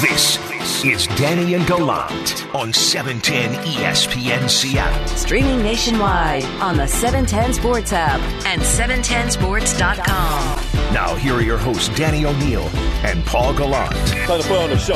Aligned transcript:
This 0.00 0.38
is 0.84 1.08
Danny 1.16 1.54
and 1.54 1.66
Gallant 1.66 2.54
on 2.54 2.68
E 2.68 2.72
710 2.72 3.52
ESPN 3.64 4.48
Seattle. 4.48 5.08
Streaming 5.08 5.60
nationwide 5.60 6.44
on 6.62 6.76
the 6.76 6.86
710 6.86 7.54
Sports 7.54 7.92
app 7.92 8.20
and 8.46 8.62
710sports.com. 8.62 10.94
Now, 10.94 11.16
here 11.16 11.34
are 11.34 11.42
your 11.42 11.58
hosts, 11.58 11.88
Danny 11.96 12.24
O'Neill 12.24 12.68
and 13.04 13.26
Paul 13.26 13.52
Gallant. 13.54 13.90
Time 13.90 14.40
to 14.40 14.46
put 14.46 14.60
on 14.60 14.70
the 14.70 14.78
show. 14.78 14.94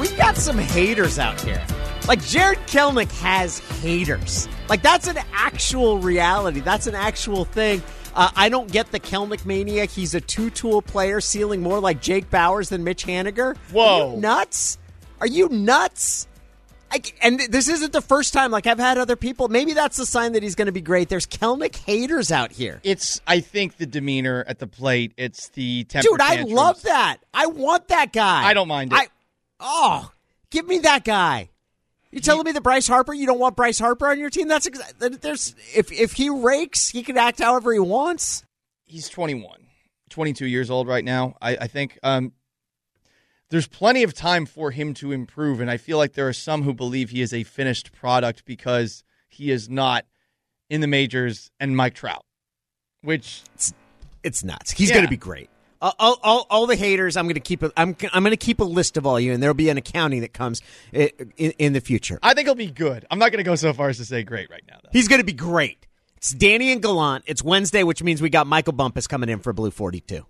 We've 0.00 0.16
got 0.16 0.38
some 0.38 0.56
haters 0.56 1.18
out 1.18 1.38
here. 1.42 1.62
Like 2.08 2.24
Jarred 2.24 2.56
Kelenic 2.68 3.12
has 3.20 3.58
haters. 3.82 4.48
Like 4.70 4.80
that's 4.80 5.08
an 5.08 5.18
actual 5.34 5.98
reality. 5.98 6.60
That's 6.60 6.86
an 6.86 6.94
actual 6.94 7.44
thing. 7.44 7.82
Uh, 8.16 8.30
I 8.34 8.48
don't 8.48 8.72
get 8.72 8.90
the 8.92 8.98
Kelenic 8.98 9.44
mania. 9.44 9.84
He's 9.84 10.14
a 10.14 10.22
two-tool 10.22 10.80
player, 10.80 11.20
ceiling 11.20 11.62
more 11.62 11.80
like 11.80 12.00
Jake 12.00 12.30
Bauers 12.30 12.70
than 12.70 12.82
Mitch 12.82 13.04
Haniger. 13.04 13.56
Whoa. 13.70 13.84
Are 13.84 14.14
you 14.14 14.20
nuts? 14.20 14.78
Are 15.20 15.26
you 15.26 15.48
nuts? 15.50 16.26
I, 16.90 17.02
and 17.22 17.38
this 17.38 17.68
isn't 17.68 17.92
the 17.92 18.00
first 18.00 18.32
time. 18.32 18.50
Like 18.50 18.66
I've 18.66 18.78
had 18.78 18.96
other 18.96 19.16
people. 19.16 19.48
Maybe 19.48 19.74
that's 19.74 19.98
a 19.98 20.06
sign 20.06 20.32
that 20.32 20.42
he's 20.42 20.54
going 20.54 20.66
to 20.66 20.72
be 20.72 20.80
great. 20.80 21.10
There's 21.10 21.26
Kelenic 21.26 21.76
haters 21.76 22.32
out 22.32 22.52
here. 22.52 22.80
It's, 22.84 23.20
I 23.26 23.40
think, 23.40 23.76
the 23.76 23.86
demeanor 23.86 24.44
at 24.48 24.60
the 24.60 24.66
plate. 24.66 25.12
It's 25.18 25.48
the 25.48 25.84
temper 25.84 26.08
Dude, 26.08 26.20
I 26.22 26.42
love 26.42 26.82
that. 26.82 27.18
I 27.34 27.46
want 27.46 27.88
that 27.88 28.14
guy. 28.14 28.44
I 28.44 28.54
don't 28.54 28.68
mind 28.68 28.92
it. 28.92 28.96
I, 28.96 29.08
oh, 29.60 30.10
give 30.50 30.66
me 30.66 30.78
that 30.78 31.04
guy. 31.04 31.50
You 32.16 32.22
telling 32.22 32.44
me 32.44 32.52
that 32.52 32.62
Bryce 32.62 32.88
Harper? 32.88 33.12
You 33.12 33.26
don't 33.26 33.38
want 33.38 33.56
Bryce 33.56 33.78
Harper 33.78 34.06
on 34.08 34.18
your 34.18 34.30
team? 34.30 34.48
That's 34.48 34.66
exa- 34.66 35.20
there's 35.20 35.54
if 35.74 35.92
if 35.92 36.12
he 36.14 36.30
rakes, 36.30 36.88
he 36.88 37.02
can 37.02 37.18
act 37.18 37.40
however 37.40 37.74
he 37.74 37.78
wants. 37.78 38.42
He's 38.84 39.10
21, 39.10 39.66
22 40.08 40.46
years 40.46 40.70
old 40.70 40.88
right 40.88 41.04
now. 41.04 41.34
I, 41.42 41.56
I 41.56 41.66
think 41.66 41.98
um, 42.02 42.32
there's 43.50 43.66
plenty 43.66 44.02
of 44.02 44.14
time 44.14 44.46
for 44.46 44.70
him 44.70 44.94
to 44.94 45.12
improve, 45.12 45.60
and 45.60 45.70
I 45.70 45.76
feel 45.76 45.98
like 45.98 46.14
there 46.14 46.26
are 46.26 46.32
some 46.32 46.62
who 46.62 46.72
believe 46.72 47.10
he 47.10 47.20
is 47.20 47.34
a 47.34 47.42
finished 47.42 47.92
product 47.92 48.46
because 48.46 49.04
he 49.28 49.50
is 49.50 49.68
not 49.68 50.06
in 50.70 50.80
the 50.80 50.86
majors 50.86 51.50
and 51.60 51.76
Mike 51.76 51.94
Trout, 51.94 52.24
which 53.02 53.42
It's 54.22 54.42
nuts. 54.42 54.70
He's 54.70 54.88
Yeah. 54.88 54.94
going 54.94 55.06
to 55.06 55.10
be 55.10 55.18
great. 55.18 55.50
All, 55.80 55.94
all, 55.98 56.18
all, 56.22 56.46
all 56.50 56.66
the 56.66 56.76
haters. 56.76 57.16
I'm 57.16 57.26
going 57.26 57.34
to 57.34 57.40
keep. 57.40 57.62
A, 57.62 57.70
I'm 57.76 57.96
I'm 58.12 58.22
going 58.22 58.30
to 58.30 58.36
keep 58.36 58.60
a 58.60 58.64
list 58.64 58.96
of 58.96 59.06
all 59.06 59.20
you, 59.20 59.32
and 59.32 59.42
there'll 59.42 59.54
be 59.54 59.68
an 59.68 59.76
accounting 59.76 60.22
that 60.22 60.32
comes 60.32 60.62
i- 60.94 61.10
in, 61.36 61.50
in 61.58 61.72
the 61.74 61.80
future. 61.80 62.18
I 62.22 62.34
think 62.34 62.46
he'll 62.46 62.54
be 62.54 62.70
good. 62.70 63.04
I'm 63.10 63.18
not 63.18 63.30
going 63.32 63.44
to 63.44 63.48
go 63.48 63.54
so 63.56 63.72
far 63.72 63.88
as 63.88 63.98
to 63.98 64.04
say 64.04 64.22
great 64.22 64.50
right 64.50 64.62
now, 64.68 64.78
though. 64.82 64.88
He's 64.92 65.08
going 65.08 65.20
to 65.20 65.26
be 65.26 65.32
great. 65.34 65.86
It's 66.16 66.30
Danny 66.32 66.72
and 66.72 66.82
Gallant. 66.82 67.24
It's 67.26 67.42
Wednesday, 67.42 67.82
which 67.82 68.02
means 68.02 68.22
we 68.22 68.30
got 68.30 68.46
Michael 68.46 68.72
Bumpus 68.72 69.06
coming 69.06 69.28
in 69.28 69.38
for 69.40 69.52
Blue 69.52 69.70
42. 69.70 70.24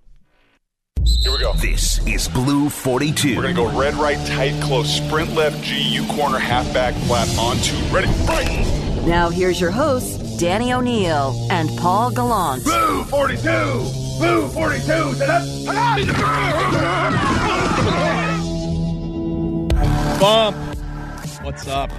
Here 1.04 1.32
we 1.32 1.38
go. 1.38 1.52
This 1.54 2.04
is 2.06 2.26
Blue 2.28 2.68
42. 2.68 3.36
We're 3.36 3.42
going 3.42 3.54
to 3.54 3.62
go 3.62 3.78
red, 3.78 3.94
right, 3.94 4.18
tight, 4.26 4.60
close, 4.62 4.96
sprint 4.96 5.32
left, 5.34 5.56
GU 5.64 6.06
corner, 6.14 6.38
halfback, 6.38 6.94
flat, 7.06 7.28
on 7.38 7.56
two. 7.58 7.76
Ready, 7.94 8.08
right. 8.26 9.04
Now 9.06 9.28
here's 9.30 9.60
your 9.60 9.70
hosts, 9.70 10.18
Danny 10.38 10.70
O'Neill 10.70 11.34
and 11.50 11.70
Paul 11.78 12.10
Gallant. 12.10 12.62
Blue 12.62 13.04
42. 13.04 13.40
Blue 14.18 14.48
42. 14.48 14.92
Bump. 20.20 20.56
What's 21.42 21.66
up? 21.66 21.90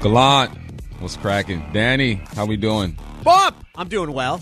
Gallant, 0.00 0.52
what's 1.00 1.16
cracking? 1.16 1.68
Danny, 1.72 2.22
how 2.34 2.46
we 2.46 2.56
doing? 2.56 2.96
Bump. 3.24 3.56
I'm 3.74 3.88
doing 3.88 4.12
well. 4.12 4.40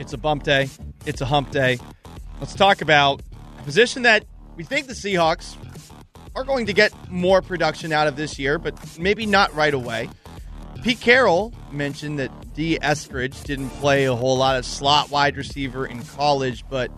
It's 0.00 0.12
a 0.12 0.18
bump 0.18 0.42
day. 0.42 0.68
It's 1.06 1.20
a 1.20 1.26
hump 1.26 1.52
day. 1.52 1.78
Let's 2.40 2.54
talk 2.54 2.80
about 2.80 3.22
a 3.60 3.62
position 3.62 4.02
that 4.02 4.24
we 4.56 4.64
think 4.64 4.88
the 4.88 4.92
Seahawks 4.92 5.56
are 6.34 6.42
going 6.42 6.66
to 6.66 6.72
get 6.72 6.92
more 7.08 7.42
production 7.42 7.92
out 7.92 8.08
of 8.08 8.16
this 8.16 8.40
year, 8.40 8.58
but 8.58 8.98
maybe 8.98 9.24
not 9.24 9.54
right 9.54 9.72
away. 9.72 10.10
Pete 10.84 11.00
Carroll 11.00 11.50
mentioned 11.72 12.18
that 12.18 12.30
Dee 12.52 12.78
Eskridge 12.78 13.42
didn't 13.44 13.70
play 13.70 14.04
a 14.04 14.14
whole 14.14 14.36
lot 14.36 14.56
of 14.58 14.66
slot 14.66 15.10
wide 15.10 15.38
receiver 15.38 15.86
in 15.86 16.02
college, 16.02 16.62
but 16.68 16.90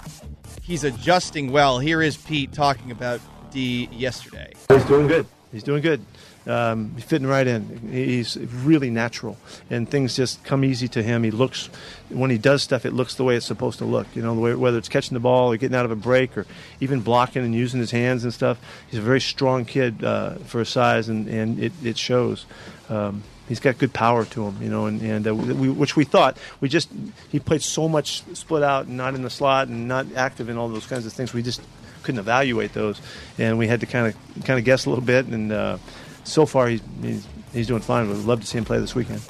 he's 0.60 0.82
adjusting 0.82 1.52
well. 1.52 1.78
Here 1.78 2.02
is 2.02 2.16
Pete 2.16 2.52
talking 2.52 2.90
about 2.90 3.20
D 3.52 3.88
yesterday. 3.92 4.52
He's 4.70 4.84
doing 4.86 5.06
good. 5.06 5.24
He's 5.52 5.62
doing 5.62 5.82
good. 5.82 6.04
Um, 6.48 6.94
he's 6.96 7.04
fitting 7.04 7.28
right 7.28 7.46
in. 7.46 7.88
He's 7.92 8.36
really 8.36 8.90
natural, 8.90 9.36
and 9.70 9.88
things 9.88 10.16
just 10.16 10.42
come 10.42 10.64
easy 10.64 10.88
to 10.88 11.00
him. 11.00 11.22
He 11.22 11.30
looks 11.30 11.70
when 12.08 12.30
he 12.30 12.38
does 12.38 12.64
stuff, 12.64 12.86
it 12.86 12.92
looks 12.92 13.14
the 13.14 13.22
way 13.22 13.36
it's 13.36 13.46
supposed 13.46 13.78
to 13.78 13.84
look. 13.84 14.08
You 14.16 14.22
know, 14.22 14.34
the 14.34 14.40
way, 14.40 14.54
whether 14.56 14.78
it's 14.78 14.88
catching 14.88 15.14
the 15.14 15.20
ball 15.20 15.52
or 15.52 15.56
getting 15.56 15.76
out 15.76 15.84
of 15.84 15.92
a 15.92 15.96
break 15.96 16.36
or 16.36 16.44
even 16.80 17.02
blocking 17.02 17.44
and 17.44 17.54
using 17.54 17.78
his 17.78 17.92
hands 17.92 18.24
and 18.24 18.34
stuff. 18.34 18.58
He's 18.90 18.98
a 18.98 19.02
very 19.02 19.20
strong 19.20 19.64
kid 19.64 20.02
uh, 20.02 20.38
for 20.38 20.58
his 20.58 20.70
size, 20.70 21.08
and, 21.08 21.28
and 21.28 21.60
it, 21.60 21.72
it 21.84 21.96
shows. 21.96 22.46
Um, 22.88 23.22
he's 23.48 23.60
got 23.60 23.78
good 23.78 23.92
power 23.92 24.24
to 24.24 24.44
him, 24.46 24.62
you 24.62 24.68
know, 24.68 24.86
and, 24.86 25.00
and 25.02 25.26
uh, 25.26 25.34
we, 25.34 25.68
which 25.68 25.96
we 25.96 26.04
thought 26.04 26.36
we 26.60 26.68
just 26.68 26.88
he 27.30 27.38
played 27.38 27.62
so 27.62 27.88
much 27.88 28.22
split 28.34 28.62
out 28.62 28.86
and 28.86 28.96
not 28.96 29.14
in 29.14 29.22
the 29.22 29.30
slot 29.30 29.68
and 29.68 29.88
not 29.88 30.06
active 30.14 30.48
in 30.48 30.56
all 30.56 30.68
those 30.68 30.86
kinds 30.86 31.06
of 31.06 31.12
things. 31.12 31.32
We 31.32 31.42
just 31.42 31.60
couldn't 32.02 32.20
evaluate 32.20 32.72
those, 32.72 33.00
and 33.38 33.58
we 33.58 33.66
had 33.66 33.80
to 33.80 33.86
kind 33.86 34.06
of 34.06 34.44
kind 34.44 34.58
of 34.58 34.64
guess 34.64 34.86
a 34.86 34.90
little 34.90 35.04
bit. 35.04 35.26
And 35.26 35.52
uh, 35.52 35.78
so 36.24 36.46
far, 36.46 36.68
he's, 36.68 36.82
he's 37.02 37.26
he's 37.52 37.66
doing 37.66 37.82
fine. 37.82 38.08
We'd 38.08 38.18
love 38.18 38.40
to 38.40 38.46
see 38.46 38.58
him 38.58 38.64
play 38.64 38.78
this 38.78 38.94
weekend. 38.94 39.22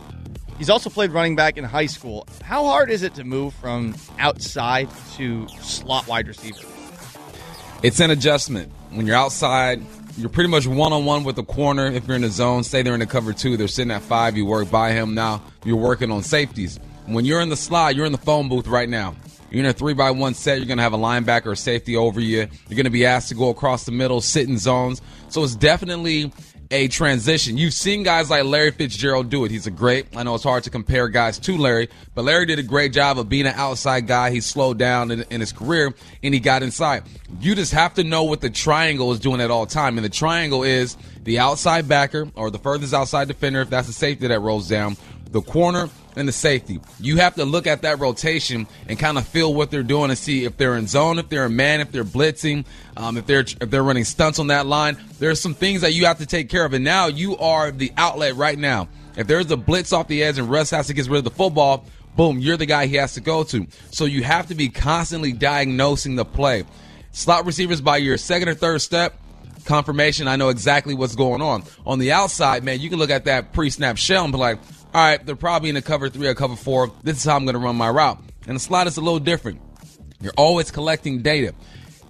He's 0.59 0.71
also 0.71 0.89
played 0.89 1.11
running 1.11 1.37
back 1.37 1.59
in 1.59 1.65
high 1.65 1.87
school. 1.87 2.27
How 2.43 2.65
hard 2.65 2.91
is 2.91 3.03
it 3.03 3.15
to 3.17 3.25
move 3.25 3.53
from 3.55 3.95
outside 4.19 4.89
to 5.17 5.47
slot 5.49 6.07
wide 6.07 6.29
receiver? 6.29 6.67
It's 7.83 8.01
an 8.01 8.11
adjustment. 8.11 8.73
When 8.91 9.07
you're 9.07 9.17
outside, 9.17 9.83
you're 10.17 10.29
pretty 10.29 10.49
much 10.49 10.67
one 10.67 10.93
on 10.93 11.05
one 11.05 11.25
with 11.25 11.37
the 11.37 11.45
corner. 11.45 11.87
If 11.87 12.07
you're 12.07 12.17
in 12.17 12.23
the 12.23 12.31
zone, 12.31 12.65
say 12.65 12.83
they're 12.83 12.95
in 12.95 13.01
the 13.01 13.07
cover 13.07 13.33
two, 13.33 13.57
they're 13.57 13.69
sitting 13.69 13.91
at 13.91 14.03
five, 14.03 14.37
you 14.37 14.47
work 14.47 14.71
by 14.71 14.93
him. 14.93 15.15
Now 15.15 15.43
you're 15.65 15.77
working 15.77 16.11
on 16.11 16.23
safeties. 16.23 16.79
When 17.07 17.25
you're 17.25 17.41
in 17.41 17.51
the 17.51 17.57
slot, 17.57 17.95
you're 17.95 18.07
in 18.07 18.13
the 18.13 18.19
phone 18.19 18.49
booth 18.49 18.67
right 18.67 18.89
now. 18.89 19.15
You're 19.51 19.65
in 19.65 19.71
a 19.71 19.73
three 19.73 19.95
by 19.95 20.11
one 20.11 20.35
set. 20.35 20.59
You're 20.59 20.67
going 20.67 20.79
to 20.79 20.83
have 20.83 20.93
a 20.93 20.99
linebacker 20.99 21.47
or 21.47 21.55
safety 21.55 21.97
over 21.97 22.21
you. 22.21 22.49
You're 22.69 22.77
going 22.77 22.85
to 22.85 22.91
be 22.91 23.07
asked 23.07 23.29
to 23.29 23.35
go 23.35 23.49
across 23.51 23.85
the 23.85 23.93
middle, 23.93 24.21
sit 24.21 24.49
in 24.49 24.59
zones. 24.59 25.01
So 25.29 25.45
it's 25.45 25.55
definitely 25.55 26.33
a 26.71 26.89
transition. 26.89 27.57
You've 27.57 27.73
seen 27.73 28.03
guys 28.03 28.31
like 28.31 28.45
Larry 28.45 28.71
Fitzgerald 28.71 29.31
do 29.31 29.45
it. 29.45 29.51
He's 29.51 29.67
a 29.67 29.71
great. 29.71 30.07
I 30.17 30.23
know 30.23 30.35
it's 30.35 30.45
hard 30.45 30.65
to 30.65 30.71
compare 30.71 31.09
guys 31.09 31.39
to 31.41 31.57
Larry, 31.57 31.89
but 32.15 32.25
Larry 32.25 32.47
did 32.47 32.59
a 32.59 32.63
great 32.63 32.93
job 32.93 33.19
of 33.19 33.29
being 33.29 33.47
an 33.47 33.55
outside 33.55 34.07
guy. 34.07 34.31
He 34.31 34.41
slowed 34.41 34.79
down 34.79 35.11
in, 35.11 35.25
in 35.31 35.41
his 35.41 35.53
career 35.53 35.95
and 36.23 36.35
he 36.35 36.41
got 36.41 36.63
inside. 36.63 37.05
You 37.41 37.55
just 37.55 37.73
have 37.73 37.95
to 37.95 38.05
know 38.05 38.25
what 38.25 38.41
the 38.41 38.51
triangle 38.51 39.13
is 39.13 39.21
doing 39.21 39.41
at 39.41 39.51
all 39.51 39.67
time, 39.67 39.99
and 39.99 40.05
the 40.05 40.11
triangle 40.11 40.63
is 40.63 40.97
the 41.23 41.39
outside 41.39 41.89
backer 41.89 42.29
or 42.35 42.51
the 42.51 42.59
furthest 42.59 42.95
outside 42.95 43.29
defender 43.29 43.61
if 43.61 43.71
that's 43.71 43.87
the 43.87 43.93
safety 43.93 44.29
that 44.29 44.41
rolls 44.41 44.69
down, 44.69 44.97
the 45.31 45.43
corner 45.43 45.89
and 46.17 46.27
the 46.27 46.33
safety. 46.33 46.81
You 46.99 47.19
have 47.19 47.35
to 47.35 47.45
look 47.45 47.67
at 47.67 47.83
that 47.83 47.99
rotation 47.99 48.67
and 48.89 48.99
kind 48.99 49.19
of 49.19 49.27
feel 49.27 49.53
what 49.53 49.71
they're 49.71 49.83
doing 49.83 50.11
and 50.11 50.19
see 50.19 50.45
if 50.45 50.57
they're 50.57 50.77
in 50.77 50.87
zone, 50.87 51.19
if 51.19 51.29
they're 51.29 51.47
in 51.47 51.57
man, 51.57 51.81
if 51.81 51.93
they're 51.93 52.05
blitzing, 52.05 52.65
um, 52.97 53.17
if 53.17 53.27
they're 53.27 53.41
if 53.41 53.71
they're 53.71 53.83
running 53.83 54.05
stunts 54.05 54.39
on 54.39 54.47
that 54.49 54.67
line. 54.67 54.97
There's 55.19 55.41
some 55.41 55.55
things 55.55 55.83
that 55.83 55.93
you 55.93 56.07
have 56.07 56.19
to 56.19 56.27
take 56.27 56.49
care 56.49 56.65
of, 56.65 56.73
and 56.73 56.85
now 56.85 57.07
you 57.07 57.37
are 57.37 57.71
the 57.71 57.93
outlet 57.97 58.37
right 58.37 58.59
now. 58.59 58.89
If 59.17 59.27
there's 59.27 59.51
a 59.51 59.57
blitz 59.57 59.93
off 59.93 60.09
the 60.09 60.23
edge 60.23 60.39
and 60.39 60.51
Russ 60.51 60.71
has 60.71 60.89
to 60.89 60.95
get 60.95 61.07
rid 61.09 61.19
of 61.19 61.25
the 61.25 61.31
football, 61.31 61.85
boom, 62.17 62.39
you're 62.39 62.57
the 62.57 62.67
guy 62.67 62.87
he 62.87 62.97
has 62.97 63.15
to 63.15 63.21
go 63.21 63.45
to. 63.45 63.67
So 63.91 64.05
you 64.05 64.23
have 64.23 64.49
to 64.49 64.55
be 64.55 64.69
constantly 64.69 65.33
diagnosing 65.33 66.17
the 66.17 66.25
play. 66.25 66.65
Slot 67.13 67.47
receivers 67.47 67.81
by 67.81 67.97
your 67.97 68.19
second 68.19 68.49
or 68.49 68.55
third 68.55 68.83
step, 68.83 69.19
confirmation, 69.65 70.29
I 70.29 70.37
know 70.37 70.51
exactly 70.51 70.95
what's 70.95 71.15
going 71.15 71.41
on. 71.41 71.65
On 71.87 71.99
the 71.99 72.13
outside, 72.13 72.63
man, 72.63 72.81
you 72.81 72.91
can 72.91 72.99
look 72.99 73.11
at 73.11 73.25
that 73.25 73.53
pre-snap 73.53 73.97
shell 73.97 74.25
and 74.25 74.33
be 74.33 74.39
like, 74.39 74.59
all 74.97 75.03
right, 75.03 75.27
they're 75.27 75.37
probably 75.37 75.69
in 75.69 75.77
a 75.77 75.83
cover 75.83 76.09
three 76.09 76.27
or 76.27 76.35
cover 76.35 76.57
four. 76.57 76.91
This 77.03 77.19
is 77.19 77.25
how 77.25 77.37
I'm 77.37 77.45
going 77.45 77.53
to 77.53 77.59
run 77.59 77.77
my 77.77 77.91
route. 77.91 78.19
And 78.47 78.57
the 78.57 78.61
slot 78.61 78.87
is 78.87 78.97
a 78.97 79.03
little 79.03 79.19
different. 79.19 79.61
You're 80.23 80.33
always 80.39 80.71
collecting 80.71 81.21
data. 81.21 81.53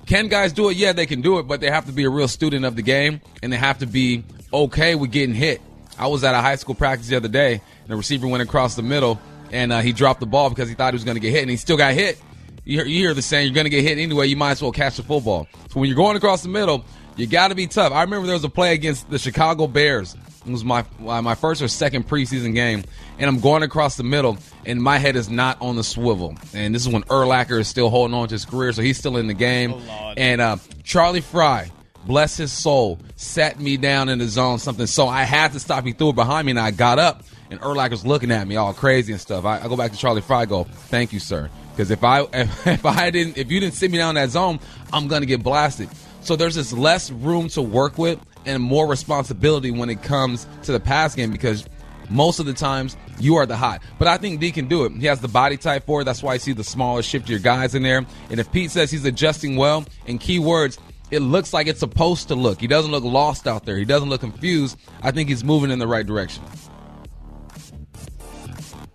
Can 0.06 0.28
guys 0.28 0.52
do 0.52 0.68
it? 0.68 0.76
Yeah, 0.76 0.92
they 0.92 1.04
can 1.04 1.20
do 1.20 1.40
it, 1.40 1.48
but 1.48 1.60
they 1.60 1.68
have 1.68 1.86
to 1.86 1.92
be 1.92 2.04
a 2.04 2.10
real 2.10 2.28
student 2.28 2.64
of 2.64 2.76
the 2.76 2.82
game 2.82 3.20
and 3.42 3.52
they 3.52 3.56
have 3.56 3.80
to 3.80 3.86
be 3.86 4.22
okay 4.52 4.94
with 4.94 5.10
getting 5.10 5.34
hit. 5.34 5.60
I 5.98 6.06
was 6.06 6.22
at 6.22 6.36
a 6.36 6.40
high 6.40 6.54
school 6.54 6.76
practice 6.76 7.08
the 7.08 7.16
other 7.16 7.26
day, 7.26 7.54
and 7.54 7.88
the 7.88 7.96
receiver 7.96 8.28
went 8.28 8.44
across 8.44 8.76
the 8.76 8.82
middle, 8.82 9.20
and 9.50 9.72
uh, 9.72 9.80
he 9.80 9.92
dropped 9.92 10.20
the 10.20 10.26
ball 10.26 10.48
because 10.48 10.68
he 10.68 10.76
thought 10.76 10.92
he 10.92 10.96
was 10.96 11.02
going 11.02 11.16
to 11.16 11.20
get 11.20 11.32
hit, 11.32 11.42
and 11.42 11.50
he 11.50 11.56
still 11.56 11.76
got 11.76 11.92
hit. 11.92 12.22
You 12.64 12.78
hear, 12.78 12.86
you 12.86 12.98
hear 13.00 13.14
the 13.14 13.22
saying, 13.22 13.48
you're 13.48 13.54
going 13.54 13.64
to 13.64 13.70
get 13.70 13.82
hit 13.82 13.98
anyway, 13.98 14.28
you 14.28 14.36
might 14.36 14.52
as 14.52 14.62
well 14.62 14.70
catch 14.70 14.96
the 14.96 15.02
football. 15.02 15.48
So 15.70 15.80
when 15.80 15.88
you're 15.88 15.96
going 15.96 16.16
across 16.16 16.44
the 16.44 16.50
middle, 16.50 16.84
you 17.16 17.26
got 17.26 17.48
to 17.48 17.56
be 17.56 17.66
tough. 17.66 17.92
I 17.92 18.02
remember 18.02 18.28
there 18.28 18.36
was 18.36 18.44
a 18.44 18.48
play 18.48 18.74
against 18.74 19.10
the 19.10 19.18
Chicago 19.18 19.66
Bears. 19.66 20.16
It 20.46 20.52
was 20.52 20.64
my 20.64 20.84
uh, 21.06 21.22
my 21.22 21.34
first 21.34 21.60
or 21.60 21.68
second 21.68 22.08
preseason 22.08 22.54
game, 22.54 22.84
and 23.18 23.28
I'm 23.28 23.40
going 23.40 23.62
across 23.62 23.96
the 23.96 24.04
middle, 24.04 24.38
and 24.64 24.80
my 24.80 24.98
head 24.98 25.16
is 25.16 25.28
not 25.28 25.60
on 25.60 25.76
the 25.76 25.84
swivel. 25.84 26.36
And 26.54 26.74
this 26.74 26.82
is 26.86 26.92
when 26.92 27.02
Urlacher 27.04 27.58
is 27.58 27.68
still 27.68 27.90
holding 27.90 28.14
on 28.14 28.28
to 28.28 28.34
his 28.34 28.44
career, 28.44 28.72
so 28.72 28.82
he's 28.82 28.98
still 28.98 29.16
in 29.16 29.26
the 29.26 29.34
game. 29.34 29.74
and 30.16 30.40
uh, 30.40 30.56
Charlie 30.84 31.20
Frye, 31.20 31.70
bless 32.04 32.36
his 32.36 32.52
soul, 32.52 33.00
sat 33.16 33.58
me 33.58 33.76
down 33.76 34.08
in 34.08 34.20
the 34.20 34.28
zone, 34.28 34.58
something. 34.58 34.86
So 34.86 35.08
I 35.08 35.24
had 35.24 35.52
to 35.52 35.60
stop. 35.60 35.84
He 35.84 35.92
threw 35.92 36.10
it 36.10 36.14
behind 36.14 36.46
me, 36.46 36.50
and 36.50 36.60
I 36.60 36.70
got 36.70 36.98
up, 36.98 37.24
and 37.50 37.60
Urlacher's 37.60 38.06
looking 38.06 38.30
at 38.30 38.46
me 38.46 38.56
all 38.56 38.72
crazy 38.72 39.12
and 39.12 39.20
stuff. 39.20 39.44
I, 39.44 39.60
I 39.60 39.68
go 39.68 39.76
back 39.76 39.92
to 39.92 39.98
Charlie 39.98 40.22
Frye, 40.22 40.46
go, 40.46 40.64
thank 40.64 41.12
you, 41.12 41.18
sir. 41.18 41.50
Because 41.72 41.90
if 41.90 42.04
I 42.04 42.22
if, 42.32 42.66
if 42.66 42.86
I 42.86 43.10
didn't 43.10 43.36
if 43.36 43.50
you 43.50 43.60
didn't 43.60 43.74
sit 43.74 43.90
me 43.90 43.98
down 43.98 44.16
in 44.16 44.22
that 44.22 44.30
zone, 44.30 44.60
I'm 44.92 45.08
gonna 45.08 45.26
get 45.26 45.42
blasted. 45.42 45.88
So 46.22 46.34
there's 46.34 46.54
just 46.54 46.72
less 46.72 47.10
room 47.10 47.48
to 47.50 47.62
work 47.62 47.98
with 47.98 48.18
and 48.46 48.62
more 48.62 48.86
responsibility 48.86 49.70
when 49.70 49.90
it 49.90 50.02
comes 50.02 50.46
to 50.62 50.72
the 50.72 50.80
pass 50.80 51.14
game 51.14 51.30
because 51.30 51.66
most 52.08 52.38
of 52.38 52.46
the 52.46 52.52
times 52.52 52.96
you 53.18 53.36
are 53.36 53.46
the 53.46 53.56
hot. 53.56 53.82
But 53.98 54.08
I 54.08 54.16
think 54.16 54.40
D 54.40 54.52
can 54.52 54.68
do 54.68 54.84
it. 54.84 54.92
He 54.92 55.06
has 55.06 55.20
the 55.20 55.28
body 55.28 55.56
type 55.56 55.86
for 55.86 56.02
it. 56.02 56.04
That's 56.04 56.22
why 56.22 56.34
I 56.34 56.36
see 56.36 56.52
the 56.52 56.64
smaller, 56.64 57.02
shiftier 57.02 57.42
guys 57.42 57.74
in 57.74 57.82
there. 57.82 58.06
And 58.30 58.40
if 58.40 58.50
Pete 58.52 58.70
says 58.70 58.90
he's 58.90 59.04
adjusting 59.04 59.56
well, 59.56 59.84
in 60.06 60.18
key 60.18 60.38
words, 60.38 60.78
it 61.10 61.20
looks 61.20 61.52
like 61.52 61.66
it's 61.66 61.80
supposed 61.80 62.28
to 62.28 62.34
look. 62.34 62.60
He 62.60 62.66
doesn't 62.66 62.90
look 62.90 63.04
lost 63.04 63.46
out 63.46 63.64
there. 63.64 63.76
He 63.76 63.84
doesn't 63.84 64.08
look 64.08 64.20
confused. 64.20 64.78
I 65.02 65.10
think 65.10 65.28
he's 65.28 65.44
moving 65.44 65.70
in 65.70 65.78
the 65.78 65.86
right 65.86 66.06
direction. 66.06 66.42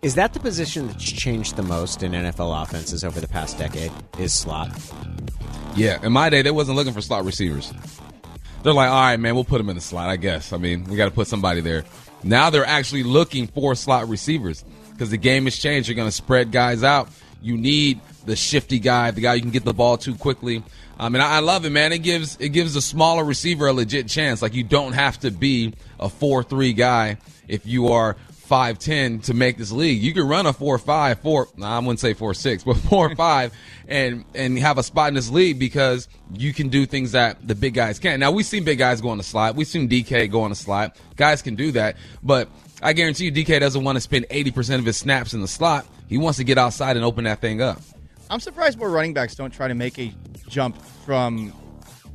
Is 0.01 0.15
that 0.15 0.33
the 0.33 0.39
position 0.39 0.87
that's 0.87 1.03
changed 1.03 1.55
the 1.55 1.63
most 1.63 2.01
in 2.01 2.13
NFL 2.13 2.63
offenses 2.63 3.03
over 3.03 3.21
the 3.21 3.27
past 3.27 3.59
decade? 3.59 3.91
Is 4.17 4.33
slot? 4.33 4.71
Yeah, 5.75 6.03
in 6.03 6.11
my 6.11 6.29
day, 6.29 6.41
they 6.41 6.51
wasn't 6.51 6.75
looking 6.75 6.91
for 6.91 7.01
slot 7.01 7.23
receivers. 7.23 7.71
They're 8.63 8.73
like, 8.73 8.89
all 8.89 9.01
right, 9.01 9.19
man, 9.19 9.35
we'll 9.35 9.43
put 9.43 9.59
him 9.59 9.69
in 9.69 9.75
the 9.75 9.81
slot. 9.81 10.09
I 10.09 10.17
guess. 10.17 10.53
I 10.53 10.57
mean, 10.57 10.85
we 10.85 10.95
got 10.95 11.05
to 11.05 11.11
put 11.11 11.27
somebody 11.27 11.61
there. 11.61 11.83
Now 12.23 12.49
they're 12.49 12.65
actually 12.65 13.03
looking 13.03 13.47
for 13.47 13.75
slot 13.75 14.07
receivers 14.07 14.63
because 14.91 15.09
the 15.09 15.17
game 15.17 15.45
has 15.45 15.57
changed. 15.57 15.89
You're 15.89 15.95
going 15.95 16.07
to 16.07 16.11
spread 16.11 16.51
guys 16.51 16.83
out. 16.83 17.09
You 17.41 17.57
need 17.57 17.99
the 18.25 18.35
shifty 18.35 18.79
guy, 18.79 19.11
the 19.11 19.21
guy 19.21 19.33
you 19.33 19.41
can 19.41 19.51
get 19.51 19.65
the 19.65 19.73
ball 19.73 19.97
to 19.97 20.15
quickly. 20.15 20.63
I 20.99 21.09
mean, 21.09 21.21
I 21.21 21.39
love 21.39 21.65
it, 21.65 21.71
man. 21.71 21.91
It 21.91 22.03
gives 22.03 22.37
it 22.39 22.49
gives 22.49 22.75
a 22.75 22.81
smaller 22.81 23.23
receiver 23.23 23.67
a 23.67 23.73
legit 23.73 24.07
chance. 24.07 24.41
Like 24.41 24.53
you 24.53 24.63
don't 24.63 24.93
have 24.93 25.19
to 25.21 25.31
be 25.31 25.73
a 25.99 26.09
four 26.09 26.43
three 26.43 26.73
guy 26.73 27.17
if 27.47 27.65
you 27.65 27.87
are 27.87 28.15
five 28.51 28.77
ten 28.79 29.19
to 29.21 29.33
make 29.33 29.57
this 29.57 29.71
league. 29.71 30.03
You 30.03 30.13
can 30.13 30.27
run 30.27 30.45
a 30.45 30.51
four 30.51 30.77
five 30.77 31.21
four. 31.21 31.47
I 31.63 31.79
wouldn't 31.79 32.01
say 32.01 32.13
four 32.13 32.33
six, 32.33 32.63
but 32.65 32.75
four 32.75 33.15
five, 33.15 33.53
and 33.87 34.25
and 34.35 34.59
have 34.59 34.77
a 34.77 34.83
spot 34.83 35.07
in 35.07 35.13
this 35.13 35.29
league 35.29 35.57
because 35.57 36.09
you 36.35 36.53
can 36.53 36.67
do 36.67 36.85
things 36.85 37.13
that 37.13 37.47
the 37.47 37.55
big 37.55 37.73
guys 37.73 37.97
can't. 37.97 38.19
Now 38.19 38.31
we've 38.31 38.45
seen 38.45 38.65
big 38.65 38.77
guys 38.77 38.99
go 38.99 39.07
on 39.07 39.17
the 39.17 39.23
slot. 39.23 39.55
We've 39.55 39.65
seen 39.65 39.87
DK 39.87 40.29
go 40.29 40.41
on 40.41 40.49
the 40.49 40.57
slot. 40.57 40.97
Guys 41.15 41.41
can 41.41 41.55
do 41.55 41.71
that, 41.71 41.95
but 42.21 42.49
I 42.83 42.91
guarantee 42.91 43.25
you, 43.25 43.31
DK 43.31 43.61
doesn't 43.61 43.85
want 43.85 43.95
to 43.95 44.01
spend 44.01 44.25
eighty 44.29 44.51
percent 44.51 44.81
of 44.81 44.85
his 44.85 44.97
snaps 44.97 45.33
in 45.33 45.39
the 45.39 45.47
slot. 45.47 45.87
He 46.09 46.17
wants 46.17 46.37
to 46.39 46.43
get 46.43 46.57
outside 46.57 46.97
and 46.97 47.05
open 47.05 47.23
that 47.23 47.39
thing 47.39 47.61
up. 47.61 47.79
I'm 48.29 48.41
surprised 48.41 48.77
more 48.77 48.89
running 48.89 49.13
backs 49.13 49.33
don't 49.33 49.51
try 49.51 49.69
to 49.69 49.75
make 49.75 49.97
a 49.97 50.13
jump 50.49 50.81
from 51.05 51.53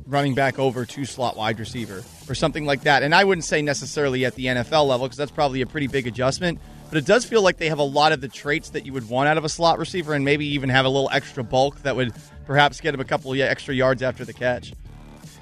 running 0.07 0.33
back 0.33 0.57
over 0.57 0.85
to 0.85 1.05
slot 1.05 1.35
wide 1.35 1.59
receiver 1.59 2.03
or 2.29 2.35
something 2.35 2.65
like 2.65 2.81
that. 2.81 3.03
And 3.03 3.13
I 3.13 3.23
wouldn't 3.23 3.45
say 3.45 3.61
necessarily 3.61 4.25
at 4.25 4.35
the 4.35 4.45
NFL 4.45 4.87
level 4.87 5.07
because 5.07 5.17
that's 5.17 5.31
probably 5.31 5.61
a 5.61 5.67
pretty 5.67 5.87
big 5.87 6.07
adjustment. 6.07 6.59
But 6.89 6.97
it 6.97 7.05
does 7.05 7.25
feel 7.25 7.41
like 7.41 7.57
they 7.57 7.69
have 7.69 7.79
a 7.79 7.83
lot 7.83 8.13
of 8.13 8.21
the 8.21 8.29
traits 8.29 8.69
that 8.69 8.85
you 8.85 8.93
would 8.93 9.09
want 9.09 9.27
out 9.27 9.37
of 9.37 9.43
a 9.43 9.49
slot 9.49 9.77
receiver 9.77 10.13
and 10.13 10.23
maybe 10.23 10.45
even 10.47 10.69
have 10.69 10.85
a 10.85 10.89
little 10.89 11.09
extra 11.11 11.43
bulk 11.43 11.81
that 11.83 11.95
would 11.95 12.13
perhaps 12.45 12.79
get 12.79 12.93
him 12.93 13.01
a 13.01 13.05
couple 13.05 13.33
of 13.33 13.39
extra 13.39 13.75
yards 13.75 14.01
after 14.01 14.23
the 14.23 14.33
catch. 14.33 14.71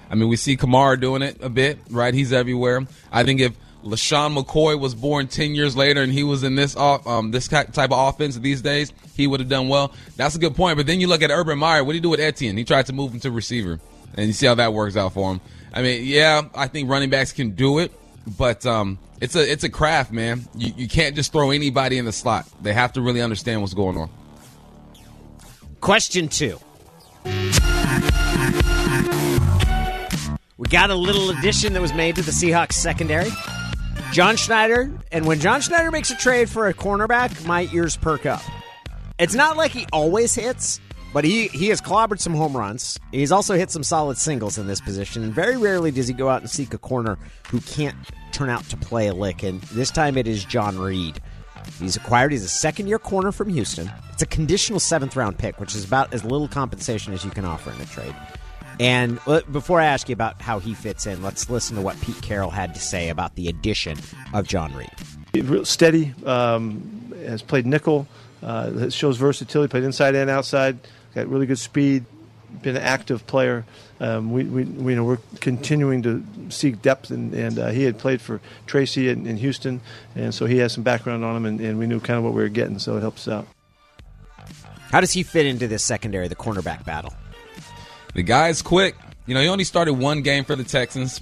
I 0.10 0.16
mean, 0.16 0.28
we 0.28 0.36
see 0.36 0.58
Kamara 0.58 1.00
doing 1.00 1.22
it 1.22 1.38
a 1.42 1.50
bit, 1.50 1.80
right? 1.90 2.14
He's 2.14 2.34
everywhere. 2.34 2.86
I 3.12 3.24
think 3.24 3.42
if 3.42 3.54
LeSean 3.84 4.36
McCoy 4.36 4.80
was 4.80 4.96
born 4.96 5.28
10 5.28 5.54
years 5.54 5.76
later 5.78 6.02
and 6.02 6.12
he 6.12 6.24
was 6.24 6.44
in 6.44 6.56
this 6.56 6.76
um, 6.76 7.32
this 7.32 7.48
type 7.48 7.78
of 7.78 7.92
offense 7.92 8.36
these 8.38 8.62
days, 8.64 8.92
he 9.16 9.28
would 9.28 9.40
have 9.40 9.50
done 9.50 9.68
well. 9.68 9.94
That's 10.16 10.36
a 10.36 10.40
good 10.40 10.56
point. 10.56 10.78
But 10.78 10.88
then 10.88 11.00
you 11.00 11.08
look 11.08 11.22
at 11.22 11.30
Urban 11.30 11.60
Meyer. 11.60 11.84
What 11.84 11.94
did 11.94 11.98
he 11.98 12.02
do 12.02 12.10
with 12.10 12.20
Etienne? 12.20 12.58
He 12.58 12.64
tried 12.64 12.88
to 12.88 12.94
move 12.94 13.14
him 13.14 13.20
to 13.22 13.32
receiver. 13.32 13.80
And 14.16 14.28
you 14.28 14.34
see 14.34 14.46
how 14.46 14.56
that 14.56 14.74
works 14.74 14.96
out 14.96 15.14
for 15.14 15.32
him. 15.32 15.42
I 15.74 15.82
mean, 15.82 16.06
yeah, 16.06 16.44
I 16.56 16.68
think 16.68 16.90
running 16.90 17.10
backs 17.10 17.34
can 17.34 17.52
do 17.52 17.80
it, 17.80 17.92
but 18.38 18.66
um, 18.66 18.98
it's 19.20 19.36
a 19.36 19.52
it's 19.52 19.64
a 19.64 19.70
craft, 19.70 20.12
man. 20.12 20.48
You, 20.56 20.74
you 20.78 20.88
can't 20.88 21.16
just 21.16 21.32
throw 21.32 21.52
anybody 21.52 21.98
in 21.98 22.06
the 22.06 22.14
slot. 22.14 22.48
They 22.62 22.74
have 22.74 22.94
to 22.94 23.02
really 23.02 23.22
understand 23.22 23.62
what's 23.62 23.74
going 23.74 23.98
on. 23.98 24.10
Question 25.82 26.30
two. 26.30 26.60
We 30.58 30.70
got 30.70 30.90
a 30.90 30.96
little 30.96 31.30
addition 31.32 31.74
that 31.74 31.82
was 31.82 31.94
made 31.94 32.16
to 32.16 32.22
the 32.22 32.32
Seahawks 32.32 32.74
secondary. 32.74 33.30
John 34.14 34.38
Schneider, 34.38 34.90
and 35.12 35.26
when 35.26 35.42
John 35.42 35.60
Schneider 35.60 35.92
makes 35.92 36.10
a 36.12 36.16
trade 36.16 36.50
for 36.50 36.70
a 36.70 36.74
cornerback, 36.74 37.46
my 37.46 37.68
ears 37.74 37.98
perk 37.98 38.26
up. 38.26 38.42
It's 39.20 39.36
not 39.36 39.58
like 39.58 39.72
he 39.72 39.86
always 39.92 40.34
hits, 40.34 40.80
but 41.16 41.24
he, 41.24 41.48
he 41.48 41.70
has 41.70 41.80
clobbered 41.80 42.20
some 42.20 42.34
home 42.34 42.58
runs. 42.58 43.00
He's 43.14 43.32
also 43.32 43.56
hit 43.56 43.72
some 43.72 43.84
solid 43.84 44.18
singles 44.18 44.58
in 44.58 44.68
this 44.68 44.82
position, 44.82 45.24
and 45.24 45.34
very 45.34 45.56
rarely 45.56 45.90
does 45.90 46.10
he 46.10 46.14
go 46.14 46.28
out 46.28 46.42
and 46.42 46.50
seek 46.50 46.74
a 46.74 46.78
corner 46.78 47.18
who 47.48 47.62
can't 47.62 47.96
turn 48.34 48.50
out 48.50 48.66
to 48.66 48.76
play 48.76 49.08
a 49.08 49.14
lick. 49.14 49.42
And 49.42 49.62
this 49.62 49.92
time 49.92 50.18
it 50.18 50.28
is 50.28 50.44
John 50.44 50.78
Reid. 50.78 51.22
He's 51.80 51.96
acquired. 51.96 52.34
He's 52.34 52.44
a 52.44 52.50
second 52.50 52.88
year 52.88 53.00
corner 53.00 53.32
from 53.32 53.48
Houston. 53.48 53.90
It's 54.12 54.24
a 54.24 54.26
conditional 54.26 54.82
seventh 54.82 55.16
round 55.16 55.38
pick, 55.38 55.58
which 55.58 55.74
is 55.74 55.86
about 55.86 56.14
as 56.14 56.26
little 56.26 56.50
compensation 56.50 57.14
as 57.14 57.24
you 57.24 57.32
can 57.32 57.46
offer 57.46 57.72
in 57.72 57.80
a 57.80 57.86
trade. 57.86 58.14
And 58.82 59.18
before 59.54 59.80
I 59.80 59.86
ask 59.86 60.10
you 60.10 60.14
about 60.14 60.42
how 60.42 60.60
he 60.60 60.74
fits 60.74 61.06
in, 61.06 61.24
let's 61.24 61.50
listen 61.50 61.78
to 61.78 61.82
what 61.82 61.98
Pete 62.02 62.22
Carroll 62.22 62.50
had 62.50 62.74
to 62.74 62.82
say 62.82 63.08
about 63.08 63.36
the 63.36 63.48
addition 63.48 63.98
of 64.34 64.50
John 64.50 64.76
Reid. 64.76 65.48
Real 65.48 65.64
steady, 65.64 66.14
um, 66.26 67.14
has 67.24 67.42
played 67.42 67.66
nickel, 67.66 68.06
uh, 68.44 68.90
shows 68.90 69.16
versatility, 69.16 69.72
played 69.72 69.86
inside 69.86 70.14
and 70.14 70.30
outside, 70.30 70.78
got 71.16 71.28
really 71.28 71.46
good 71.46 71.60
speed, 71.60 72.06
been 72.62 72.76
an 72.76 72.82
active 72.82 73.26
player. 73.28 73.66
Um, 74.00 74.32
we, 74.32 74.44
we, 74.44 74.64
we, 74.66 74.94
you 74.94 74.98
know, 74.98 75.06
we're 75.06 75.20
continuing 75.40 76.04
to 76.04 76.24
seek 76.50 76.82
depth, 76.82 77.10
and, 77.12 77.34
and 77.34 77.58
uh, 77.58 77.68
he 77.70 77.84
had 77.84 77.98
played 77.98 78.22
for 78.22 78.42
Tracy 78.68 79.10
in, 79.10 79.26
in, 79.26 79.38
Houston, 79.38 79.82
and 80.16 80.34
so 80.34 80.46
he 80.46 80.58
has 80.58 80.74
some 80.74 80.84
background 80.84 81.24
on 81.24 81.36
him, 81.36 81.46
and, 81.46 81.62
and 81.62 81.80
we 81.80 81.88
knew 81.88 82.00
kind 82.00 82.18
of 82.18 82.24
what 82.24 82.34
we 82.34 82.42
were 82.42 82.50
getting, 82.50 82.78
so 82.80 82.98
it 82.98 83.02
helps 83.02 83.28
out. 83.28 83.48
How 84.92 85.02
does 85.02 85.12
he 85.12 85.24
fit 85.24 85.46
into 85.46 85.68
this 85.68 85.84
secondary, 85.84 86.28
the 86.28 86.36
cornerback 86.36 86.86
battle? 86.86 87.14
The 88.14 88.24
guy's 88.24 88.62
quick. 88.62 88.96
You 89.26 89.34
know, 89.34 89.42
he 89.42 89.48
only 89.48 89.64
started 89.64 89.94
one 89.94 90.22
game 90.22 90.46
for 90.46 90.56
the 90.56 90.64
Texans, 90.64 91.22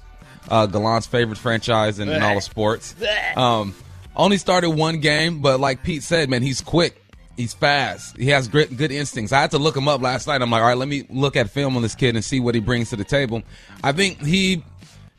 uh, 0.50 0.66
Gallant's 0.66 1.08
favorite 1.08 1.38
franchise 1.38 2.00
in, 2.00 2.10
in 2.10 2.22
all 2.22 2.38
of 2.38 2.44
sports. 2.44 2.96
Um, 3.36 3.74
only 4.16 4.38
started 4.38 4.72
one 4.72 5.00
game, 5.00 5.42
but 5.42 5.60
like 5.60 5.84
Pete 5.84 6.04
said, 6.04 6.30
man, 6.30 6.42
he's 6.42 6.62
quick. 6.62 7.03
He's 7.36 7.54
fast. 7.54 8.16
He 8.16 8.28
has 8.28 8.48
great, 8.48 8.76
good 8.78 8.92
instincts. 8.92 9.32
I 9.32 9.42
had 9.42 9.52
to 9.52 9.58
look 9.58 9.76
him 9.76 9.88
up 9.88 10.02
last 10.02 10.28
night. 10.28 10.42
I'm 10.42 10.52
like, 10.52 10.62
all 10.62 10.68
right, 10.68 10.78
let 10.78 10.88
me 10.88 11.06
look 11.10 11.36
at 11.36 11.50
film 11.50 11.76
on 11.76 11.82
this 11.82 11.96
kid 11.96 12.16
and 12.16 12.24
see 12.24 12.40
what 12.40 12.54
he 12.54 12.62
brings 12.62 12.92
to 12.92 12.96
the 12.96 13.04
table. 13.04 13.42
I 13.84 13.92
think 13.92 14.24
he 14.24 14.64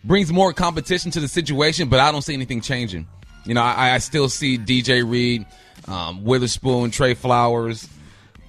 brings 0.04 0.32
more 0.32 0.52
competition 0.52 1.10
to 1.12 1.20
the 1.20 1.26
situation, 1.26 1.88
but 1.88 1.98
I 1.98 2.12
don't 2.12 2.22
see 2.22 2.34
anything 2.34 2.60
changing. 2.60 3.08
You 3.44 3.54
know, 3.54 3.62
I, 3.62 3.94
I 3.94 3.98
still 3.98 4.28
see 4.28 4.58
DJ 4.58 5.08
Reed, 5.08 5.44
um, 5.88 6.24
Witherspoon, 6.24 6.90
Tre 6.92 7.14
Flowers, 7.14 7.88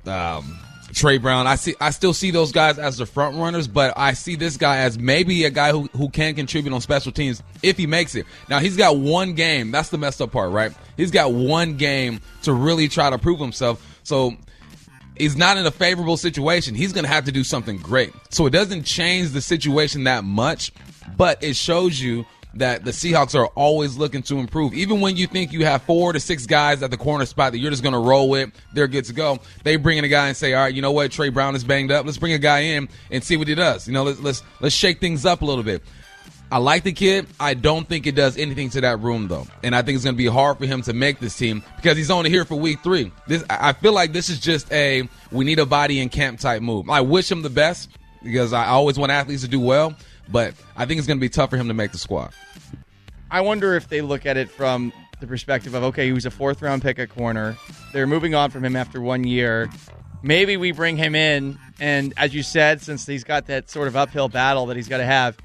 um, 0.06 0.60
Tre 0.96 1.18
Brown. 1.18 1.46
I 1.46 1.56
see. 1.58 1.76
I 1.82 1.90
still 1.90 2.14
see 2.14 2.32
those 2.32 2.54
guys 2.54 2.80
as 2.80 2.98
the 2.98 3.06
front 3.06 3.36
runners, 3.36 3.68
but 3.68 3.94
I 3.98 4.14
see 4.14 4.38
this 4.38 4.56
guy 4.56 4.78
as 4.78 4.98
maybe 4.98 5.44
a 5.44 5.50
guy 5.50 5.72
who, 5.72 5.90
who 5.96 6.10
can 6.10 6.36
contribute 6.36 6.74
on 6.74 6.80
special 6.80 7.12
teams 7.12 7.44
if 7.62 7.76
he 7.76 7.86
makes 7.86 8.16
it. 8.16 8.26
Now 8.50 8.60
he's 8.60 8.78
got 8.78 8.98
one 8.98 9.34
game. 9.34 9.72
That's 9.72 9.90
the 9.90 9.98
messed 9.98 10.22
up 10.22 10.32
part, 10.32 10.52
right? 10.52 10.72
He's 10.96 11.12
got 11.12 11.34
one 11.34 11.76
game 11.76 12.22
to 12.44 12.54
really 12.54 12.88
try 12.88 13.10
to 13.10 13.18
prove 13.18 13.42
himself. 13.42 14.00
So 14.04 14.36
he's 15.18 15.36
not 15.36 15.58
in 15.58 15.66
a 15.66 15.72
favorable 15.72 16.16
situation. 16.16 16.76
He's 16.76 16.94
going 16.94 17.04
to 17.04 17.12
have 17.12 17.26
to 17.26 17.32
do 17.32 17.44
something 17.44 17.78
great. 17.78 18.14
So 18.30 18.46
it 18.46 18.52
doesn't 18.52 18.84
change 18.84 19.32
the 19.32 19.42
situation 19.42 20.06
that 20.06 20.24
much, 20.24 20.72
but 21.18 21.44
it 21.44 21.58
shows 21.58 22.00
you 22.00 22.26
that 22.56 22.86
the 22.86 22.92
Seahawks 22.92 23.36
are 23.36 23.48
always 23.48 23.98
looking 23.98 24.24
to 24.24 24.40
improve. 24.40 24.74
Even 24.74 25.02
when 25.02 25.18
you 25.18 25.28
think 25.28 25.52
you 25.52 25.66
have 25.66 25.84
four 25.84 26.14
to 26.14 26.20
six 26.20 26.46
guys 26.46 26.82
at 26.82 26.92
the 26.92 26.98
corner 26.98 27.26
spot 27.26 27.52
that 27.52 27.60
you're 27.60 27.72
just 27.72 27.84
going 27.84 27.94
to 27.94 28.00
roll 28.00 28.30
with, 28.30 28.52
they're 28.74 28.88
good 28.88 29.06
to 29.06 29.14
go. 29.14 29.40
They 29.64 29.76
bring 29.76 29.98
in 29.98 30.04
a 30.04 30.10
guy 30.10 30.28
and 30.28 30.38
say, 30.38 30.54
"All 30.54 30.64
right, 30.64 30.74
you 30.74 30.82
know 30.82 30.92
what? 30.92 31.12
Tre 31.12 31.30
Brown 31.30 31.56
is 31.56 31.64
banged 31.64 31.92
up. 31.92 32.06
Let's 32.06 32.18
bring 32.18 32.34
a 32.34 32.40
guy 32.40 32.60
in 32.60 32.90
and 33.12 33.24
see 33.24 33.38
what 33.38 33.48
he 33.48 33.56
does. 33.56 33.88
You 33.88 33.94
know, 33.94 34.04
let's 34.04 34.20
let's 34.20 34.44
let's 34.62 34.76
shake 34.76 35.00
things 35.00 35.26
up 35.26 35.42
a 35.42 35.46
little 35.46 35.64
bit." 35.64 35.84
I 36.52 36.60
like 36.60 36.84
the 36.84 36.94
kid. 36.94 37.26
I 37.40 37.56
don't 37.56 37.90
think 37.90 38.06
it 38.06 38.14
does 38.14 38.38
anything 38.38 38.70
to 38.72 38.82
that 38.82 39.00
room 39.00 39.28
though, 39.28 39.48
and 39.64 39.76
I 39.76 39.82
think 39.82 39.96
it's 39.96 40.06
going 40.06 40.16
to 40.16 40.18
be 40.18 40.28
hard 40.28 40.58
for 40.60 40.66
him 40.66 40.82
to 40.84 40.94
make 40.94 41.20
this 41.20 41.36
team 41.36 41.64
because 41.76 41.98
he's 41.98 42.12
only 42.12 42.30
here 42.30 42.46
for 42.46 42.56
week 42.56 42.82
three. 42.84 43.12
This 43.28 43.44
I 43.50 43.74
feel 43.74 43.94
like 43.94 44.14
this 44.14 44.30
is 44.30 44.40
just 44.40 44.72
a 44.72 45.10
we 45.32 45.44
need 45.44 45.60
a 45.60 45.66
body 45.66 46.00
in 46.00 46.10
camp 46.10 46.40
type 46.40 46.62
move. 46.62 46.90
I 46.90 47.02
wish 47.02 47.32
him 47.32 47.42
the 47.42 47.50
best 47.50 47.90
because 48.24 48.54
I 48.54 48.68
always 48.68 48.98
want 48.98 49.12
athletes 49.12 49.42
to 49.42 49.48
do 49.48 49.60
well, 49.60 49.96
but 50.30 50.54
I 50.78 50.86
think 50.86 51.00
it's 51.00 51.08
going 51.08 51.18
to 51.18 51.22
be 51.22 51.30
tough 51.30 51.50
for 51.50 51.58
him 51.58 51.68
to 51.68 51.74
make 51.74 51.92
the 51.92 51.98
squad. 51.98 52.32
I 53.32 53.42
wonder 53.42 53.76
if 53.76 53.90
they 53.90 54.02
look 54.02 54.26
at 54.26 54.38
it 54.38 54.50
from 54.50 54.94
the 55.20 55.28
perspective 55.28 55.74
of 55.74 55.84
okay, 55.84 56.06
he 56.06 56.12
was 56.12 56.26
a 56.26 56.32
fourth 56.32 56.62
round 56.62 56.82
pick 56.82 57.00
at 57.00 57.10
corner. 57.10 57.58
They're 57.94 58.08
moving 58.08 58.36
on 58.36 58.52
from 58.52 58.64
him 58.64 58.76
after 58.76 59.02
one 59.02 59.24
year. 59.24 59.70
Maybe 60.22 60.58
we 60.58 60.72
bring 60.72 60.98
him 60.98 61.16
in, 61.16 61.60
and 61.80 62.14
as 62.18 62.34
you 62.34 62.44
said, 62.44 62.82
since 62.82 63.06
he's 63.06 63.24
got 63.24 63.48
that 63.48 63.70
sort 63.70 63.88
of 63.88 63.96
uphill 63.96 64.28
battle 64.28 64.68
that 64.68 64.76
he's 64.76 64.88
got 64.88 64.98
to 64.98 65.06
have. 65.06 65.38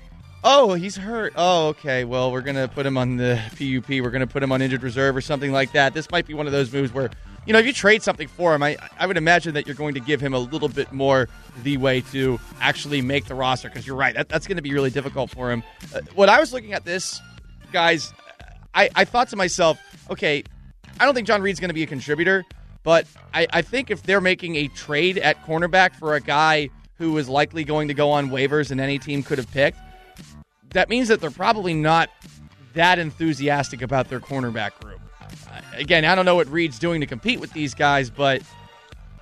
Oh, 0.42 0.72
he's 0.72 0.96
hurt. 0.96 1.34
Oh, 1.36 1.68
okay. 1.68 2.04
Well, 2.04 2.32
we're 2.32 2.40
gonna 2.40 2.66
put 2.66 2.86
him 2.86 2.96
on 2.96 3.16
the 3.16 3.38
PUP. 3.50 3.88
We're 4.00 4.10
gonna 4.10 4.26
put 4.26 4.42
him 4.42 4.52
on 4.52 4.62
injured 4.62 4.82
reserve 4.82 5.14
or 5.14 5.20
something 5.20 5.52
like 5.52 5.72
that. 5.72 5.92
This 5.92 6.10
might 6.10 6.26
be 6.26 6.32
one 6.32 6.46
of 6.46 6.52
those 6.52 6.72
moves 6.72 6.94
where, 6.94 7.10
you 7.46 7.52
know, 7.52 7.58
if 7.58 7.66
you 7.66 7.74
trade 7.74 8.02
something 8.02 8.26
for 8.26 8.54
him, 8.54 8.62
I 8.62 8.78
I 8.98 9.06
would 9.06 9.18
imagine 9.18 9.52
that 9.54 9.66
you're 9.66 9.76
going 9.76 9.94
to 9.94 10.00
give 10.00 10.20
him 10.20 10.32
a 10.32 10.38
little 10.38 10.68
bit 10.68 10.92
more 10.92 11.28
the 11.62 11.76
way 11.76 12.00
to 12.12 12.40
actually 12.60 13.02
make 13.02 13.26
the 13.26 13.34
roster. 13.34 13.68
Because 13.68 13.86
you're 13.86 13.96
right, 13.96 14.14
that, 14.14 14.30
that's 14.30 14.46
going 14.46 14.56
to 14.56 14.62
be 14.62 14.72
really 14.72 14.90
difficult 14.90 15.30
for 15.30 15.52
him. 15.52 15.62
Uh, 15.94 16.00
when 16.14 16.30
I 16.30 16.40
was 16.40 16.54
looking 16.54 16.72
at 16.72 16.86
this 16.86 17.20
guys, 17.70 18.12
I, 18.74 18.90
I 18.94 19.04
thought 19.04 19.28
to 19.28 19.36
myself, 19.36 19.78
okay, 20.10 20.44
I 20.98 21.04
don't 21.04 21.14
think 21.14 21.26
John 21.26 21.42
Reid's 21.42 21.60
going 21.60 21.70
to 21.70 21.74
be 21.74 21.82
a 21.82 21.86
contributor, 21.86 22.44
But 22.82 23.06
I, 23.34 23.46
I 23.52 23.62
think 23.62 23.90
if 23.90 24.02
they're 24.02 24.20
making 24.20 24.56
a 24.56 24.68
trade 24.68 25.18
at 25.18 25.44
cornerback 25.44 25.94
for 25.94 26.14
a 26.14 26.20
guy 26.20 26.70
who 26.96 27.16
is 27.18 27.28
likely 27.28 27.64
going 27.64 27.88
to 27.88 27.94
go 27.94 28.10
on 28.10 28.30
waivers 28.30 28.70
and 28.70 28.80
any 28.80 28.98
team 28.98 29.22
could 29.22 29.38
have 29.38 29.50
picked, 29.50 29.78
that 30.70 30.88
means 30.88 31.08
that 31.08 31.20
they're 31.20 31.30
probably 31.30 31.74
not 31.74 32.10
that 32.74 32.98
enthusiastic 32.98 33.82
about 33.82 34.08
their 34.08 34.20
cornerback 34.20 34.78
group. 34.80 35.00
Uh, 35.50 35.60
again, 35.74 36.04
I 36.04 36.14
don't 36.14 36.24
know 36.24 36.36
what 36.36 36.48
Reid's 36.48 36.78
doing 36.78 37.00
to 37.00 37.06
compete 37.06 37.40
with 37.40 37.52
these 37.52 37.74
guys, 37.74 38.08
but 38.08 38.42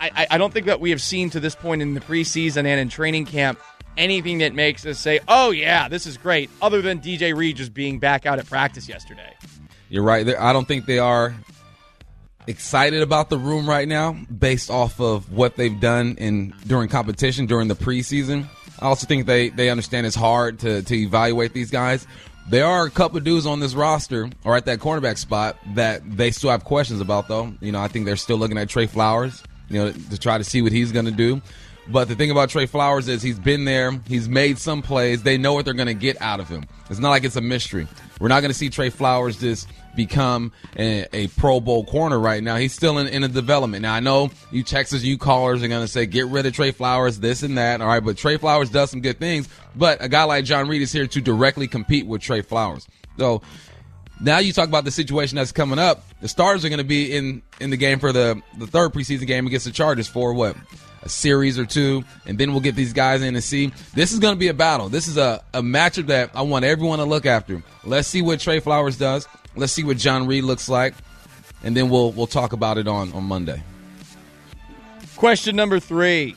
I, 0.00 0.28
I 0.30 0.38
don't 0.38 0.52
think 0.52 0.66
that 0.66 0.80
we 0.80 0.90
have 0.90 1.02
seen 1.02 1.30
to 1.30 1.40
this 1.40 1.56
point 1.56 1.82
in 1.82 1.94
the 1.94 2.00
preseason 2.00 2.58
and 2.58 2.80
in 2.80 2.88
training 2.88 3.24
camp 3.24 3.58
anything 3.98 4.38
that 4.38 4.54
makes 4.54 4.86
us 4.86 4.98
say, 4.98 5.20
oh, 5.28 5.50
yeah, 5.50 5.88
this 5.88 6.06
is 6.06 6.16
great, 6.16 6.48
other 6.62 6.80
than 6.80 7.00
DJ 7.00 7.36
Reed 7.36 7.56
just 7.56 7.74
being 7.74 7.98
back 7.98 8.24
out 8.24 8.38
at 8.38 8.46
practice 8.46 8.88
yesterday. 8.88 9.34
You're 9.90 10.02
right. 10.02 10.26
I 10.36 10.52
don't 10.52 10.66
think 10.66 10.86
they 10.86 10.98
are 10.98 11.34
excited 12.46 13.02
about 13.02 13.28
the 13.28 13.38
room 13.38 13.68
right 13.68 13.86
now 13.86 14.12
based 14.12 14.70
off 14.70 15.00
of 15.00 15.30
what 15.32 15.56
they've 15.56 15.78
done 15.78 16.16
in 16.16 16.54
during 16.66 16.88
competition 16.88 17.46
during 17.46 17.68
the 17.68 17.74
preseason. 17.74 18.46
I 18.80 18.86
also 18.86 19.06
think 19.06 19.26
they, 19.26 19.50
they 19.50 19.70
understand 19.70 20.06
it's 20.06 20.16
hard 20.16 20.60
to, 20.60 20.82
to 20.82 20.96
evaluate 20.96 21.52
these 21.52 21.70
guys. 21.70 22.06
There 22.48 22.64
are 22.64 22.86
a 22.86 22.90
couple 22.90 23.18
of 23.18 23.24
dudes 23.24 23.44
on 23.44 23.60
this 23.60 23.74
roster 23.74 24.30
or 24.44 24.56
at 24.56 24.64
that 24.64 24.78
cornerback 24.78 25.18
spot 25.18 25.58
that 25.74 26.00
they 26.16 26.30
still 26.30 26.50
have 26.50 26.64
questions 26.64 27.00
about, 27.02 27.28
though. 27.28 27.52
You 27.60 27.72
know, 27.72 27.80
I 27.80 27.88
think 27.88 28.06
they're 28.06 28.16
still 28.16 28.38
looking 28.38 28.56
at 28.56 28.70
Tre 28.70 28.86
Flowers, 28.86 29.42
you 29.68 29.78
know, 29.78 29.92
to 29.92 30.18
try 30.18 30.38
to 30.38 30.44
see 30.44 30.62
what 30.62 30.72
he's 30.72 30.90
going 30.90 31.04
to 31.04 31.10
do. 31.10 31.42
But 31.90 32.08
the 32.08 32.14
thing 32.14 32.30
about 32.30 32.50
Tre 32.50 32.66
Flowers 32.66 33.08
is 33.08 33.22
he's 33.22 33.38
been 33.38 33.64
there, 33.64 33.92
he's 34.06 34.28
made 34.28 34.58
some 34.58 34.82
plays. 34.82 35.22
They 35.22 35.38
know 35.38 35.54
what 35.54 35.64
they're 35.64 35.74
going 35.74 35.86
to 35.86 35.94
get 35.94 36.20
out 36.20 36.38
of 36.38 36.48
him. 36.48 36.66
It's 36.90 36.98
not 36.98 37.10
like 37.10 37.24
it's 37.24 37.36
a 37.36 37.40
mystery. 37.40 37.88
We're 38.20 38.28
not 38.28 38.40
going 38.40 38.50
to 38.50 38.58
see 38.58 38.68
Tre 38.68 38.90
Flowers 38.90 39.40
just 39.40 39.68
become 39.96 40.52
a, 40.78 41.06
a, 41.12 41.28
Pro 41.28 41.60
Bowl 41.60 41.84
corner 41.84 42.18
right 42.18 42.42
now. 42.42 42.56
He's 42.56 42.74
still 42.74 42.98
in, 42.98 43.06
in 43.08 43.24
a 43.24 43.28
development. 43.28 43.82
Now, 43.82 43.94
I 43.94 44.00
know 44.00 44.30
you 44.50 44.62
Texas, 44.62 45.02
you 45.02 45.18
callers 45.18 45.62
are 45.62 45.68
going 45.68 45.80
to 45.80 45.88
say, 45.88 46.06
get 46.06 46.26
rid 46.26 46.46
of 46.46 46.52
Tre 46.52 46.72
Flowers, 46.72 47.18
this 47.20 47.42
and 47.42 47.56
that. 47.58 47.80
All 47.80 47.88
right, 47.88 48.04
but 48.04 48.16
Tre 48.16 48.36
Flowers 48.36 48.70
does 48.70 48.90
some 48.90 49.00
good 49.00 49.18
things. 49.18 49.48
But 49.74 50.02
a 50.02 50.08
guy 50.08 50.24
like 50.24 50.44
John 50.44 50.68
Reid 50.68 50.82
is 50.82 50.92
here 50.92 51.06
to 51.06 51.20
directly 51.20 51.68
compete 51.68 52.06
with 52.06 52.20
Tre 52.20 52.42
Flowers. 52.42 52.86
So 53.18 53.42
now 54.20 54.38
you 54.38 54.52
talk 54.52 54.68
about 54.68 54.84
the 54.84 54.90
situation 54.90 55.36
that's 55.36 55.52
coming 55.52 55.78
up. 55.78 56.04
The 56.20 56.28
Stars 56.28 56.64
are 56.64 56.68
going 56.68 56.78
to 56.78 56.84
be 56.84 57.16
in, 57.16 57.42
in 57.60 57.70
the 57.70 57.76
game 57.76 57.98
for 57.98 58.12
the, 58.12 58.42
the 58.58 58.66
third 58.66 58.92
preseason 58.92 59.26
game 59.26 59.46
against 59.46 59.66
the 59.66 59.72
Chargers 59.72 60.06
for 60.06 60.34
what? 60.34 60.56
A 61.08 61.10
series 61.10 61.58
or 61.58 61.64
two, 61.64 62.04
and 62.26 62.36
then 62.36 62.52
we'll 62.52 62.60
get 62.60 62.74
these 62.74 62.92
guys 62.92 63.22
in 63.22 63.34
and 63.34 63.42
see. 63.42 63.72
This 63.94 64.12
is 64.12 64.18
going 64.18 64.34
to 64.34 64.38
be 64.38 64.48
a 64.48 64.54
battle. 64.54 64.90
This 64.90 65.08
is 65.08 65.16
a, 65.16 65.42
a 65.54 65.62
matchup 65.62 66.08
that 66.08 66.32
I 66.34 66.42
want 66.42 66.66
everyone 66.66 66.98
to 66.98 67.06
look 67.06 67.24
after. 67.24 67.62
Let's 67.82 68.06
see 68.08 68.20
what 68.20 68.40
Tre 68.40 68.60
Flowers 68.60 68.98
does. 68.98 69.26
Let's 69.56 69.72
see 69.72 69.84
what 69.84 69.96
John 69.96 70.26
Reid 70.26 70.44
looks 70.44 70.68
like, 70.68 70.92
and 71.62 71.74
then 71.74 71.88
we'll 71.88 72.12
we'll 72.12 72.26
talk 72.26 72.52
about 72.52 72.76
it 72.76 72.86
on 72.86 73.10
on 73.14 73.24
Monday. 73.24 73.62
Question 75.16 75.56
number 75.56 75.80
three: 75.80 76.36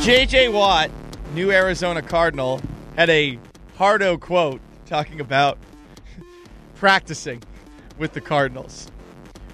J.J. 0.00 0.48
Watt, 0.48 0.90
new 1.34 1.52
Arizona 1.52 2.00
Cardinal, 2.00 2.62
had 2.96 3.10
a 3.10 3.38
Hardo 3.76 4.16
quote 4.16 4.62
talking 4.86 5.20
about 5.20 5.58
practicing 6.76 7.42
with 7.98 8.14
the 8.14 8.22
Cardinals. 8.22 8.90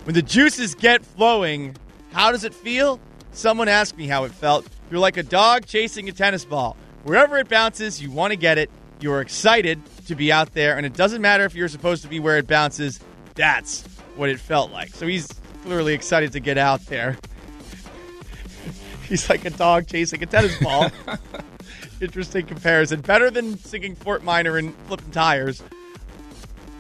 When 0.05 0.15
the 0.15 0.23
juices 0.23 0.77
get 0.77 1.05
flowing, 1.05 1.75
how 2.13 2.31
does 2.31 2.45
it 2.45 2.55
feel? 2.55 3.01
Someone 3.39 3.69
asked 3.69 3.97
me 3.97 4.09
how 4.09 4.25
it 4.25 4.33
felt. 4.33 4.67
You're 4.91 4.99
like 4.99 5.17
a 5.17 5.23
dog 5.23 5.65
chasing 5.65 6.09
a 6.09 6.13
tennis 6.13 6.45
ball. 6.45 6.77
Wherever 7.05 7.39
it 7.39 7.49
bounces, 7.49 8.03
you 8.03 8.11
want 8.11 8.33
to 8.33 8.37
get 8.37 8.59
it. 8.59 8.69
You're 8.99 9.21
excited 9.21 9.81
to 10.09 10.17
be 10.17 10.33
out 10.33 10.55
there, 10.55 10.77
and 10.77 10.85
it 10.85 10.93
doesn't 10.95 11.23
matter 11.23 11.45
if 11.45 11.55
you're 11.55 11.69
supposed 11.69 12.03
to 12.03 12.09
be 12.09 12.19
where 12.19 12.37
it 12.39 12.49
bounces. 12.49 12.99
That's 13.37 13.85
what 14.17 14.29
it 14.29 14.41
felt 14.41 14.73
like. 14.73 14.89
So 14.89 15.07
he's 15.07 15.29
clearly 15.63 15.95
excited 15.95 16.33
to 16.33 16.41
get 16.41 16.59
out 16.59 16.85
there. 16.87 17.17
he's 19.09 19.31
like 19.31 19.45
a 19.45 19.51
dog 19.51 19.87
chasing 19.87 20.21
a 20.21 20.27
tennis 20.27 20.61
ball. 20.61 20.91
Interesting 22.01 22.45
comparison. 22.45 23.03
Better 23.03 23.31
than 23.31 23.57
singing 23.57 23.95
Fort 23.95 24.25
Minor 24.25 24.57
and 24.57 24.75
flipping 24.89 25.13
tires. 25.13 25.63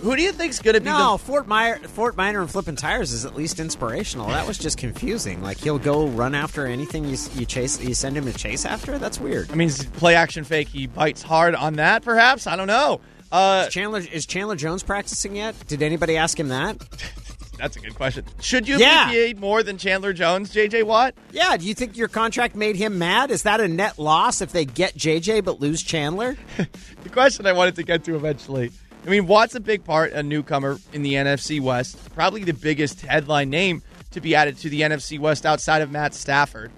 Who 0.01 0.15
do 0.15 0.23
you 0.23 0.33
think's 0.33 0.61
going 0.61 0.75
to 0.75 0.81
be? 0.81 0.87
No, 0.87 1.13
the- 1.13 1.19
Fort 1.19 1.49
Minor, 1.49 1.79
Fort 1.89 2.17
Minor, 2.17 2.41
and 2.41 2.51
flipping 2.51 2.77
tires 2.77 3.13
is 3.13 3.25
at 3.25 3.35
least 3.35 3.59
inspirational. 3.59 4.29
That 4.29 4.47
was 4.47 4.57
just 4.57 4.79
confusing. 4.79 5.43
Like 5.43 5.59
he'll 5.59 5.79
go 5.79 6.07
run 6.07 6.35
after 6.35 6.67
anything 6.67 7.05
you, 7.05 7.17
you 7.35 7.45
chase, 7.45 7.81
you 7.83 7.95
send 7.95 8.17
him 8.17 8.25
to 8.25 8.33
chase 8.33 8.65
after. 8.65 8.99
That's 8.99 9.19
weird. 9.19 9.51
I 9.51 9.55
mean, 9.57 9.71
play 9.71 10.15
action 10.15 10.45
fake. 10.45 10.69
He 10.69 10.87
bites 10.87 11.23
hard 11.23 11.55
on 11.55 11.75
that. 11.75 12.03
Perhaps 12.03 12.47
I 12.47 12.57
don't 12.57 12.69
know. 12.69 13.01
Uh, 13.31 13.65
is 13.67 13.75
Chandler 13.75 14.01
is 14.01 14.25
Chandler 14.25 14.57
Jones 14.57 14.83
practicing 14.83 15.37
yet? 15.37 15.55
Did 15.67 15.83
anybody 15.83 16.17
ask 16.17 16.39
him 16.39 16.49
that? 16.49 16.79
That's 17.59 17.77
a 17.77 17.81
good 17.81 17.97
question. 17.97 18.25
Should 18.41 18.69
you 18.69 18.79
yeah. 18.79 19.09
be 19.09 19.15
paid 19.15 19.41
more 19.41 19.65
than 19.65 19.79
Chandler 19.79 20.13
Jones, 20.13 20.55
JJ 20.55 20.85
Watt? 20.85 21.15
Yeah. 21.33 21.57
Do 21.57 21.67
you 21.67 21.75
think 21.75 21.97
your 21.97 22.07
contract 22.07 22.55
made 22.55 22.77
him 22.77 22.99
mad? 22.99 23.33
Is 23.33 23.43
that 23.43 23.61
a 23.61 23.67
net 23.67 23.99
loss 23.99 24.41
if 24.41 24.53
they 24.53 24.65
get 24.65 24.95
JJ 24.95 25.45
but 25.45 25.61
lose 25.61 25.83
Chandler? 25.83 26.37
the 27.03 27.09
question 27.09 27.47
I 27.47 27.53
wanted 27.53 27.75
to 27.75 27.83
get 27.83 28.05
to 28.05 28.15
eventually 28.15 28.71
I 29.07 29.11
mean, 29.11 29.27
Watt's 29.27 29.55
a 29.55 29.61
big 29.61 29.85
part, 29.85 30.13
a 30.13 30.23
newcomer 30.23 30.79
in 30.93 31.03
the 31.03 31.15
NFC 31.15 31.61
West, 31.61 31.99
probably 32.15 32.45
the 32.45 32.53
biggest 32.53 33.03
headline 33.03 33.51
name 33.51 33.83
to 34.11 34.21
be 34.21 34.35
added 34.35 34.59
to 34.59 34.69
the 34.69 34.83
NFC 34.83 35.19
West 35.19 35.47
outside 35.47 35.83
of 35.83 35.91
Matt 35.91 36.15
Stafford. 36.15 36.71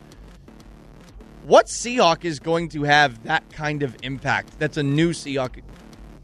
What 1.44 1.66
Seahawk 1.66 2.24
is 2.24 2.38
going 2.38 2.68
to 2.70 2.84
have 2.84 3.24
that 3.24 3.50
kind 3.50 3.82
of 3.82 3.96
impact? 4.02 4.58
That's 4.58 4.76
a 4.76 4.82
new 4.82 5.10
Seahawk. 5.10 5.62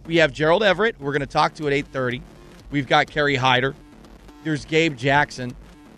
We 0.04 0.16
have 0.16 0.32
Gerald 0.32 0.62
Everett, 0.62 1.00
we're 1.00 1.12
going 1.12 1.20
to 1.20 1.26
talk 1.26 1.54
to 1.54 1.66
at 1.66 1.72
8:30. 1.72 2.22
We've 2.70 2.86
got 2.86 3.06
Kerry 3.08 3.36
Hyder. 3.36 3.74
There's 4.44 4.64
Gabe 4.64 4.96
Jackson. 4.96 5.56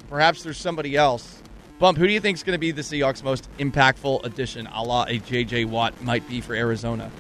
Perhaps 0.08 0.42
there's 0.42 0.56
somebody 0.56 0.96
else. 0.96 1.42
Bump, 1.78 1.98
who 1.98 2.06
do 2.06 2.12
you 2.12 2.20
think 2.20 2.36
is 2.36 2.42
going 2.42 2.54
to 2.54 2.58
be 2.58 2.70
the 2.70 2.82
Seahawks' 2.82 3.22
most 3.22 3.48
impactful 3.58 4.24
addition, 4.24 4.66
a 4.68 4.82
la 4.82 5.04
a 5.04 5.18
J.J. 5.18 5.66
Watt 5.66 6.00
might 6.02 6.26
be 6.28 6.40
for 6.40 6.54
Arizona? 6.54 7.10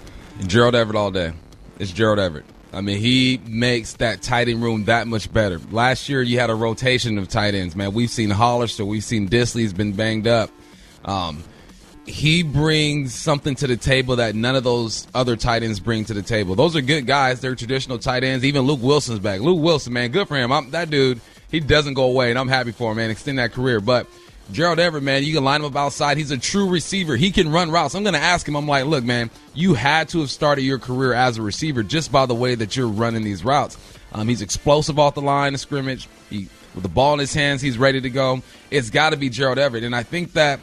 Gerald 0.46 0.74
Everett 0.74 0.96
all 0.96 1.10
day. 1.10 1.32
It's 1.78 1.92
Gerald 1.92 2.18
Everett. 2.18 2.44
I 2.72 2.80
mean, 2.82 2.98
he 2.98 3.40
makes 3.46 3.94
that 3.94 4.20
tight 4.20 4.48
end 4.48 4.62
room 4.62 4.84
that 4.84 5.06
much 5.06 5.32
better. 5.32 5.58
Last 5.70 6.08
year, 6.08 6.20
you 6.22 6.38
had 6.38 6.50
a 6.50 6.54
rotation 6.54 7.16
of 7.18 7.28
tight 7.28 7.54
ends, 7.54 7.74
man. 7.74 7.94
We've 7.94 8.10
seen 8.10 8.30
Hollister, 8.30 8.84
we've 8.84 9.04
seen 9.04 9.28
Dissly's 9.28 9.72
been 9.72 9.92
banged 9.92 10.26
up. 10.26 10.50
Um, 11.04 11.42
he 12.04 12.42
brings 12.42 13.14
something 13.14 13.54
to 13.56 13.66
the 13.66 13.76
table 13.76 14.16
that 14.16 14.34
none 14.34 14.56
of 14.56 14.64
those 14.64 15.06
other 15.14 15.36
tight 15.36 15.62
ends 15.62 15.78
bring 15.78 16.04
to 16.06 16.14
the 16.14 16.22
table. 16.22 16.54
Those 16.54 16.74
are 16.74 16.80
good 16.80 17.06
guys. 17.06 17.40
They're 17.40 17.54
traditional 17.54 17.98
tight 17.98 18.24
ends. 18.24 18.44
Even 18.44 18.62
Luke 18.62 18.82
Wilson's 18.82 19.18
back. 19.18 19.40
Luke 19.40 19.62
Wilson, 19.62 19.92
man, 19.92 20.10
good 20.10 20.26
for 20.26 20.36
him. 20.36 20.50
I'm, 20.50 20.70
that 20.70 20.90
dude, 20.90 21.20
he 21.50 21.60
doesn't 21.60 21.94
go 21.94 22.04
away, 22.04 22.30
and 22.30 22.38
I'm 22.38 22.48
happy 22.48 22.72
for 22.72 22.90
him, 22.90 22.96
man. 22.96 23.10
Extend 23.10 23.38
that 23.38 23.52
career. 23.52 23.80
But 23.80 24.06
Gerald 24.50 24.78
Everett, 24.78 25.04
man, 25.04 25.24
you 25.24 25.34
can 25.34 25.44
line 25.44 25.60
him 25.60 25.66
up 25.66 25.76
outside. 25.76 26.16
He's 26.16 26.30
a 26.30 26.38
true 26.38 26.68
receiver. 26.68 27.16
He 27.16 27.30
can 27.30 27.50
run 27.50 27.70
routes. 27.70 27.94
I'm 27.94 28.02
going 28.02 28.14
to 28.14 28.20
ask 28.20 28.48
him, 28.48 28.56
I'm 28.56 28.66
like, 28.66 28.86
look, 28.86 29.04
man, 29.04 29.30
you 29.52 29.74
had 29.74 30.08
to 30.10 30.20
have 30.20 30.30
started 30.30 30.62
your 30.62 30.78
career 30.78 31.12
as 31.12 31.36
a 31.36 31.42
receiver 31.42 31.82
just 31.82 32.10
by 32.10 32.24
the 32.24 32.34
way 32.34 32.54
that 32.54 32.76
you're 32.76 32.88
running 32.88 33.24
these 33.24 33.44
routes. 33.44 33.76
Um, 34.12 34.26
he's 34.26 34.40
explosive 34.40 34.98
off 34.98 35.14
the 35.14 35.20
line 35.20 35.52
of 35.52 35.60
scrimmage. 35.60 36.08
He, 36.30 36.48
with 36.74 36.82
the 36.82 36.88
ball 36.88 37.14
in 37.14 37.18
his 37.18 37.34
hands, 37.34 37.60
he's 37.60 37.76
ready 37.76 38.00
to 38.00 38.10
go. 38.10 38.42
It's 38.70 38.88
got 38.88 39.10
to 39.10 39.16
be 39.16 39.28
Gerald 39.28 39.58
Everett. 39.58 39.84
And 39.84 39.94
I 39.94 40.02
think 40.02 40.32
that 40.32 40.60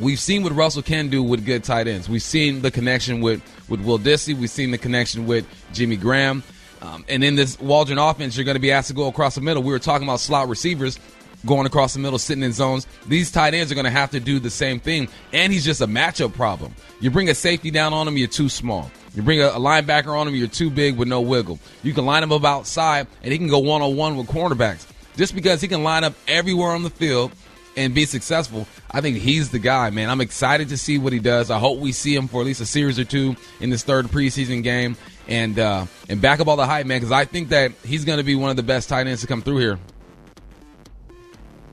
we've 0.00 0.20
seen 0.20 0.42
what 0.42 0.52
Russell 0.52 0.82
can 0.82 1.08
do 1.08 1.22
with 1.22 1.44
good 1.44 1.64
tight 1.64 1.88
ends. 1.88 2.08
We've 2.08 2.22
seen 2.22 2.62
the 2.62 2.70
connection 2.70 3.20
with, 3.20 3.42
with 3.68 3.80
Will 3.82 3.98
Dissly. 3.98 4.38
We've 4.38 4.48
seen 4.48 4.70
the 4.70 4.78
connection 4.78 5.26
with 5.26 5.46
Jimmy 5.74 5.96
Graham. 5.96 6.42
Um, 6.80 7.04
and 7.08 7.22
in 7.22 7.34
this 7.34 7.58
Waldron 7.58 7.98
offense, 7.98 8.36
you're 8.36 8.44
going 8.44 8.56
to 8.56 8.60
be 8.60 8.72
asked 8.72 8.88
to 8.88 8.94
go 8.94 9.08
across 9.08 9.34
the 9.34 9.40
middle. 9.42 9.62
We 9.62 9.72
were 9.72 9.78
talking 9.78 10.06
about 10.06 10.20
slot 10.20 10.48
receivers 10.48 10.98
going 11.44 11.66
across 11.66 11.94
the 11.94 12.00
middle, 12.00 12.18
sitting 12.18 12.42
in 12.42 12.52
zones. 12.52 12.86
These 13.06 13.30
tight 13.30 13.54
ends 13.54 13.70
are 13.70 13.74
going 13.74 13.84
to 13.84 13.90
have 13.90 14.10
to 14.12 14.20
do 14.20 14.38
the 14.38 14.50
same 14.50 14.80
thing. 14.80 15.08
And 15.32 15.52
he's 15.52 15.64
just 15.64 15.80
a 15.80 15.86
matchup 15.86 16.34
problem. 16.34 16.74
You 17.00 17.10
bring 17.10 17.28
a 17.28 17.34
safety 17.34 17.70
down 17.70 17.92
on 17.92 18.08
him, 18.08 18.16
you're 18.16 18.28
too 18.28 18.48
small. 18.48 18.90
You 19.14 19.22
bring 19.22 19.40
a, 19.40 19.48
linebacker 19.50 20.18
on 20.18 20.28
him, 20.28 20.34
you're 20.34 20.48
too 20.48 20.70
big 20.70 20.96
with 20.96 21.08
no 21.08 21.20
wiggle. 21.20 21.58
You 21.82 21.92
can 21.92 22.06
line 22.06 22.22
him 22.22 22.32
up 22.32 22.44
outside, 22.44 23.06
and 23.22 23.32
he 23.32 23.38
can 23.38 23.48
go 23.48 23.58
one 23.58 23.82
on 23.82 23.96
one 23.96 24.16
with 24.16 24.28
cornerbacks. 24.28 24.86
Just 25.16 25.34
because 25.34 25.60
he 25.60 25.68
can 25.68 25.82
line 25.82 26.04
up 26.04 26.14
everywhere 26.28 26.72
on 26.72 26.82
the 26.82 26.90
field 26.90 27.32
and 27.76 27.94
be 27.94 28.04
successful, 28.04 28.66
I 28.90 29.00
think 29.00 29.16
he's 29.16 29.50
the 29.50 29.58
guy, 29.58 29.90
man. 29.90 30.10
I'm 30.10 30.20
excited 30.20 30.68
to 30.70 30.76
see 30.76 30.98
what 30.98 31.12
he 31.12 31.18
does. 31.18 31.50
I 31.50 31.58
hope 31.58 31.78
we 31.78 31.92
see 31.92 32.14
him 32.14 32.28
for 32.28 32.40
at 32.42 32.46
least 32.46 32.60
a 32.60 32.66
series 32.66 32.98
or 32.98 33.04
two 33.04 33.36
in 33.60 33.70
this 33.70 33.82
third 33.82 34.06
preseason 34.06 34.62
game 34.62 34.96
and 35.28 35.58
uh, 35.58 35.86
and 36.08 36.20
back 36.20 36.40
up 36.40 36.48
all 36.48 36.56
the 36.56 36.66
hype, 36.66 36.86
man, 36.86 36.98
because 36.98 37.12
I 37.12 37.24
think 37.24 37.48
that 37.50 37.72
he's 37.84 38.04
going 38.04 38.18
to 38.18 38.24
be 38.24 38.34
one 38.34 38.50
of 38.50 38.56
the 38.56 38.62
best 38.62 38.88
tight 38.88 39.06
ends 39.06 39.22
to 39.22 39.26
come 39.26 39.42
through 39.42 39.58
here. 39.58 39.78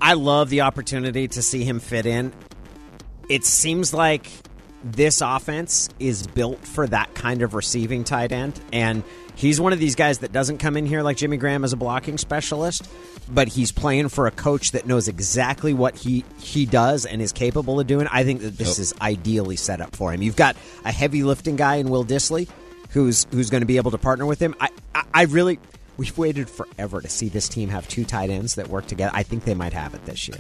I 0.03 0.13
love 0.13 0.49
the 0.49 0.61
opportunity 0.61 1.29
to 1.29 1.41
see 1.41 1.63
him 1.63 1.79
fit 1.79 2.05
in. 2.05 2.33
It 3.29 3.45
seems 3.45 3.93
like 3.93 4.29
this 4.83 5.21
offense 5.21 5.87
is 5.97 6.27
built 6.27 6.59
for 6.67 6.85
that 6.87 7.15
kind 7.15 7.41
of 7.41 7.53
receiving 7.53 8.03
tight 8.03 8.33
end. 8.33 8.59
And 8.73 9.03
he's 9.35 9.61
one 9.61 9.71
of 9.71 9.79
these 9.79 9.95
guys 9.95 10.19
that 10.19 10.33
doesn't 10.33 10.57
come 10.57 10.75
in 10.75 10.85
here 10.85 11.03
like 11.03 11.15
Jimmy 11.15 11.37
Graham 11.37 11.63
as 11.63 11.71
a 11.71 11.77
blocking 11.77 12.17
specialist, 12.17 12.85
but 13.29 13.47
he's 13.47 13.71
playing 13.71 14.09
for 14.09 14.27
a 14.27 14.31
coach 14.31 14.71
that 14.71 14.85
knows 14.85 15.07
exactly 15.07 15.73
what 15.73 15.95
he, 15.95 16.25
he 16.37 16.65
does 16.65 17.05
and 17.05 17.21
is 17.21 17.31
capable 17.31 17.79
of 17.79 17.87
doing. 17.87 18.05
I 18.11 18.25
think 18.25 18.41
that 18.41 18.57
this 18.57 18.77
yep. 18.77 18.79
is 18.79 18.93
ideally 18.99 19.55
set 19.55 19.79
up 19.79 19.95
for 19.95 20.11
him. 20.11 20.21
You've 20.21 20.35
got 20.35 20.57
a 20.83 20.91
heavy 20.91 21.23
lifting 21.23 21.55
guy 21.55 21.75
in 21.75 21.89
Will 21.89 22.03
Dissly 22.03 22.49
who's 22.89 23.25
who's 23.31 23.49
going 23.49 23.61
to 23.61 23.67
be 23.67 23.77
able 23.77 23.91
to 23.91 23.97
partner 23.97 24.25
with 24.25 24.41
him. 24.41 24.53
I, 24.59 24.69
I, 24.93 25.03
I 25.13 25.23
really 25.23 25.59
we've 25.97 26.17
waited 26.17 26.49
forever 26.49 27.01
to 27.01 27.09
see 27.09 27.29
this 27.29 27.47
team 27.47 27.69
have 27.69 27.87
two 27.87 28.05
tight 28.05 28.29
ends 28.29 28.55
that 28.55 28.67
work 28.67 28.87
together. 28.87 29.11
I 29.13 29.23
think 29.23 29.45
they 29.45 29.53
might 29.53 29.73
have 29.73 29.93
it 29.93 30.05
this 30.05 30.27
year. 30.27 30.39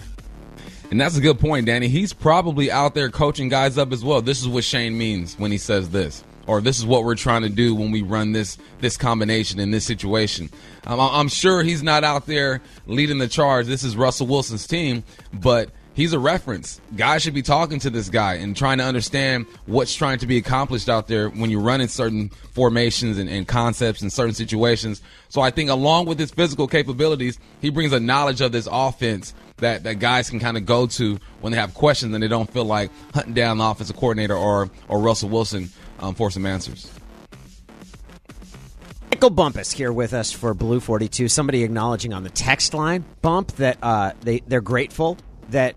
And 0.91 0.99
that's 1.01 1.17
a 1.17 1.21
good 1.21 1.39
point, 1.39 1.65
Danny. 1.65 1.87
He's 1.87 2.13
probably 2.13 2.71
out 2.71 2.93
there 2.93 3.09
coaching 3.09 3.49
guys 3.49 3.77
up 3.77 3.91
as 3.91 4.03
well. 4.03 4.21
This 4.21 4.41
is 4.41 4.47
what 4.47 4.63
Shane 4.63 4.97
means 4.97 5.37
when 5.39 5.51
he 5.51 5.57
says 5.57 5.89
this, 5.89 6.23
or 6.45 6.61
this 6.61 6.77
is 6.77 6.85
what 6.85 7.03
we're 7.03 7.15
trying 7.15 7.41
to 7.41 7.49
do 7.49 7.73
when 7.73 7.91
we 7.91 8.01
run 8.01 8.31
this 8.31 8.57
this 8.79 8.95
combination 8.95 9.59
in 9.59 9.71
this 9.71 9.85
situation. 9.85 10.49
Um, 10.85 10.99
I'm 10.99 11.29
sure 11.29 11.63
he's 11.63 11.81
not 11.81 12.03
out 12.03 12.27
there 12.27 12.61
leading 12.85 13.17
the 13.17 13.27
charge. 13.27 13.65
This 13.65 13.83
is 13.83 13.95
Russell 13.97 14.27
Wilson's 14.27 14.67
team, 14.67 15.03
but 15.33 15.69
he's 15.93 16.13
a 16.13 16.19
reference. 16.19 16.81
Guys 16.95 17.21
should 17.21 17.33
be 17.33 17.41
talking 17.41 17.79
to 17.79 17.89
this 17.89 18.09
guy 18.09 18.35
and 18.35 18.55
trying 18.55 18.79
to 18.79 18.83
understand 18.83 19.45
what's 19.65 19.95
trying 19.95 20.19
to 20.19 20.27
be 20.27 20.37
accomplished 20.37 20.89
out 20.89 21.07
there 21.07 21.29
when 21.29 21.49
you're 21.49 21.61
running 21.61 21.87
certain 21.87 22.29
formations 22.51 23.17
and, 23.17 23.29
and, 23.29 23.47
concepts 23.47 24.01
in 24.01 24.09
certain 24.09 24.33
situations. 24.33 25.01
So 25.29 25.41
I 25.41 25.51
think 25.51 25.69
along 25.69 26.05
with 26.05 26.19
his 26.19 26.31
physical 26.31 26.67
capabilities, 26.67 27.37
he 27.61 27.69
brings 27.69 27.93
a 27.93 27.99
knowledge 27.99 28.41
of 28.41 28.51
this 28.51 28.67
offense 28.71 29.33
that, 29.57 29.83
that 29.83 29.99
guys 29.99 30.29
can 30.29 30.39
kind 30.39 30.57
of 30.57 30.65
go 30.65 30.87
to 30.87 31.19
when 31.41 31.51
they 31.51 31.59
have 31.59 31.73
questions 31.73 32.13
and 32.13 32.23
they 32.23 32.27
don't 32.27 32.51
feel 32.51 32.65
like 32.65 32.91
hunting 33.13 33.33
down 33.33 33.57
the 33.57 33.65
offensive 33.65 33.95
coordinator 33.95 34.35
or, 34.35 34.69
or 34.87 34.99
Russell 34.99 35.29
Wilson 35.29 35.69
um, 35.99 36.15
for 36.15 36.31
some 36.31 36.45
answers. 36.45 36.91
Michael 39.11 39.29
Bumpus 39.29 39.71
here 39.71 39.93
with 39.93 40.13
us 40.13 40.31
for 40.31 40.53
Blue 40.53 40.79
42. 40.79 41.29
Somebody 41.29 41.63
acknowledging 41.63 42.13
on 42.13 42.23
the 42.23 42.29
text 42.29 42.73
line, 42.73 43.05
Bump, 43.21 43.53
that 43.53 43.77
uh, 43.81 44.11
they, 44.21 44.39
they're 44.47 44.59
grateful 44.59 45.17
that 45.49 45.75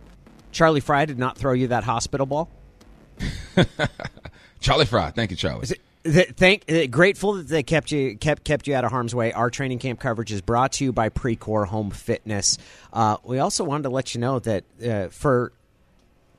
Charlie 0.57 0.81
Frye 0.81 1.05
did 1.05 1.19
not 1.19 1.37
throw 1.37 1.53
you 1.53 1.67
that 1.67 1.85
hospital 1.85 2.25
ball? 2.25 2.49
Charlie 4.61 4.87
Frye, 4.87 5.11
thank 5.11 5.31
you, 5.31 5.37
Charlie. 5.37 5.67
Thank, 6.03 6.73
uh, 6.73 6.87
grateful 6.87 7.35
that 7.35 7.49
they 7.49 7.63
kept 7.63 7.93
you 7.93 8.17
kept 8.17 8.43
kept 8.43 8.67
you 8.67 8.75
out 8.75 8.83
of 8.83 8.91
harm's 8.91 9.15
way. 9.15 9.35
Our 9.35 9.51
training 9.51 9.81
camp 9.81 10.01
coverage 10.01 10.33
is 10.33 10.41
brought 10.41 10.73
to 10.73 10.85
you 10.85 10.95
by 10.95 11.11
Precor 11.11 11.67
Home 11.67 11.91
Fitness. 11.91 12.57
Uh, 12.91 13.19
we 13.23 13.39
also 13.39 13.65
wanted 13.65 13.83
to 13.83 13.89
let 13.91 14.15
you 14.15 14.21
know 14.23 14.39
that 14.39 14.65
uh, 14.83 15.09
for 15.09 15.53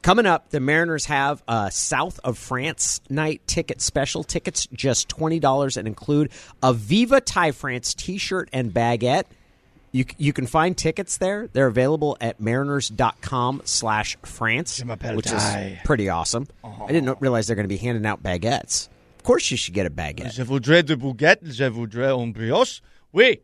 coming 0.02 0.26
up, 0.26 0.50
the 0.50 0.62
Mariners 0.62 1.06
have 1.06 1.44
a 1.48 1.70
South 1.70 2.20
of 2.24 2.40
France 2.40 3.02
night 3.12 3.42
ticket 3.46 3.82
special. 3.82 4.24
Tickets 4.24 4.68
just 4.74 5.10
twenty 5.10 5.40
dollars 5.40 5.78
and 5.78 5.88
include 5.88 6.32
a 6.64 6.74
Viva 6.74 7.22
Thai 7.22 7.52
France 7.52 7.94
T-shirt 7.94 8.50
and 8.52 8.74
baguette. 8.74 9.26
You, 9.92 10.06
you 10.18 10.34
can 10.34 10.48
find 10.48 10.78
tickets 10.78 11.18
there. 11.18 11.48
They're 11.52 11.68
available 11.68 12.18
at 12.20 12.40
mariners.com 12.40 13.62
slash 13.66 14.18
France, 14.24 14.82
which 14.82 15.32
is 15.32 15.78
pretty 15.86 16.10
awesome. 16.10 16.48
I 16.64 16.92
didn't 16.92 17.20
realize 17.22 17.48
they're 17.48 17.56
going 17.56 17.64
to 17.64 17.70
be 17.70 17.78
handing 17.78 18.06
out 18.06 18.22
baguettes. 18.22 18.90
Of 19.18 19.24
course 19.24 19.50
you 19.50 19.58
should 19.58 19.74
get 19.74 19.86
a 19.86 19.90
baguette. 19.90 20.34
Je 20.34 20.44
voudrais 20.44 20.86
de 20.86 20.96
baguette, 20.96 21.44
je 21.44 21.70
voudrais 21.70 22.12
un 22.12 22.32
brioche. 22.32 22.82
Oui. 23.12 23.40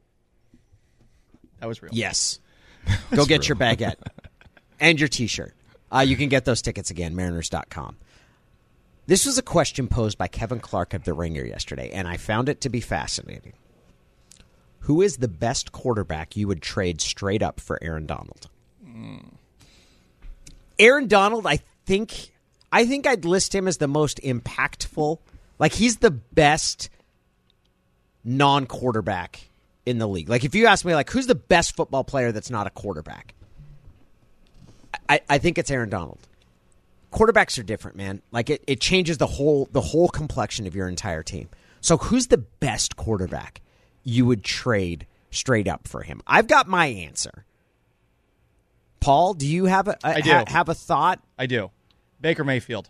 That 1.60 1.68
was 1.68 1.82
real. 1.82 1.92
Yes. 1.94 2.40
Go 3.16 3.26
get 3.26 3.40
real. 3.40 3.48
your 3.48 3.56
baguette 3.58 3.96
and 4.80 5.00
your 5.00 5.08
T-shirt. 5.10 5.54
Uh, 5.92 6.00
you 6.00 6.16
can 6.18 6.30
get 6.30 6.46
those 6.46 6.62
tickets 6.62 6.90
again, 6.92 7.16
mariners.com. 7.16 7.98
This 9.06 9.26
was 9.26 9.38
a 9.38 9.42
question 9.42 9.88
posed 9.88 10.18
by 10.18 10.28
Kevin 10.28 10.60
Clark 10.60 10.94
of 10.94 11.04
The 11.04 11.14
Ringer 11.14 11.44
yesterday, 11.44 11.92
and 11.92 12.08
I 12.08 12.18
found 12.18 12.50
it 12.50 12.62
to 12.62 12.70
be 12.70 12.80
fascinating. 12.80 13.54
Who 14.84 15.02
is 15.02 15.18
the 15.18 15.30
best 15.30 15.72
quarterback 15.72 16.36
you 16.36 16.48
would 16.50 16.62
trade 16.62 17.00
straight 17.00 17.42
up 17.42 17.62
for 17.62 17.80
Aaron 17.82 18.06
Donald? 18.06 18.50
Mm. 18.86 19.30
Aaron 20.78 21.08
Donald, 21.08 21.48
I 21.48 21.60
think 21.86 22.32
I 22.70 22.86
think 22.86 23.08
I'd 23.08 23.24
list 23.24 23.56
him 23.56 23.68
as 23.68 23.78
the 23.78 23.88
most 23.88 24.20
impactful. 24.22 25.20
Like 25.58 25.72
he's 25.74 25.98
the 25.98 26.12
best 26.12 26.90
non-quarterback 28.26 29.48
in 29.86 30.00
the 30.00 30.08
league. 30.08 30.28
Like 30.28 30.44
if 30.44 30.54
you 30.54 30.66
ask 30.66 30.84
me 30.84 30.94
like 30.94 31.10
who's 31.10 31.28
the 31.28 31.36
best 31.36 31.78
football 31.78 32.04
player 32.04 32.34
that's 32.34 32.50
not 32.50 32.68
a 32.68 32.72
quarterback? 32.72 33.36
I, 35.08 35.22
I 35.30 35.38
think 35.38 35.58
it's 35.58 35.72
Aaron 35.72 35.90
Donald. 35.90 36.20
Quarterbacks 37.10 37.58
are 37.58 37.64
different, 37.64 37.96
man. 37.96 38.22
Like 38.34 38.50
it, 38.50 38.62
it 38.68 38.82
changes 38.82 39.18
the 39.18 39.28
whole 39.28 39.70
the 39.72 39.82
whole 39.82 40.10
complexion 40.10 40.68
of 40.68 40.76
your 40.76 40.90
entire 40.90 41.24
team. 41.24 41.48
So 41.80 41.96
who's 41.96 42.28
the 42.28 42.38
best 42.38 42.98
quarterback? 42.98 43.62
You 44.04 44.26
would 44.26 44.44
trade 44.44 45.08
straight 45.32 45.68
up 45.68 45.88
for 45.88 46.02
him? 46.02 46.22
I've 46.28 46.48
got 46.48 46.68
my 46.68 46.88
answer. 46.88 47.46
Paul, 49.00 49.34
do 49.34 49.48
you 49.48 49.66
have 49.66 49.88
a, 49.88 49.98
a 50.04 50.08
I 50.08 50.22
do. 50.22 50.32
Ha, 50.32 50.46
have 50.48 50.70
a 50.70 50.74
thought? 50.74 51.22
I 51.38 51.46
do. 51.46 51.72
Baker 52.22 52.44
Mayfield. 52.44 52.90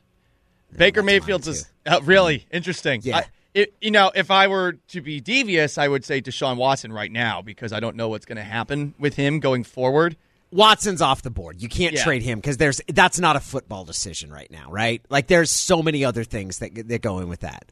No, 0.71 0.78
Baker 0.78 1.02
Mayfield's 1.02 1.47
is 1.47 1.71
uh, 1.86 2.02
really 2.04 2.45
interesting. 2.52 3.02
Yeah. 3.04 3.17
I, 3.17 3.26
it, 3.54 3.73
you 3.82 3.91
know, 3.91 4.12
if 4.13 4.32
I 4.32 4.47
were 4.47 4.73
to 4.89 5.02
be 5.02 5.19
devious, 5.19 5.78
I 5.78 5.88
would 5.88 6.06
say 6.06 6.21
Deshaun 6.21 6.58
Watson 6.58 6.91
right 6.91 7.12
now 7.12 7.41
because 7.41 7.73
I 7.73 7.80
don't 7.80 7.95
know 7.95 8.10
what's 8.10 8.26
going 8.26 8.38
to 8.38 8.43
happen 8.43 8.93
with 8.99 9.15
him 9.15 9.39
going 9.39 9.63
forward. 9.63 10.15
Watson's 10.52 11.02
off 11.02 11.23
the 11.23 11.32
board. 11.32 11.62
You 11.62 11.69
can't 11.69 11.95
yeah. 11.95 12.04
trade 12.04 12.21
him 12.21 12.39
because 12.39 12.58
there's 12.58 12.80
that's 12.88 13.19
not 13.19 13.36
a 13.36 13.39
football 13.39 13.86
decision 13.86 14.32
right 14.32 14.49
now, 14.52 14.71
right? 14.71 15.02
Like 15.10 15.28
there's 15.28 15.49
so 15.49 15.82
many 15.82 16.06
other 16.06 16.23
things 16.23 16.60
that 16.60 16.76
that 16.89 17.02
go 17.02 17.19
in 17.19 17.28
with 17.28 17.39
that. 17.39 17.65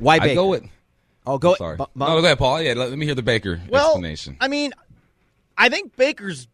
Why 0.00 0.18
Baker? 0.18 0.30
I 0.32 0.34
go 0.34 0.48
with 0.48 0.64
Oh, 1.26 1.38
go. 1.38 1.54
sorry. 1.54 1.76
no, 1.78 1.86
go 1.94 2.18
ahead, 2.18 2.38
Paul. 2.38 2.62
Yeah, 2.62 2.74
let, 2.74 2.90
let, 2.90 2.98
me 2.98 3.06
hear 3.06 3.14
the 3.14 3.22
Baker 3.22 3.60
well, 3.68 3.88
explanation. 3.88 4.36
I 4.40 4.48
mean, 4.48 4.72
I 5.56 5.68
think 5.68 5.96
Baker's 5.96 6.48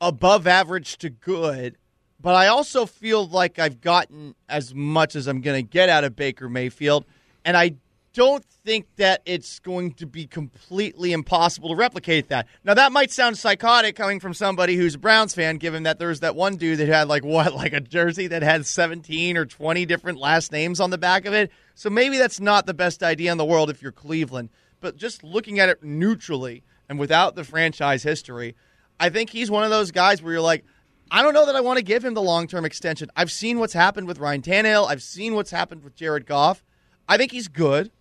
above 0.00 0.46
average 0.46 0.98
to 0.98 1.10
good, 1.10 1.76
but 2.20 2.34
I 2.34 2.48
also 2.48 2.86
feel 2.86 3.26
like 3.26 3.58
I've 3.58 3.80
gotten 3.80 4.34
as 4.48 4.74
much 4.74 5.16
as 5.16 5.26
I'm 5.26 5.40
going 5.40 5.64
to 5.64 5.68
get 5.68 5.88
out 5.88 6.04
of 6.04 6.14
Baker 6.14 6.48
Mayfield, 6.48 7.04
and 7.44 7.56
I 7.56 7.76
don't 8.18 8.44
think 8.44 8.88
that 8.96 9.22
it's 9.26 9.60
going 9.60 9.92
to 9.92 10.04
be 10.04 10.26
completely 10.26 11.12
impossible 11.12 11.68
to 11.68 11.76
replicate 11.76 12.30
that. 12.30 12.48
Now, 12.64 12.74
that 12.74 12.90
might 12.90 13.12
sound 13.12 13.38
psychotic 13.38 13.94
coming 13.94 14.18
from 14.18 14.34
somebody 14.34 14.74
who's 14.74 14.96
a 14.96 14.98
Browns 14.98 15.36
fan, 15.36 15.58
given 15.58 15.84
that 15.84 16.00
there's 16.00 16.18
that 16.18 16.34
one 16.34 16.56
dude 16.56 16.78
that 16.78 16.88
had, 16.88 17.06
like, 17.06 17.24
what, 17.24 17.54
like 17.54 17.72
a 17.72 17.80
jersey 17.80 18.26
that 18.26 18.42
had 18.42 18.66
17 18.66 19.36
or 19.36 19.46
20 19.46 19.86
different 19.86 20.18
last 20.18 20.50
names 20.50 20.80
on 20.80 20.90
the 20.90 20.98
back 20.98 21.26
of 21.26 21.32
it. 21.32 21.52
So 21.76 21.90
maybe 21.90 22.18
that's 22.18 22.40
not 22.40 22.66
the 22.66 22.74
best 22.74 23.04
idea 23.04 23.30
in 23.30 23.38
the 23.38 23.44
world 23.44 23.70
if 23.70 23.80
you're 23.82 23.92
Cleveland. 23.92 24.48
But 24.80 24.96
just 24.96 25.22
looking 25.22 25.60
at 25.60 25.68
it 25.68 25.84
neutrally 25.84 26.64
and 26.88 26.98
without 26.98 27.36
the 27.36 27.44
franchise 27.44 28.02
history, 28.02 28.56
I 28.98 29.10
think 29.10 29.30
he's 29.30 29.48
one 29.48 29.62
of 29.62 29.70
those 29.70 29.92
guys 29.92 30.20
where 30.20 30.32
you're 30.32 30.42
like, 30.42 30.64
I 31.08 31.22
don't 31.22 31.34
know 31.34 31.46
that 31.46 31.54
I 31.54 31.60
want 31.60 31.76
to 31.76 31.84
give 31.84 32.04
him 32.04 32.14
the 32.14 32.22
long 32.22 32.48
term 32.48 32.64
extension. 32.64 33.12
I've 33.14 33.30
seen 33.30 33.60
what's 33.60 33.74
happened 33.74 34.08
with 34.08 34.18
Ryan 34.18 34.42
Tannehill. 34.42 34.88
I've 34.88 35.04
seen 35.04 35.36
what's 35.36 35.52
happened 35.52 35.84
with 35.84 35.94
Jared 35.94 36.26
Goff. 36.26 36.64
I 37.08 37.16
think 37.16 37.30
he's 37.30 37.46
good. 37.46 37.92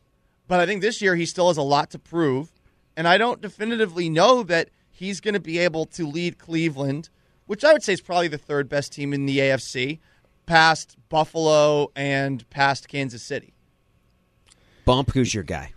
But 0.47 0.59
I 0.59 0.65
think 0.65 0.81
this 0.81 1.01
year 1.01 1.15
he 1.15 1.25
still 1.25 1.47
has 1.47 1.57
a 1.57 1.61
lot 1.61 1.91
to 1.91 1.99
prove. 1.99 2.51
And 2.95 3.07
I 3.07 3.17
don't 3.17 3.41
definitively 3.41 4.09
know 4.09 4.43
that 4.43 4.69
he's 4.89 5.21
going 5.21 5.35
to 5.35 5.39
be 5.39 5.59
able 5.59 5.85
to 5.85 6.07
lead 6.07 6.39
Cleveland, 6.39 7.09
which 7.45 7.63
I 7.63 7.71
would 7.71 7.83
say 7.83 7.93
is 7.93 8.01
probably 8.01 8.27
the 8.27 8.37
third 8.37 8.67
best 8.69 8.91
team 8.91 9.13
in 9.13 9.25
the 9.25 9.37
AFC, 9.37 9.99
past 10.45 10.97
Buffalo 11.09 11.91
and 11.95 12.49
past 12.49 12.87
Kansas 12.87 13.21
City. 13.21 13.53
Bump, 14.85 15.11
who's 15.13 15.33
your 15.33 15.43
guy? 15.43 15.73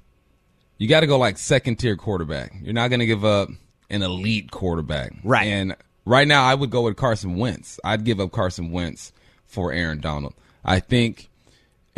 You 0.78 0.88
got 0.88 1.00
to 1.00 1.06
go 1.06 1.18
like 1.18 1.36
second 1.36 1.76
tier 1.76 1.96
quarterback. 1.96 2.54
You're 2.62 2.72
not 2.72 2.88
going 2.88 3.00
to 3.00 3.06
give 3.06 3.24
up 3.24 3.50
an 3.90 4.02
elite 4.02 4.50
quarterback. 4.50 5.12
Right. 5.22 5.46
And 5.46 5.76
right 6.06 6.26
now, 6.26 6.44
I 6.44 6.54
would 6.54 6.70
go 6.70 6.82
with 6.82 6.96
Carson 6.96 7.36
Wentz. 7.36 7.78
I'd 7.84 8.04
give 8.04 8.18
up 8.18 8.32
Carson 8.32 8.72
Wentz 8.72 9.12
for 9.44 9.72
Aaron 9.72 10.00
Donald. 10.00 10.34
I 10.64 10.80
think 10.80 11.28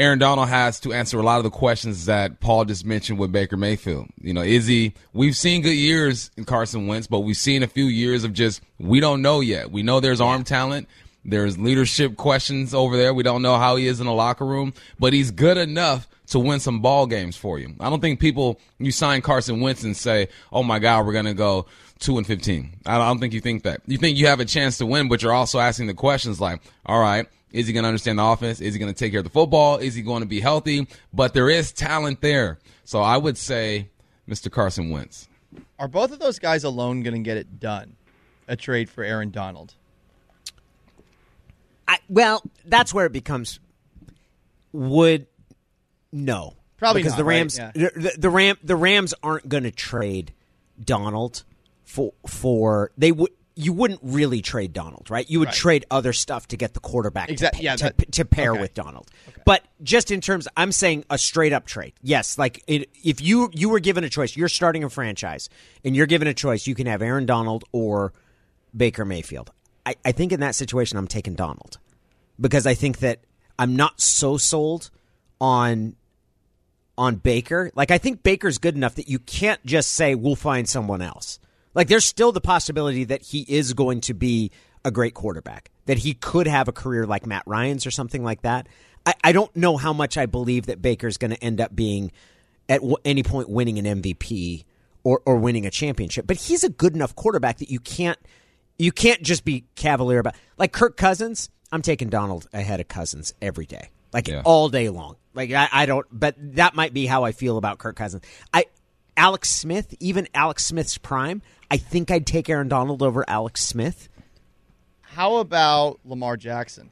Aaron 0.03 0.19
Donald 0.19 0.49
has 0.49 0.81
to 0.81 0.93
answer 0.93 1.21
a 1.21 1.23
lot 1.23 1.37
of 1.37 1.45
the 1.45 1.51
questions 1.51 2.07
that 2.07 2.41
Paul 2.41 2.65
just 2.65 2.85
mentioned 2.85 3.21
with 3.21 3.31
Baker 3.31 3.57
Mayfield. 3.57 4.09
You 4.21 4.35
know, 4.35 4.41
is 4.43 4.67
he? 4.67 4.95
We've 5.13 5.37
seen 5.37 5.63
good 5.63 5.77
years 5.77 6.33
in 6.37 6.45
Carson 6.45 6.89
Wentz, 6.89 7.07
but 7.07 7.21
we've 7.21 7.37
seen 7.37 7.63
a 7.63 7.69
few 7.69 7.85
years 7.85 8.25
of 8.25 8.33
just 8.33 8.63
we 8.81 8.99
don't 8.99 9.23
know 9.23 9.39
yet. 9.39 9.71
We 9.71 9.85
know 9.85 10.01
there's 10.01 10.21
arm 10.21 10.43
talent. 10.43 10.89
There's 11.25 11.57
leadership 11.57 12.17
questions 12.17 12.75
over 12.75 12.97
there. 12.97 13.15
We 13.15 13.23
don't 13.23 13.43
know 13.43 13.59
how 13.59 13.77
he 13.77 13.87
is 13.87 14.01
in 14.01 14.07
the 14.07 14.13
locker 14.13 14.45
room, 14.45 14.75
but 14.99 15.13
he's 15.13 15.31
good 15.31 15.57
enough 15.57 16.09
to 16.31 16.41
win 16.41 16.59
some 16.59 16.81
ball 16.81 17.07
games 17.07 17.37
for 17.37 17.61
you. 17.61 17.73
I 17.79 17.89
don't 17.89 18.01
think 18.01 18.19
people 18.19 18.59
you 18.81 18.91
sign 18.91 19.23
Carson 19.23 19.61
Wentz 19.61 19.85
and 19.85 19.97
say, 19.97 20.27
"Oh 20.53 20.65
my 20.65 20.81
God, 20.81 21.07
we're 21.07 21.13
gonna 21.13 21.33
go 21.33 21.67
two 22.01 22.19
and 22.19 22.27
15. 22.27 22.73
I 22.87 22.99
don't 22.99 23.21
think 23.21 23.35
you 23.35 23.41
think 23.41 23.63
that. 23.63 23.83
You 23.87 23.99
think 23.99 24.19
you 24.19 24.27
have 24.27 24.41
a 24.41 24.45
chance 24.45 24.79
to 24.79 24.87
win, 24.87 25.07
but 25.07 25.23
you're 25.23 25.33
also 25.33 25.61
asking 25.61 25.87
the 25.87 25.95
questions 25.95 26.41
like, 26.41 26.61
"All 26.87 26.99
right, 26.99 27.29
is 27.53 27.67
he 27.67 27.73
going 27.73 27.85
to 27.85 27.89
understand 27.89 28.19
the 28.19 28.25
offense? 28.25 28.61
Is 28.61 28.75
he 28.75 28.81
going 28.81 28.93
to 28.93 28.99
take 28.99 29.13
care 29.13 29.21
of 29.21 29.25
the 29.25 29.31
football? 29.31 29.79
Is 29.79 29.95
he 29.95 30.03
going 30.03 30.23
to 30.23 30.29
be 30.29 30.41
healthy? 30.41 30.87
But 31.13 31.35
there 31.35 31.51
is 31.51 31.73
talent 31.73 32.21
there. 32.21 32.59
So 32.85 33.01
I 33.01 33.17
would 33.17 33.37
say 33.37 33.91
Mr. 34.29 34.51
Carson 34.51 34.91
Wentz. 34.91 35.29
Are 35.79 35.89
both 35.89 36.13
of 36.13 36.19
those 36.19 36.39
guys 36.39 36.65
alone 36.65 37.03
going 37.03 37.15
to 37.15 37.21
get 37.21 37.37
it 37.37 37.61
done? 37.61 37.97
A 38.49 38.57
trade 38.57 38.89
for 38.89 39.05
Aaron 39.05 39.31
Donald? 39.31 39.75
I, 41.87 41.99
well, 42.09 42.43
that's 42.65 42.95
where 42.95 43.07
it 43.07 43.13
becomes 43.13 43.61
would 44.73 45.27
no. 46.11 46.57
Probably 46.79 47.03
because 47.03 47.13
not, 47.13 47.19
the 47.19 47.25
Rams 47.25 47.61
right? 47.61 47.73
yeah. 47.75 47.89
the, 47.95 48.15
the 48.19 48.31
Ram 48.31 48.57
the 48.65 48.75
Rams 48.77 49.15
aren't 49.23 49.49
going 49.49 49.63
to 49.63 49.71
trade 49.71 50.33
Donald 50.83 51.45
for 51.85 52.13
for 52.27 52.91
they 52.97 53.13
would 53.13 53.31
you 53.55 53.73
wouldn't 53.73 54.01
really 54.03 54.41
trade 54.41 54.73
Donald, 54.73 55.11
right? 55.11 55.29
You 55.29 55.39
would 55.41 55.49
Right. 55.49 55.55
trade 55.55 55.87
other 55.91 56.13
stuff 56.13 56.49
to 56.49 56.57
get 56.57 56.75
the 56.75 56.81
quarterback 56.81 57.29
to, 57.29 57.51
yeah, 57.61 57.77
to, 57.77 57.85
that- 57.97 58.13
to 58.13 58.25
pair 58.25 58.53
okay. 58.53 58.61
with 58.61 58.75
Donald. 58.75 59.11
But 59.45 59.63
just 59.83 60.11
in 60.11 60.21
terms, 60.21 60.49
I'm 60.57 60.73
saying 60.73 61.05
a 61.11 61.19
straight 61.19 61.53
up 61.53 61.67
trade. 61.67 61.93
Yes, 62.03 62.39
like 62.39 62.63
it, 62.67 62.89
if 63.05 63.21
you 63.21 63.51
you 63.53 63.69
were 63.69 63.81
given 63.81 64.05
a 64.05 64.09
choice, 64.09 64.37
you're 64.37 64.49
starting 64.49 64.85
a 64.85 64.91
franchise, 64.91 65.49
and 65.85 65.95
you're 65.95 66.07
given 66.07 66.29
a 66.29 66.35
choice, 66.35 66.67
you 66.67 66.75
can 66.75 66.87
have 66.87 67.03
Aaron 67.03 67.27
Donald 67.27 67.65
or 67.73 68.13
Baker 68.77 69.05
Mayfield. 69.05 69.51
I, 69.85 69.97
I 70.05 70.13
think 70.13 70.33
in 70.33 70.41
that 70.41 70.55
situation, 70.55 70.97
I'm 70.97 71.09
taking 71.09 71.35
Donald 71.35 71.79
because 72.41 72.67
I 72.67 72.75
think 72.75 72.99
that 73.01 73.21
I'm 73.59 73.77
not 73.77 74.01
so 74.01 74.37
sold 74.39 74.91
on 75.41 75.97
on 76.97 77.17
Baker. 77.17 77.71
Like 77.75 77.91
I 77.91 77.99
think 77.99 78.23
Baker's 78.23 78.59
good 78.59 78.77
enough 78.77 78.95
that 78.95 79.09
you 79.09 79.19
can't 79.19 79.65
just 79.67 79.93
say 79.93 80.15
we'll 80.15 80.37
find 80.37 80.69
someone 80.69 81.03
else. 81.03 81.39
Like 81.75 81.89
there's 81.89 82.05
still 82.05 82.33
the 82.33 82.41
possibility 82.41 83.05
that 83.05 83.23
he 83.23 83.41
is 83.49 83.73
going 83.73 84.01
to 84.03 84.15
be 84.15 84.51
a 84.85 84.91
great 84.91 85.15
quarterback. 85.15 85.71
That 85.87 85.99
he 85.99 86.15
could 86.15 86.47
have 86.47 86.69
a 86.69 86.73
career 86.73 87.07
like 87.07 87.27
Matt 87.27 87.43
Ryan's 87.47 87.87
or 87.87 87.91
something 87.91 88.23
like 88.23 88.43
that. 88.43 88.69
I, 89.05 89.15
I 89.25 89.33
don't 89.33 89.55
know 89.57 89.77
how 89.77 89.93
much 89.93 90.17
I 90.17 90.27
believe 90.27 90.67
that 90.67 90.81
Baker's 90.81 91.17
going 91.17 91.33
to 91.33 91.43
end 91.43 91.61
up 91.61 91.75
being 91.75 92.13
at 92.69 92.77
w- 92.81 92.97
any 93.05 93.23
point 93.25 93.49
winning 93.49 93.79
an 93.85 94.01
MVP 94.03 94.65
or, 95.03 95.21
or 95.27 95.37
winning 95.37 95.67
a 95.67 95.71
championship. 95.71 96.27
But 96.27 96.37
he's 96.37 96.63
a 96.63 96.69
good 96.69 96.95
enough 96.95 97.17
quarterback 97.17 97.59
that 97.59 97.71
you 97.71 97.81
can't 97.81 98.19
you 98.79 98.93
can't 98.93 99.23
just 99.23 99.45
be 99.45 99.65
cavalier 99.75 100.19
about 100.21 100.35
like 100.59 100.73
Kirk 100.73 100.97
Cousins. 100.97 101.51
I'm 101.73 101.83
taking 101.83 102.09
Donald 102.11 102.47
ahead 102.53 102.81
of 102.81 102.87
Cousins 102.89 103.35
every 103.43 103.67
day, 103.67 103.91
like 104.13 104.29
Yeah. 104.29 104.43
all 104.45 104.69
day 104.69 104.89
long. 104.89 105.17
Like 105.35 105.51
I, 105.53 105.69
I 105.73 105.87
don't, 105.87 106.07
but 106.13 106.35
that 106.57 106.75
might 106.75 106.93
be 106.95 107.07
how 107.07 107.25
I 107.25 107.33
feel 107.33 107.57
about 107.59 107.79
Kirk 107.79 107.97
Cousins. 107.97 108.23
I 108.53 108.67
Alex 109.17 109.51
Smith, 109.51 109.95
even 110.01 110.27
Alex 110.35 110.65
Smith's 110.67 110.99
prime. 110.99 111.43
I 111.71 111.77
think 111.77 112.11
I'd 112.11 112.27
take 112.27 112.49
Aaron 112.49 112.69
Donald 112.69 113.03
over 113.03 113.25
Alex 113.29 113.63
Smith. 113.63 114.09
How 115.01 115.37
about 115.37 116.01
Lamar 116.05 116.37
Jackson? 116.37 116.91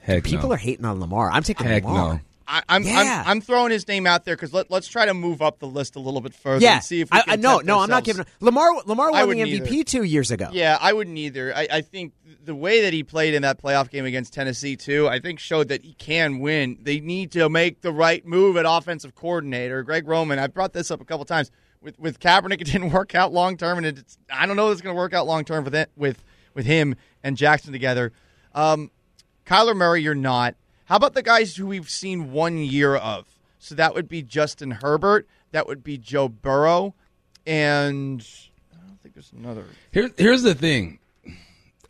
Heck 0.00 0.24
People 0.24 0.48
no. 0.48 0.54
are 0.54 0.58
hating 0.58 0.84
on 0.86 1.00
Lamar. 1.00 1.30
I'm 1.30 1.42
taking 1.42 1.66
Heck 1.66 1.84
Lamar. 1.84 2.14
no. 2.14 2.20
I, 2.48 2.62
I'm, 2.68 2.82
Yeah. 2.82 3.22
I'm 3.26 3.30
I'm 3.30 3.40
throwing 3.40 3.70
his 3.70 3.86
name 3.86 4.06
out 4.06 4.24
there 4.24 4.34
because 4.34 4.52
let, 4.52 4.70
let's 4.70 4.88
try 4.88 5.04
to 5.04 5.12
move 5.14 5.42
up 5.42 5.58
the 5.58 5.66
list 5.66 5.96
a 5.96 6.00
little 6.00 6.20
bit 6.20 6.34
further 6.34 6.64
Yeah, 6.64 6.76
and 6.76 6.84
see 6.84 7.02
if 7.02 7.10
we 7.12 7.18
I, 7.18 7.22
can 7.22 7.32
I, 7.32 7.36
no, 7.36 7.58
no, 7.58 7.78
I'm 7.80 7.90
not 7.90 8.04
giving 8.04 8.24
Lamar. 8.40 8.68
Lamar 8.86 9.12
I 9.12 9.24
won 9.24 9.36
the 9.36 9.42
MVP 9.42 9.70
either. 9.70 9.84
two 9.84 10.02
years 10.02 10.30
ago. 10.30 10.48
Yeah, 10.50 10.78
I 10.80 10.92
wouldn't 10.94 11.18
either. 11.18 11.54
I, 11.54 11.68
I 11.70 11.80
think 11.82 12.14
the 12.42 12.54
way 12.54 12.80
that 12.82 12.94
he 12.94 13.02
played 13.04 13.34
in 13.34 13.42
that 13.42 13.62
playoff 13.62 13.90
game 13.90 14.06
against 14.06 14.32
Tennessee 14.32 14.76
too, 14.76 15.06
I 15.08 15.18
think 15.18 15.38
showed 15.38 15.68
that 15.68 15.84
he 15.84 15.92
can 15.92 16.38
win. 16.40 16.78
They 16.80 17.00
need 17.00 17.32
to 17.32 17.48
make 17.50 17.82
the 17.82 17.92
right 17.92 18.24
move 18.26 18.56
at 18.56 18.64
offensive 18.66 19.14
coordinator. 19.14 19.82
Greg 19.82 20.08
Roman, 20.08 20.38
I've 20.38 20.54
brought 20.54 20.72
this 20.72 20.90
up 20.90 21.00
a 21.00 21.04
couple 21.04 21.26
times. 21.26 21.50
With 21.80 21.98
with 21.98 22.18
Kaepernick, 22.18 22.60
it 22.60 22.64
didn't 22.64 22.90
work 22.90 23.14
out 23.14 23.32
long 23.32 23.56
term, 23.56 23.78
and 23.78 23.86
it's 23.86 24.16
I 24.32 24.46
don't 24.46 24.56
know 24.56 24.68
if 24.70 24.72
it's 24.72 24.80
going 24.80 24.96
to 24.96 24.98
work 24.98 25.12
out 25.12 25.26
long 25.26 25.44
term 25.44 25.64
with 25.64 25.76
with 25.96 26.24
with 26.54 26.64
him 26.66 26.96
and 27.22 27.36
Jackson 27.36 27.72
together. 27.72 28.12
Um, 28.54 28.90
Kyler 29.46 29.76
Murray, 29.76 30.02
you're 30.02 30.14
not. 30.14 30.54
How 30.88 30.96
about 30.96 31.14
the 31.14 31.22
guys 31.22 31.56
who 31.56 31.66
we've 31.66 31.90
seen 31.90 32.32
one 32.32 32.58
year 32.58 32.96
of? 32.96 33.26
So 33.58 33.74
that 33.74 33.94
would 33.94 34.08
be 34.08 34.22
Justin 34.22 34.70
Herbert. 34.70 35.26
That 35.52 35.66
would 35.66 35.82
be 35.84 35.98
Joe 35.98 36.28
Burrow, 36.28 36.94
and 37.46 38.24
I 38.72 38.86
don't 38.86 39.00
think 39.02 39.14
there's 39.14 39.32
another. 39.32 39.64
Here, 39.92 40.10
here's 40.16 40.42
the 40.42 40.54
thing. 40.54 40.98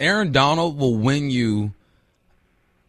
Aaron 0.00 0.30
Donald 0.32 0.78
will 0.78 0.94
win 0.96 1.30
you 1.30 1.72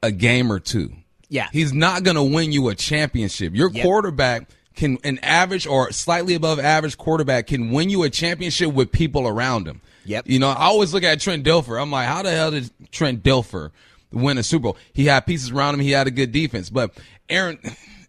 a 0.03 0.11
game 0.11 0.51
or 0.51 0.59
two. 0.59 0.93
Yeah. 1.27 1.47
He's 1.51 1.73
not 1.73 2.03
going 2.03 2.15
to 2.15 2.23
win 2.23 2.51
you 2.51 2.69
a 2.69 2.75
championship. 2.75 3.55
Your 3.55 3.71
Yep. 3.71 3.83
quarterback 3.83 4.49
can, 4.75 4.97
an 5.03 5.19
average 5.19 5.65
or 5.67 5.91
slightly 5.91 6.35
above 6.35 6.59
average 6.59 6.97
quarterback 6.97 7.47
can 7.47 7.71
win 7.71 7.89
you 7.89 8.03
a 8.03 8.09
championship 8.09 8.71
with 8.73 8.91
people 8.91 9.27
around 9.27 9.67
him. 9.67 9.81
Yep. 10.05 10.27
You 10.27 10.39
know, 10.39 10.49
I 10.49 10.65
always 10.65 10.93
look 10.93 11.03
at 11.03 11.19
Trent 11.19 11.43
Dilfer. 11.45 11.79
I'm 11.81 11.91
like, 11.91 12.07
how 12.07 12.21
the 12.23 12.31
hell 12.31 12.51
did 12.51 12.69
Trent 12.91 13.23
Dilfer 13.23 13.71
win 14.11 14.37
a 14.37 14.43
Super 14.43 14.63
Bowl? 14.63 14.77
He 14.93 15.05
had 15.05 15.21
pieces 15.25 15.51
around 15.51 15.75
him. 15.75 15.79
He 15.81 15.91
had 15.91 16.07
a 16.07 16.11
good 16.11 16.31
defense. 16.31 16.69
But 16.69 16.91
Aaron, 17.29 17.59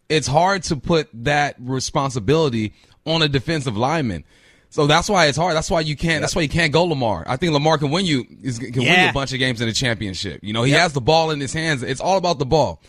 it's 0.08 0.26
hard 0.26 0.62
to 0.64 0.76
put 0.76 1.08
that 1.24 1.56
responsibility 1.58 2.72
on 3.06 3.22
a 3.22 3.28
defensive 3.28 3.76
lineman. 3.76 4.24
So 4.72 4.86
that's 4.86 5.08
why 5.08 5.26
it's 5.26 5.36
hard. 5.36 5.56
That's 5.56 5.70
why 5.70 5.80
you 5.80 5.96
can't. 5.96 6.20
That's 6.20 6.36
why 6.36 6.42
you 6.42 6.48
can't 6.48 6.72
go 6.72 6.84
Lamar. 6.84 7.24
I 7.26 7.36
think 7.36 7.52
Lamar 7.52 7.76
can 7.78 7.90
win 7.90 8.06
you. 8.06 8.24
is- 8.42 8.58
Can 8.60 8.72
win 8.76 8.86
you 9.04 9.08
a 9.10 9.12
bunch 9.12 9.32
of 9.32 9.38
games 9.40 9.60
in 9.60 9.66
the 9.66 9.72
championship. 9.74 10.40
You 10.44 10.52
know, 10.52 10.62
he 10.62 10.72
has 10.72 10.92
the 10.92 11.00
ball 11.00 11.30
in 11.32 11.40
his 11.40 11.52
hands. 11.52 11.82
It's 11.82 12.00
all 12.00 12.16
about 12.16 12.38
the 12.38 12.46
ball. 12.46 12.80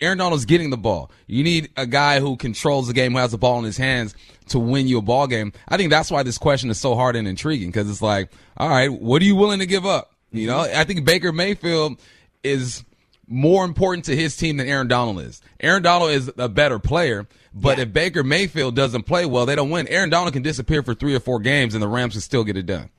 Aaron 0.00 0.18
Donald's 0.18 0.44
getting 0.46 0.70
the 0.70 0.78
ball. 0.78 1.10
You 1.26 1.44
need 1.44 1.68
a 1.76 1.86
guy 1.86 2.20
who 2.20 2.36
controls 2.36 2.88
the 2.88 2.94
game, 2.94 3.12
who 3.12 3.18
has 3.18 3.30
the 3.32 3.38
ball 3.38 3.58
in 3.58 3.64
his 3.64 3.76
hands 3.76 4.14
to 4.48 4.58
win 4.58 4.88
you 4.88 4.98
a 4.98 5.02
ball 5.02 5.26
game. 5.26 5.52
I 5.68 5.76
think 5.76 5.90
that's 5.90 6.10
why 6.10 6.22
this 6.22 6.38
question 6.38 6.70
is 6.70 6.78
so 6.80 6.94
hard 6.96 7.14
and 7.16 7.28
intriguing 7.28 7.68
because 7.68 7.88
it's 7.88 8.00
like, 8.02 8.32
all 8.56 8.68
right, 8.70 8.88
what 8.90 9.20
are 9.22 9.26
you 9.26 9.36
willing 9.36 9.58
to 9.60 9.66
give 9.66 9.84
up? 9.86 10.10
You 10.32 10.46
know, 10.46 10.60
I 10.60 10.84
think 10.84 11.04
Baker 11.04 11.32
Mayfield 11.32 12.00
is 12.42 12.84
more 13.26 13.64
important 13.64 14.04
to 14.06 14.16
his 14.16 14.36
team 14.36 14.56
than 14.56 14.68
Aaron 14.68 14.88
Donald 14.88 15.20
is. 15.20 15.40
Aaron 15.60 15.82
Donald 15.82 16.10
is 16.10 16.30
a 16.36 16.48
better 16.48 16.78
player, 16.78 17.28
but 17.54 17.78
if 17.78 17.92
Baker 17.92 18.24
Mayfield 18.24 18.74
doesn't 18.74 19.04
play 19.04 19.24
well, 19.24 19.46
they 19.46 19.54
don't 19.54 19.70
win. 19.70 19.86
Aaron 19.88 20.10
Donald 20.10 20.32
can 20.32 20.42
disappear 20.42 20.82
for 20.82 20.94
three 20.94 21.14
or 21.14 21.20
four 21.20 21.38
games 21.38 21.74
and 21.74 21.82
the 21.82 21.88
Rams 21.88 22.14
can 22.14 22.20
still 22.20 22.44
get 22.44 22.56
it 22.56 22.66
done. 22.66 22.90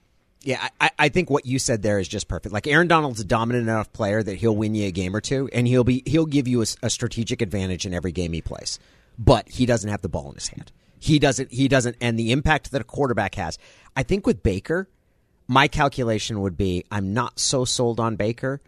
Yeah, 0.43 0.69
I, 0.79 0.89
I 0.97 1.09
think 1.09 1.29
what 1.29 1.45
you 1.45 1.59
said 1.59 1.83
there 1.83 1.99
is 1.99 2.07
just 2.07 2.27
perfect. 2.27 2.51
Like 2.51 2.65
Aaron 2.65 2.87
Donald's 2.87 3.19
a 3.19 3.25
dominant 3.25 3.67
enough 3.67 3.93
player 3.93 4.23
that 4.23 4.37
he'll 4.37 4.55
win 4.55 4.73
you 4.73 4.87
a 4.87 4.91
game 4.91 5.15
or 5.15 5.21
two, 5.21 5.49
and 5.53 5.67
he'll 5.67 5.83
be 5.83 6.01
he'll 6.05 6.25
give 6.25 6.47
you 6.47 6.61
a, 6.61 6.65
a 6.81 6.89
strategic 6.89 7.43
advantage 7.43 7.85
in 7.85 7.93
every 7.93 8.11
game 8.11 8.33
he 8.33 8.41
plays. 8.41 8.79
But 9.19 9.49
he 9.49 9.67
doesn't 9.67 9.89
have 9.89 10.01
the 10.01 10.09
ball 10.09 10.29
in 10.29 10.35
his 10.35 10.47
hand. 10.47 10.71
He 10.97 11.19
doesn't. 11.19 11.51
He 11.51 11.67
doesn't. 11.67 11.95
And 12.01 12.17
the 12.17 12.31
impact 12.31 12.71
that 12.71 12.81
a 12.81 12.83
quarterback 12.83 13.35
has. 13.35 13.59
I 13.95 14.01
think 14.01 14.25
with 14.25 14.41
Baker, 14.41 14.89
my 15.47 15.67
calculation 15.67 16.41
would 16.41 16.57
be 16.57 16.85
I'm 16.89 17.13
not 17.13 17.37
so 17.37 17.63
sold 17.63 17.99
on 17.99 18.15
Baker 18.15 18.61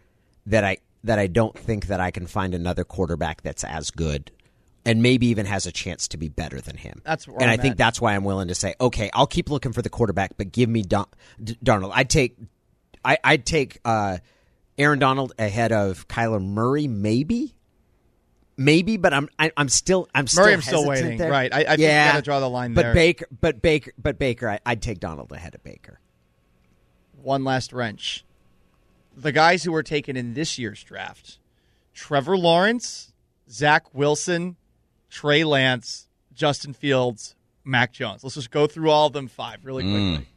that 0.46 0.64
I 0.64 0.78
that 1.04 1.18
I 1.18 1.26
don't 1.26 1.56
think 1.58 1.86
that 1.88 2.00
I 2.00 2.10
can 2.10 2.26
find 2.26 2.54
another 2.54 2.84
quarterback 2.84 3.42
that's 3.42 3.64
as 3.64 3.90
good. 3.90 4.30
And 4.86 5.02
maybe 5.02 5.28
even 5.28 5.46
has 5.46 5.64
a 5.64 5.72
chance 5.72 6.08
to 6.08 6.18
be 6.18 6.28
better 6.28 6.60
than 6.60 6.76
him. 6.76 7.00
That's 7.04 7.26
and 7.26 7.44
I 7.44 7.54
I'm 7.54 7.58
think 7.58 7.72
at. 7.72 7.78
that's 7.78 8.02
why 8.02 8.14
I'm 8.14 8.22
willing 8.24 8.48
to 8.48 8.54
say, 8.54 8.74
okay, 8.78 9.08
I'll 9.14 9.26
keep 9.26 9.48
looking 9.48 9.72
for 9.72 9.80
the 9.80 9.88
quarterback, 9.88 10.36
but 10.36 10.52
give 10.52 10.68
me 10.68 10.82
Don- 10.82 11.06
D- 11.42 11.56
Darnold. 11.64 11.92
I'd 11.94 12.10
take, 12.10 12.36
I, 13.02 13.16
I'd 13.24 13.46
take 13.46 13.80
uh, 13.86 14.18
Aaron 14.76 14.98
Donald 14.98 15.32
ahead 15.38 15.72
of 15.72 16.06
Kyler 16.06 16.42
Murray, 16.44 16.86
maybe, 16.86 17.54
maybe, 18.58 18.98
but 18.98 19.14
I'm, 19.14 19.30
I, 19.38 19.52
I'm 19.56 19.70
still, 19.70 20.06
I'm 20.14 20.26
still, 20.26 20.44
Murray, 20.44 20.52
I'm 20.52 20.60
still 20.60 20.86
waiting. 20.86 21.16
there. 21.16 21.30
Right. 21.30 21.50
I- 21.54 21.64
I 21.64 21.74
yeah, 21.78 22.12
gotta 22.12 22.22
draw 22.22 22.40
the 22.40 22.50
line 22.50 22.74
there. 22.74 22.82
but 22.84 22.86
there. 22.88 22.94
Baker, 22.94 23.26
but 23.40 23.62
Baker, 23.62 23.92
but 23.96 24.18
Baker, 24.18 24.50
I, 24.50 24.58
I'd 24.66 24.82
take 24.82 25.00
Donald 25.00 25.32
ahead 25.32 25.54
of 25.54 25.62
Baker. 25.64 25.98
one 27.22 27.42
last 27.42 27.72
wrench. 27.72 28.22
The 29.16 29.32
guys 29.32 29.62
who 29.62 29.72
were 29.72 29.82
taken 29.82 30.16
in 30.16 30.34
this 30.34 30.58
year's 30.58 30.82
draft 30.82 31.38
Trevor 31.94 32.36
Lawrence, 32.36 33.12
Zach 33.50 33.94
Wilson, 33.94 34.56
Trey 35.10 35.44
Lance, 35.44 36.08
Justin 36.34 36.74
Fields, 36.74 37.34
Mac 37.64 37.92
Jones. 37.92 38.24
Let's 38.24 38.34
just 38.34 38.50
go 38.50 38.66
through 38.66 38.90
all 38.90 39.06
of 39.06 39.12
them 39.12 39.28
five 39.28 39.64
really 39.64 39.84
mm. 39.84 39.90
quickly. 39.90 40.28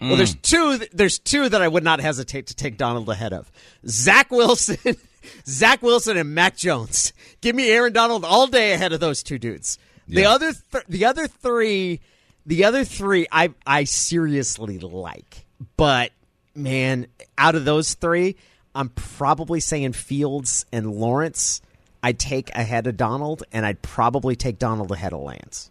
Mm. 0.00 0.08
Well, 0.08 0.16
there's 0.16 0.34
two. 0.34 0.78
There's 0.92 1.18
two 1.18 1.48
that 1.48 1.62
I 1.62 1.68
would 1.68 1.84
not 1.84 2.00
hesitate 2.00 2.48
to 2.48 2.54
take 2.54 2.76
Donald 2.76 3.08
ahead 3.08 3.32
of: 3.32 3.50
Zach 3.86 4.30
Wilson, 4.30 4.96
Zach 5.46 5.82
Wilson, 5.82 6.18
and 6.18 6.34
Mac 6.34 6.56
Jones. 6.56 7.14
Give 7.40 7.56
me 7.56 7.70
Aaron 7.70 7.94
Donald 7.94 8.24
all 8.24 8.46
day 8.46 8.72
ahead 8.72 8.92
of 8.92 9.00
those 9.00 9.22
two 9.22 9.38
dudes. 9.38 9.78
The 10.08 10.26
other, 10.26 10.52
th- 10.52 10.84
the 10.88 11.06
other 11.06 11.26
three, 11.26 12.00
the 12.44 12.64
other 12.64 12.84
three, 12.84 13.26
I 13.32 13.54
I 13.66 13.84
seriously 13.84 14.78
like, 14.78 15.46
but 15.76 16.12
man, 16.56 17.06
out 17.38 17.54
of 17.54 17.64
those 17.64 17.94
three, 17.94 18.36
I'm 18.74 18.88
probably 18.90 19.60
saying 19.60 19.92
Fields 19.92 20.66
and 20.72 20.90
Lawrence. 20.90 21.60
I'd 22.02 22.18
take 22.18 22.50
ahead 22.54 22.86
of 22.86 22.96
Donald, 22.96 23.42
and 23.52 23.66
I'd 23.66 23.82
probably 23.82 24.36
take 24.36 24.58
Donald 24.58 24.92
ahead 24.92 25.12
of 25.12 25.20
Lance. 25.20 25.70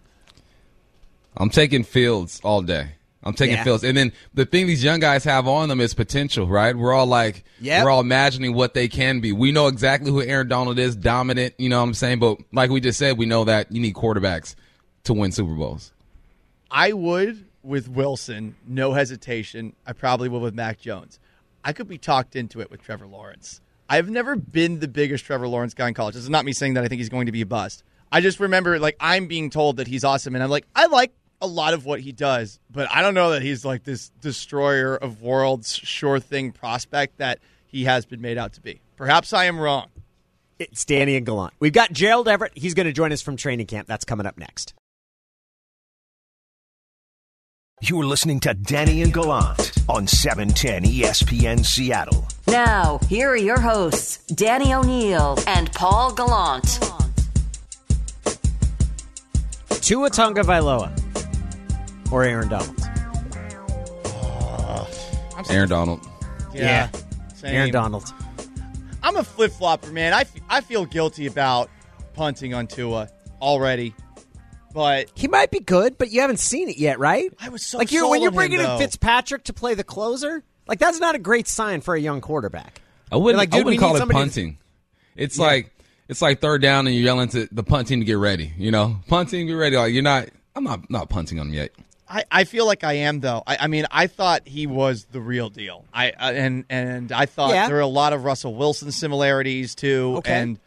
I'm 1.37 1.49
taking 1.49 1.83
Fields 1.83 2.39
all 2.43 2.61
day. 2.61 2.89
I'm 3.23 3.33
taking 3.33 3.55
Yeah. 3.55 3.63
Fields. 3.63 3.83
And 3.83 3.97
then 3.97 4.13
the 4.33 4.45
thing 4.45 4.67
these 4.67 4.83
young 4.83 4.99
guys 4.99 5.23
have 5.23 5.47
on 5.47 5.67
them 5.69 5.81
is 5.81 5.93
potential, 5.93 6.47
right? 6.47 6.75
We're 6.75 6.93
all 6.93 7.07
like, 7.07 7.43
Yep. 7.59 7.83
we're 7.83 7.89
all 7.89 8.01
imagining 8.01 8.53
what 8.53 8.73
they 8.73 8.87
can 8.87 9.19
be. 9.19 9.31
We 9.31 9.51
know 9.51 9.67
exactly 9.67 10.11
who 10.11 10.21
Aaron 10.21 10.47
Donald 10.47 10.77
is, 10.77 10.95
dominant, 10.95 11.55
you 11.57 11.67
know 11.69 11.77
what 11.79 11.85
I'm 11.87 11.93
saying? 11.95 12.19
But 12.19 12.37
like 12.53 12.69
we 12.69 12.79
just 12.81 12.99
said, 12.99 13.17
we 13.17 13.25
know 13.25 13.43
that 13.45 13.71
you 13.71 13.81
need 13.81 13.95
quarterbacks 13.95 14.53
to 15.05 15.13
win 15.13 15.31
Super 15.31 15.55
Bowls. 15.55 15.91
I 16.69 16.93
would 16.93 17.45
with 17.65 17.89
Wilson, 17.89 18.55
no 18.67 18.93
hesitation. 18.93 19.75
I 19.85 19.93
probably 19.93 20.29
would 20.29 20.41
with 20.41 20.53
Mac 20.53 20.79
Jones. 20.79 21.19
I 21.63 21.73
could 21.73 21.87
be 21.87 21.97
talked 21.97 22.35
into 22.35 22.61
it 22.61 22.69
with 22.69 22.81
Trevor 22.81 23.07
Lawrence. 23.07 23.61
I've 23.89 24.09
never 24.09 24.35
been 24.35 24.79
the 24.79 24.87
biggest 24.87 25.25
Trevor 25.25 25.47
Lawrence 25.47 25.73
guy 25.73 25.87
in 25.87 25.93
college. 25.93 26.15
This 26.15 26.23
is 26.23 26.29
not 26.29 26.45
me 26.45 26.53
saying 26.53 26.75
that 26.75 26.83
I 26.83 26.87
think 26.87 26.99
he's 26.99 27.09
going 27.09 27.25
to 27.25 27.31
be 27.31 27.41
a 27.41 27.45
bust. 27.45 27.83
I 28.11 28.21
just 28.21 28.39
remember 28.39 28.79
like 28.79 28.95
I'm 28.99 29.27
being 29.27 29.49
told 29.49 29.77
that 29.77 29.87
he's 29.87 30.03
awesome, 30.03 30.35
and 30.35 30.43
I'm 30.43 30.49
like, 30.49 30.65
I 30.75 30.85
like 30.85 31.11
a 31.41 31.47
lot 31.47 31.73
of 31.73 31.85
what 31.85 31.99
he 31.99 32.11
does, 32.11 32.59
but 32.71 32.87
I 32.91 33.01
don't 33.01 33.13
know 33.13 33.31
that 33.31 33.41
he's 33.41 33.65
like 33.65 33.83
this 33.83 34.09
destroyer 34.21 34.95
of 34.95 35.21
worlds, 35.21 35.75
sure 35.75 36.19
thing 36.19 36.51
prospect 36.51 37.17
that 37.17 37.39
he 37.65 37.85
has 37.85 38.05
been 38.05 38.21
made 38.21 38.37
out 38.37 38.53
to 38.53 38.61
be. 38.61 38.81
Perhaps 38.95 39.33
I 39.33 39.45
am 39.45 39.59
wrong. 39.59 39.89
It's 40.57 40.85
Danny 40.85 41.17
and 41.17 41.25
Gallant. 41.25 41.53
We've 41.59 41.73
got 41.73 41.91
Gerald 41.91 42.29
Everett. 42.29 42.53
He's 42.55 42.73
going 42.73 42.87
to 42.87 42.93
join 42.93 43.11
us 43.11 43.21
from 43.21 43.35
training 43.35 43.67
camp. 43.67 43.87
That's 43.87 44.05
coming 44.05 44.25
up 44.25 44.37
next. 44.37 44.73
You're 47.81 48.05
listening 48.05 48.39
to 48.41 48.53
Danny 48.53 49.01
and 49.01 49.13
Gallant 49.13 49.73
on 49.89 50.07
710 50.07 50.83
ESPN 50.85 51.63
Seattle. 51.65 52.25
Now, 52.47 52.99
here 53.09 53.29
are 53.29 53.35
your 53.35 53.59
hosts, 53.59 54.17
Danny 54.27 54.73
O'Neill 54.73 55.37
and 55.45 55.71
Paul 55.73 56.13
Gallant. 56.13 56.63
Tua 59.81 60.09
Tagovailoa 60.09 60.91
or 62.11 62.23
Aaron 62.23 62.47
Donald? 62.47 62.79
Aaron 65.49 65.69
Donald. 65.69 65.99
Yeah. 66.53 66.89
Same. 67.35 67.53
Aaron 67.55 67.71
Donald. 67.71 68.05
I'm 69.03 69.17
a 69.17 69.23
flip 69.23 69.51
flopper, 69.51 69.91
man. 69.91 70.13
I, 70.13 70.21
f- 70.21 70.31
I 70.49 70.61
feel 70.61 70.85
guilty 70.85 71.27
about 71.27 71.69
punting 72.13 72.53
on 72.53 72.65
Tua 72.67 73.09
already, 73.41 73.93
but 74.75 75.09
He 75.15 75.27
might 75.27 75.49
be 75.49 75.59
good, 75.59 75.97
but 75.97 76.11
you 76.11 76.21
haven't 76.21 76.39
seen 76.39 76.69
it 76.69 76.77
yet, 76.77 76.99
right? 76.99 77.33
I 77.39 77.49
was 77.49 77.65
so 77.65 77.79
like 77.79 77.91
you're, 77.91 78.07
when 78.07 78.21
you're 78.21 78.29
on 78.29 78.33
him, 78.33 78.37
bringing 78.37 78.59
in. 78.59 78.77
Fitzpatrick 78.77 79.45
to 79.45 79.53
play 79.53 79.73
the 79.73 79.83
closer. 79.83 80.43
Like 80.67 80.77
that's 80.77 80.99
not 80.99 81.15
a 81.15 81.19
great 81.19 81.47
sign 81.47 81.81
for 81.81 81.95
a 81.95 81.99
young 81.99 82.21
quarterback. 82.21 82.81
I 83.11 83.15
wouldn't. 83.17 83.37
Like, 83.37 83.53
I 83.53 83.57
dude, 83.57 83.65
we 83.65 83.71
wouldn't 83.77 83.81
call 83.81 83.95
it 83.95 83.99
somebody 83.99 84.19
to- 84.19 84.23
punting. 84.25 84.57
It's 85.15 85.39
like 85.39 85.71
it's 86.09 86.21
like 86.21 86.41
third 86.41 86.61
down 86.61 86.85
and 86.87 86.95
you're 86.95 87.05
yelling 87.05 87.29
to 87.29 87.47
the 87.51 87.63
punt 87.63 87.87
team 87.87 87.99
to 88.01 88.05
get 88.05 88.17
ready. 88.17 88.51
You 88.57 88.69
know, 88.71 88.97
punt 89.07 89.29
team 89.29 89.47
get 89.47 89.53
ready. 89.53 89.77
Like 89.77 89.93
you're 89.93 90.03
not. 90.03 90.27
I'm 90.55 90.63
not 90.63 90.89
not 90.89 91.09
punting 91.09 91.39
on 91.39 91.47
him 91.47 91.53
yet. 91.53 91.71
I, 92.07 92.23
I 92.31 92.43
feel 92.43 92.67
like 92.67 92.83
I 92.83 92.93
am 92.93 93.19
though. 93.19 93.41
I, 93.47 93.57
I 93.61 93.67
mean, 93.67 93.85
I 93.89 94.07
thought 94.07 94.47
he 94.47 94.67
was 94.67 95.05
the 95.11 95.19
real 95.19 95.49
deal. 95.49 95.85
I 95.93 96.11
uh, 96.11 96.31
and 96.33 96.65
and 96.69 97.11
I 97.11 97.25
thought 97.25 97.51
Yeah. 97.51 97.65
there 97.67 97.75
were 97.77 97.81
a 97.81 97.87
lot 97.87 98.13
of 98.13 98.23
Russell 98.23 98.53
Wilson 98.55 98.91
similarities 98.91 99.73
too. 99.73 100.15
Okay. 100.17 100.31
And 100.33 100.59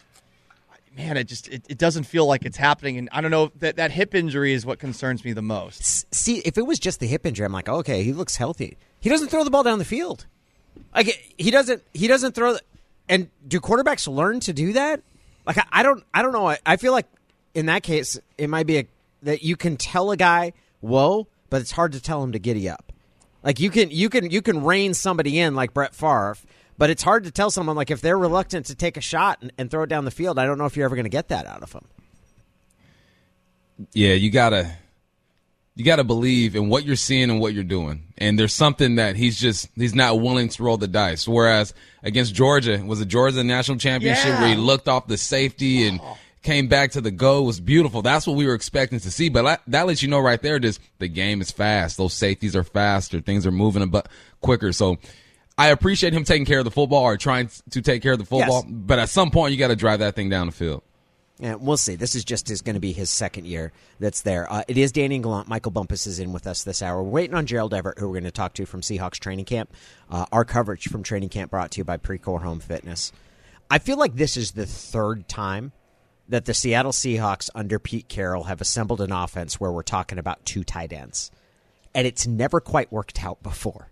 man, 0.99 1.17
it 1.17 1.25
just 1.25 1.49
it, 1.49 1.65
it 1.69 1.79
doesn't 1.79 2.05
feel 2.05 2.27
like 2.27 2.45
it's 2.45 2.57
happening. 2.57 2.99
And 2.99 3.09
I 3.13 3.21
don't 3.21 3.31
know 3.31 3.53
that 3.57 3.77
that 3.77 3.93
hip 3.93 4.15
injury 4.15 4.53
is 4.53 4.67
what 4.67 4.79
concerns 4.79 5.25
me 5.25 5.33
the 5.33 5.43
most. 5.43 6.13
See, 6.15 6.39
if 6.39 6.59
it 6.59 6.67
was 6.67 6.79
just 6.79 7.01
the 7.01 7.07
hip 7.07 7.25
injury, 7.25 7.47
I'm 7.47 7.53
like, 7.53 7.69
okay, 7.69 8.03
he 8.03 8.13
looks 8.13 8.37
healthy. 8.37 8.77
He 9.01 9.09
doesn't 9.09 9.29
throw 9.29 9.45
the 9.45 9.51
ball 9.51 9.63
down 9.63 9.79
the 9.79 9.85
field. 9.85 10.27
Like 10.95 11.35
he 11.39 11.51
doesn't. 11.51 11.83
He 11.95 12.09
doesn't 12.09 12.35
throw. 12.35 12.55
The, 12.55 12.61
and 13.09 13.31
do 13.47 13.61
quarterbacks 13.61 14.13
learn 14.13 14.41
to 14.41 14.53
do 14.53 14.73
that? 14.75 15.01
Like 15.47 15.59
I, 15.59 15.65
I 15.73 15.83
don't. 15.83 16.05
I 16.13 16.23
don't 16.23 16.33
know. 16.33 16.49
I, 16.49 16.59
I 16.67 16.77
feel 16.77 16.93
like 16.93 17.07
in 17.55 17.67
that 17.67 17.83
case, 17.83 18.19
it 18.37 18.49
might 18.49 18.67
be 18.67 18.79
a, 18.79 18.87
that 19.23 19.43
you 19.43 19.57
can 19.57 19.77
tell 19.77 20.11
a 20.11 20.17
guy, 20.17 20.53
"Whoa," 20.81 21.29
but 21.49 21.61
it's 21.61 21.73
hard 21.73 21.93
to 21.93 22.01
tell 22.01 22.23
him 22.23 22.33
to 22.33 22.39
giddy 22.39 22.69
up. 22.69 22.93
Like 23.43 23.61
you 23.61 23.71
can, 23.71 23.91
you 23.91 24.09
can, 24.09 24.31
you 24.31 24.43
can 24.43 24.65
rein 24.65 24.95
somebody 24.95 25.39
in 25.39 25.55
like 25.55 25.73
Brett 25.73 25.95
Favre, 25.95 26.37
but 26.79 26.91
it's 26.91 27.03
hard 27.03 27.25
to 27.25 27.31
tell 27.31 27.51
someone 27.51 27.77
like 27.77 27.91
if 27.91 28.01
they're 28.01 28.17
reluctant 28.17 28.67
to 28.67 28.75
take 28.75 28.97
a 28.97 29.01
shot 29.01 29.39
and, 29.43 29.53
and 29.59 29.71
throw 29.71 29.83
it 29.83 29.89
down 29.89 30.05
the 30.05 30.11
field. 30.11 30.39
I 30.39 30.47
don't 30.47 30.57
know 30.59 30.65
if 30.65 30.77
you're 30.77 30.85
ever 30.87 30.97
going 30.97 31.05
to 31.05 31.11
get 31.11 31.29
that 31.29 31.47
out 31.47 31.63
of 31.63 31.73
them. 31.73 31.85
Yeah, 33.93 34.15
you 34.15 34.31
gotta 34.31 34.73
you 35.77 35.85
gotta 35.85 36.03
believe 36.03 36.57
in 36.57 36.69
what 36.69 36.85
you're 36.85 36.97
seeing 36.97 37.31
and 37.31 37.41
what 37.41 37.55
you're 37.55 37.63
doing. 37.63 38.03
And 38.19 38.37
there's 38.37 38.53
something 38.53 38.97
that 38.97 39.15
he's 39.15 39.39
just 39.39 39.69
he's 39.77 39.95
not 39.95 40.21
willing 40.21 40.49
to 40.49 40.63
roll 40.63 40.77
the 40.77 40.89
dice. 40.89 41.29
Whereas 41.29 41.75
against 42.03 42.35
Georgia, 42.35 42.83
was 42.85 43.01
it 43.01 43.07
Georgia 43.07 43.45
national 43.45 43.79
championship 43.79 44.27
Yeah. 44.27 44.41
where 44.41 44.49
he 44.49 44.57
looked 44.57 44.89
off 44.89 45.07
the 45.07 45.17
safety 45.17 45.87
and 45.87 46.01
oh. 46.03 46.19
came 46.43 46.67
back 46.67 46.93
to 46.93 47.01
the 47.01 47.13
go 47.13 47.43
was 47.43 47.61
beautiful. 47.61 48.03
That's 48.03 48.27
what 48.27 48.37
we 48.37 48.47
were 48.47 48.55
expecting 48.55 48.99
to 48.99 49.11
see. 49.13 49.29
But 49.29 49.43
that, 49.43 49.63
that 49.69 49.87
lets 49.87 50.03
you 50.03 50.09
know 50.09 50.19
right 50.19 50.43
there, 50.43 50.59
just 50.59 50.81
the 50.99 51.07
game 51.07 51.41
is 51.41 51.53
fast. 51.53 51.97
Those 51.97 52.15
safeties 52.15 52.57
are 52.57 52.65
faster. 52.65 53.21
Things 53.21 53.47
are 53.47 53.53
moving 53.53 53.83
a 53.83 53.87
bu- 53.87 54.03
quicker. 54.41 54.73
So 54.73 54.99
I 55.59 55.69
appreciate 55.69 56.13
him 56.13 56.23
taking 56.23 56.47
care 56.47 56.61
of 56.61 56.65
the 56.65 56.71
football 56.71 57.03
or 57.03 57.17
trying 57.17 57.51
to 57.71 57.83
take 57.83 58.01
care 58.01 58.13
of 58.13 58.21
the 58.21 58.25
football. 58.25 58.63
Yes. 58.65 58.73
But 58.73 59.01
at 59.01 59.09
some 59.09 59.33
point, 59.33 59.53
you 59.53 59.59
got 59.59 59.69
to 59.69 59.77
drive 59.77 59.99
that 59.99 60.15
thing 60.15 60.29
down 60.31 60.47
the 60.47 60.53
field. 60.53 60.83
Yeah, 61.41 61.55
we'll 61.55 61.77
see. 61.77 61.95
This 61.95 62.15
is 62.15 62.25
just 62.25 62.51
is 62.51 62.63
going 62.63 62.75
to 62.75 62.81
be 62.81 62.93
his 62.93 63.11
second 63.11 63.47
year 63.47 63.73
that's 64.01 64.23
there. 64.23 64.51
Uh, 64.53 64.63
it 64.67 64.77
is 64.77 64.91
Danny 64.91 65.19
Gallant. 65.19 65.49
Michael 65.49 65.71
Bumpus 65.71 66.07
is 66.07 66.19
in 66.19 66.33
with 66.33 66.47
us 66.47 66.65
this 66.65 66.83
hour. 66.83 67.03
We're 67.03 67.11
waiting 67.11 67.35
on 67.35 67.47
Gerald 67.47 67.75
Everett, 67.75 67.99
who 67.99 68.09
we're 68.09 68.15
going 68.15 68.25
to 68.25 68.31
talk 68.31 68.55
to 68.55 68.67
from 68.67 68.81
Seahawks 68.81 69.19
training 69.21 69.45
camp. 69.45 69.73
Uh, 70.11 70.27
our 70.33 70.45
coverage 70.45 70.89
from 70.89 71.03
training 71.03 71.29
camp 71.29 71.51
brought 71.51 71.73
to 71.73 71.79
you 71.79 71.85
by 71.85 71.97
Precor 71.97 72.43
Home 72.43 72.61
Fitness. 72.61 73.13
I 73.71 73.79
feel 73.79 73.99
like 73.99 74.15
this 74.15 74.37
is 74.37 74.53
the 74.53 74.67
third 74.67 75.29
time 75.29 75.73
that 76.29 76.45
the 76.45 76.55
Seattle 76.55 76.93
Seahawks 76.93 77.51
under 77.55 77.79
Pete 77.79 78.09
Carroll 78.09 78.45
have 78.45 78.61
assembled 78.61 79.01
an 79.01 79.13
offense 79.13 79.61
where 79.61 79.71
we're 79.73 79.83
talking 79.83 80.19
about 80.19 80.45
two 80.45 80.65
tight 80.65 80.93
ends, 80.93 81.31
and 81.95 82.07
it's 82.07 82.27
never 82.27 82.61
quite 82.61 82.91
worked 82.93 83.25
out 83.25 83.43
before. 83.43 83.91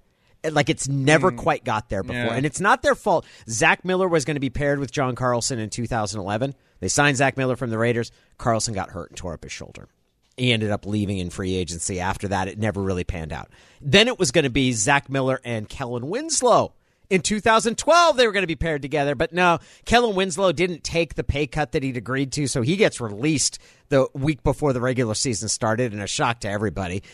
Like 0.53 0.69
it's 0.69 0.89
never 0.89 1.31
hmm. 1.31 1.37
quite 1.37 1.65
got 1.65 1.89
there 1.89 2.03
before, 2.03 2.17
Yeah. 2.17 2.35
and 2.35 2.47
it's 2.47 2.61
not 2.61 2.83
their 2.83 2.95
fault. 2.95 3.27
Zach 3.49 3.85
Miller 3.85 4.09
was 4.09 4.25
going 4.25 4.37
to 4.37 4.41
be 4.41 4.51
paired 4.51 4.79
with 4.79 4.91
John 4.91 5.15
Carlson 5.15 5.59
in 5.59 5.71
2011. 5.71 6.55
They 6.81 6.89
signed 6.89 7.17
Zach 7.17 7.37
Miller 7.37 7.57
from 7.57 7.71
the 7.71 7.79
Raiders. 7.79 8.11
Carlson 8.39 8.75
got 8.75 8.91
hurt 8.91 9.11
and 9.11 9.17
tore 9.17 9.35
up 9.35 9.43
his 9.43 9.53
shoulder. 9.53 9.89
He 10.37 10.53
ended 10.53 10.71
up 10.71 10.85
leaving 10.85 11.19
in 11.19 11.31
free 11.31 11.55
agency. 11.55 11.99
After 11.99 12.29
that, 12.29 12.49
it 12.49 12.59
never 12.59 12.83
really 12.83 13.05
panned 13.05 13.33
out. 13.33 13.51
Then 13.81 14.07
it 14.07 14.19
was 14.19 14.31
going 14.31 14.45
to 14.45 14.51
be 14.51 14.73
Zach 14.73 15.09
Miller 15.09 15.41
and 15.45 15.69
Kellen 15.69 16.09
Winslow. 16.09 16.75
In 17.09 17.23
2012, 17.23 18.17
they 18.17 18.27
were 18.27 18.33
going 18.33 18.43
to 18.43 18.49
be 18.49 18.57
paired 18.57 18.83
together, 18.83 19.15
but 19.15 19.33
no, 19.33 19.61
Kellen 19.85 20.17
Winslow 20.17 20.51
didn't 20.51 20.83
take 20.83 21.15
the 21.15 21.23
pay 21.23 21.47
cut 21.47 21.71
that 21.73 21.85
he'd 21.85 21.97
agreed 21.97 22.33
to, 22.33 22.49
so 22.49 22.63
he 22.63 22.75
gets 22.75 23.01
released 23.01 23.61
the 23.91 24.09
week 24.13 24.43
before 24.43 24.73
the 24.73 24.81
regular 24.81 25.15
season 25.15 25.49
started, 25.49 25.93
and 25.93 26.03
a 26.03 26.09
shock 26.09 26.41
to 26.41 26.51
everybody. 26.51 27.05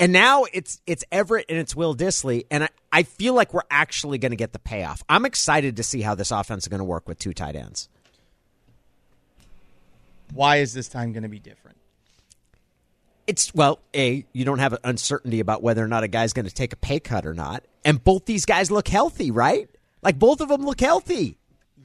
And 0.00 0.14
now 0.14 0.46
it's 0.50 0.80
it's 0.86 1.04
Everett 1.12 1.44
and 1.50 1.58
it's 1.58 1.76
Will 1.76 1.94
Dissly, 1.94 2.46
and 2.50 2.64
I, 2.64 2.68
I 2.90 3.02
feel 3.02 3.34
like 3.34 3.52
we're 3.52 3.60
actually 3.70 4.16
going 4.16 4.32
to 4.32 4.36
get 4.36 4.54
the 4.54 4.58
payoff. 4.58 5.04
I'm 5.10 5.26
excited 5.26 5.76
to 5.76 5.82
see 5.82 6.00
how 6.00 6.14
this 6.14 6.30
offense 6.30 6.64
is 6.64 6.68
going 6.68 6.78
to 6.78 6.84
work 6.84 7.06
with 7.06 7.18
two 7.18 7.34
tight 7.34 7.54
ends. 7.54 7.90
Why 10.32 10.56
is 10.56 10.72
this 10.72 10.88
time 10.88 11.12
going 11.12 11.24
to 11.24 11.28
be 11.28 11.38
different? 11.38 11.76
It's 13.26 13.54
well, 13.54 13.78
a 13.94 14.24
you 14.32 14.46
don't 14.46 14.58
have 14.58 14.72
an 14.72 14.78
uncertainty 14.84 15.38
about 15.38 15.62
whether 15.62 15.84
or 15.84 15.88
not 15.88 16.02
a 16.02 16.08
guy's 16.08 16.32
going 16.32 16.46
to 16.46 16.54
take 16.54 16.72
a 16.72 16.76
pay 16.76 16.98
cut 16.98 17.26
or 17.26 17.34
not, 17.34 17.64
and 17.84 18.02
both 18.02 18.24
these 18.24 18.46
guys 18.46 18.70
look 18.70 18.88
healthy, 18.88 19.30
right? 19.30 19.68
Like 20.02 20.18
both 20.18 20.40
of 20.40 20.48
them 20.48 20.64
look 20.64 20.80
healthy. 20.80 21.36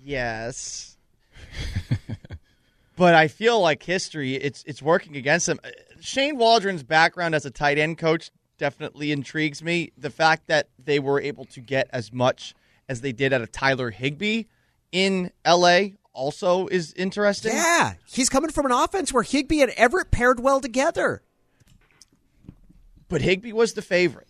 Yes. 0.06 0.96
but 2.96 3.14
I 3.14 3.28
feel 3.28 3.60
like 3.60 3.84
history 3.84 4.36
it's 4.36 4.64
it's 4.66 4.82
working 4.82 5.18
against 5.18 5.50
him. 5.50 5.60
Shane 6.06 6.38
Waldron's 6.38 6.84
background 6.84 7.36
as 7.36 7.46
a 7.46 7.52
tight 7.52 7.78
end 7.78 7.98
coach 7.98 8.30
definitely 8.58 9.12
intrigues 9.12 9.64
me. 9.64 9.92
The 9.98 10.10
fact 10.10 10.48
that 10.48 10.70
they 10.78 11.00
were 11.00 11.20
able 11.20 11.46
to 11.46 11.60
get 11.60 11.90
as 11.92 12.14
much 12.14 12.54
as 12.88 13.02
they 13.02 13.12
did 13.12 13.34
out 13.34 13.42
of 13.42 13.52
Tyler 13.52 13.90
Higbee 13.90 14.44
in 14.92 15.32
LA 15.46 15.80
also 16.14 16.68
is 16.68 16.94
interesting. 16.94 17.54
Yeah, 17.54 17.94
he's 18.08 18.30
coming 18.30 18.52
from 18.52 18.68
an 18.68 18.72
offense 18.72 19.12
where 19.12 19.24
Higbee 19.24 19.62
and 19.62 19.72
Everett 19.72 20.12
paired 20.12 20.40
well 20.40 20.62
together. 20.62 21.22
but 23.10 23.22
Higbee 23.22 23.52
was 23.52 23.74
the 23.74 23.82
favorite, 23.82 24.28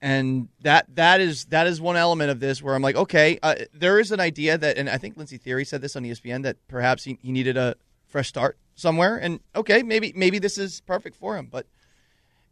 and 0.00 0.48
that 0.62 0.86
that 0.94 1.20
is 1.20 1.46
that 1.46 1.66
is 1.66 1.80
one 1.80 1.96
element 1.96 2.30
of 2.30 2.40
this 2.40 2.62
where 2.62 2.74
I'm 2.74 2.82
like, 2.82 2.96
okay, 2.96 3.38
uh, 3.42 3.56
there 3.74 3.98
is 3.98 4.12
an 4.12 4.20
idea 4.20 4.56
that, 4.56 4.78
and 4.78 4.88
I 4.88 4.96
think 4.96 5.16
Lindsey 5.16 5.38
Thiry 5.38 5.66
said 5.66 5.80
this 5.80 5.96
on 5.96 6.04
ESPN 6.04 6.44
that 6.44 6.56
perhaps 6.68 7.04
he, 7.04 7.18
he 7.20 7.32
needed 7.32 7.56
a 7.56 7.74
fresh 8.06 8.28
start 8.28 8.56
somewhere, 8.78 9.16
and 9.16 9.40
okay, 9.56 9.82
maybe 9.82 10.12
maybe 10.14 10.38
this 10.38 10.56
is 10.56 10.80
perfect 10.82 11.16
for 11.16 11.36
him, 11.36 11.48
but 11.50 11.66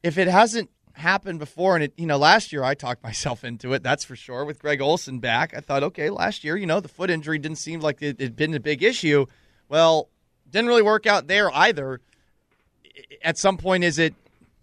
if 0.03 0.19
it 0.19 0.29
hasn't 0.29 0.71
happened 0.95 1.39
before, 1.39 1.77
and 1.77 1.85
it 1.85 1.93
you 1.97 2.07
know 2.07 2.19
last 2.19 2.53
year 2.53 2.65
I 2.65 2.75
talked 2.75 3.03
myself 3.11 3.45
into 3.45 3.73
it, 3.73 3.83
that's 3.83 4.05
for 4.05 4.17
sure. 4.17 4.45
With 4.45 4.59
Greg 4.59 4.81
Olsen 4.81 5.21
back, 5.21 5.55
I 5.57 5.61
thought, 5.61 5.83
okay, 5.85 6.11
last 6.11 6.45
year 6.45 6.57
you 6.57 6.67
know 6.67 6.81
the 6.81 6.89
foot 6.89 7.11
injury 7.11 7.39
didn't 7.39 7.59
seem 7.59 7.81
like 7.81 8.03
it 8.03 8.21
had 8.21 8.37
been 8.37 8.55
a 8.55 8.61
big 8.61 8.83
issue. 8.83 9.27
Well, 9.69 10.09
didn't 10.51 10.69
really 10.69 10.83
work 10.83 11.07
out 11.07 11.29
there 11.29 11.55
either. 11.55 12.01
At 13.23 13.39
some 13.39 13.57
point, 13.57 13.85
is 13.85 13.99
it 13.99 14.15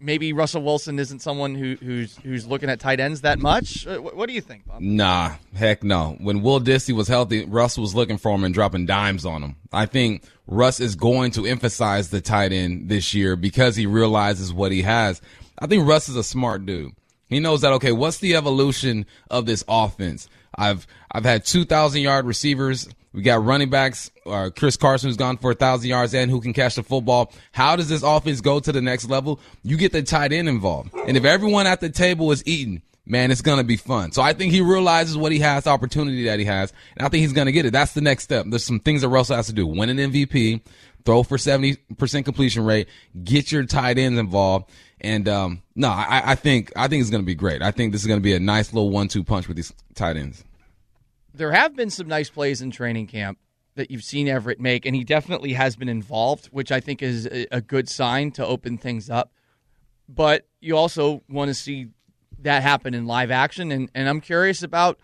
maybe 0.04 0.32
Russell 0.32 0.62
Wilson 0.62 0.98
isn't 0.98 1.20
someone 1.20 1.54
who, 1.54 1.76
who's 1.76 2.16
who's 2.18 2.46
looking 2.46 2.68
at 2.70 2.78
tight 2.78 3.00
ends 3.00 3.22
that 3.22 3.38
much? 3.38 3.86
Uh, 3.86 3.98
What, 3.98 4.16
what 4.16 4.28
do 4.28 4.34
you 4.34 4.40
think, 4.40 4.66
Bob? 4.66 4.80
Nah, 4.80 5.36
heck 5.54 5.82
no. 5.82 6.16
When 6.20 6.42
Will 6.42 6.60
Dissly 6.60 6.94
was 6.94 7.08
healthy, 7.08 7.44
Russ 7.44 7.78
was 7.78 7.94
looking 7.94 8.18
for 8.18 8.34
him 8.34 8.44
and 8.44 8.54
dropping 8.54 8.86
dimes 8.86 9.24
on 9.24 9.42
him. 9.42 9.56
I 9.72 9.86
think 9.86 10.24
Russ 10.46 10.78
is 10.80 10.94
going 10.94 11.32
to 11.32 11.46
emphasize 11.46 12.10
the 12.10 12.20
tight 12.20 12.52
end 12.52 12.88
this 12.88 13.14
year 13.14 13.34
because 13.36 13.76
he 13.76 13.86
realizes 13.86 14.52
what 14.52 14.70
he 14.72 14.82
has. 14.82 15.20
I 15.58 15.66
think 15.66 15.88
Russ 15.88 16.08
is 16.08 16.16
a 16.16 16.24
smart 16.24 16.66
dude. 16.66 16.92
He 17.28 17.40
knows 17.40 17.62
that 17.62 17.72
okay, 17.74 17.92
what's 17.92 18.18
the 18.18 18.36
evolution 18.36 19.06
of 19.30 19.46
this 19.46 19.64
offense? 19.66 20.28
I've 20.56 20.86
I've 21.10 21.24
had 21.24 21.44
two 21.44 21.64
thousand 21.64 22.02
yard 22.02 22.26
receivers. 22.26 22.88
We 23.14 23.22
got 23.22 23.44
running 23.44 23.70
backs, 23.70 24.10
uh, 24.26 24.50
Chris 24.54 24.76
Carson 24.76 25.08
who's 25.08 25.16
gone 25.16 25.36
for 25.36 25.52
a 25.52 25.54
thousand 25.54 25.88
yards 25.88 26.14
and 26.14 26.28
who 26.28 26.40
can 26.40 26.52
catch 26.52 26.74
the 26.74 26.82
football. 26.82 27.32
How 27.52 27.76
does 27.76 27.88
this 27.88 28.02
offense 28.02 28.40
go 28.40 28.58
to 28.58 28.72
the 28.72 28.82
next 28.82 29.08
level? 29.08 29.38
You 29.62 29.76
get 29.76 29.92
the 29.92 30.02
tight 30.02 30.32
end 30.32 30.48
involved, 30.48 30.92
and 31.06 31.16
if 31.16 31.24
everyone 31.24 31.68
at 31.68 31.80
the 31.80 31.90
table 31.90 32.32
is 32.32 32.42
eating, 32.44 32.82
man, 33.06 33.30
it's 33.30 33.40
gonna 33.40 33.62
be 33.62 33.76
fun. 33.76 34.10
So 34.10 34.20
I 34.20 34.32
think 34.32 34.52
he 34.52 34.60
realizes 34.60 35.16
what 35.16 35.30
he 35.30 35.38
has, 35.38 35.62
the 35.62 35.70
opportunity 35.70 36.24
that 36.24 36.40
he 36.40 36.44
has, 36.44 36.72
and 36.96 37.06
I 37.06 37.08
think 37.08 37.20
he's 37.20 37.32
gonna 37.32 37.52
get 37.52 37.64
it. 37.66 37.72
That's 37.72 37.92
the 37.92 38.00
next 38.00 38.24
step. 38.24 38.46
There's 38.48 38.64
some 38.64 38.80
things 38.80 39.02
that 39.02 39.08
Russell 39.08 39.36
has 39.36 39.46
to 39.46 39.52
do: 39.52 39.64
win 39.64 39.90
an 39.90 39.98
MVP, 39.98 40.60
throw 41.04 41.22
for 41.22 41.38
seventy 41.38 41.76
percent 41.96 42.24
completion 42.24 42.64
rate, 42.64 42.88
get 43.22 43.52
your 43.52 43.64
tight 43.64 43.96
ends 43.96 44.18
involved. 44.18 44.68
And 45.00 45.28
um, 45.28 45.62
no, 45.76 45.88
I, 45.88 46.32
I 46.32 46.34
think 46.34 46.72
I 46.74 46.88
think 46.88 47.02
it's 47.02 47.10
going 47.10 47.22
to 47.22 47.26
be 47.26 47.34
great. 47.34 47.62
I 47.62 47.70
think 47.70 47.92
this 47.92 48.00
is 48.00 48.06
going 48.06 48.18
to 48.18 48.24
be 48.24 48.32
a 48.32 48.40
nice 48.40 48.72
little 48.72 48.90
one-two 48.90 49.22
punch 49.22 49.46
with 49.46 49.56
these 49.56 49.72
tight 49.94 50.16
ends. 50.16 50.42
There 51.34 51.52
have 51.52 51.74
been 51.74 51.90
some 51.90 52.06
nice 52.06 52.30
plays 52.30 52.62
in 52.62 52.70
training 52.70 53.08
camp 53.08 53.38
that 53.74 53.90
you've 53.90 54.04
seen 54.04 54.28
Everett 54.28 54.60
make, 54.60 54.86
and 54.86 54.94
he 54.94 55.02
definitely 55.02 55.52
has 55.54 55.74
been 55.74 55.88
involved, 55.88 56.46
which 56.46 56.70
I 56.70 56.78
think 56.78 57.02
is 57.02 57.26
a, 57.50 57.60
good 57.60 57.88
sign 57.88 58.30
to 58.32 58.46
open 58.46 58.78
things 58.78 59.10
up. 59.10 59.32
But 60.08 60.46
you 60.60 60.76
also 60.76 61.22
want 61.28 61.48
to 61.48 61.54
see 61.54 61.88
that 62.40 62.62
happen 62.62 62.94
in 62.94 63.06
live 63.06 63.32
action, 63.32 63.72
and, 63.72 63.90
and 63.94 64.08
I'm 64.08 64.20
curious 64.20 64.62
about 64.62 65.00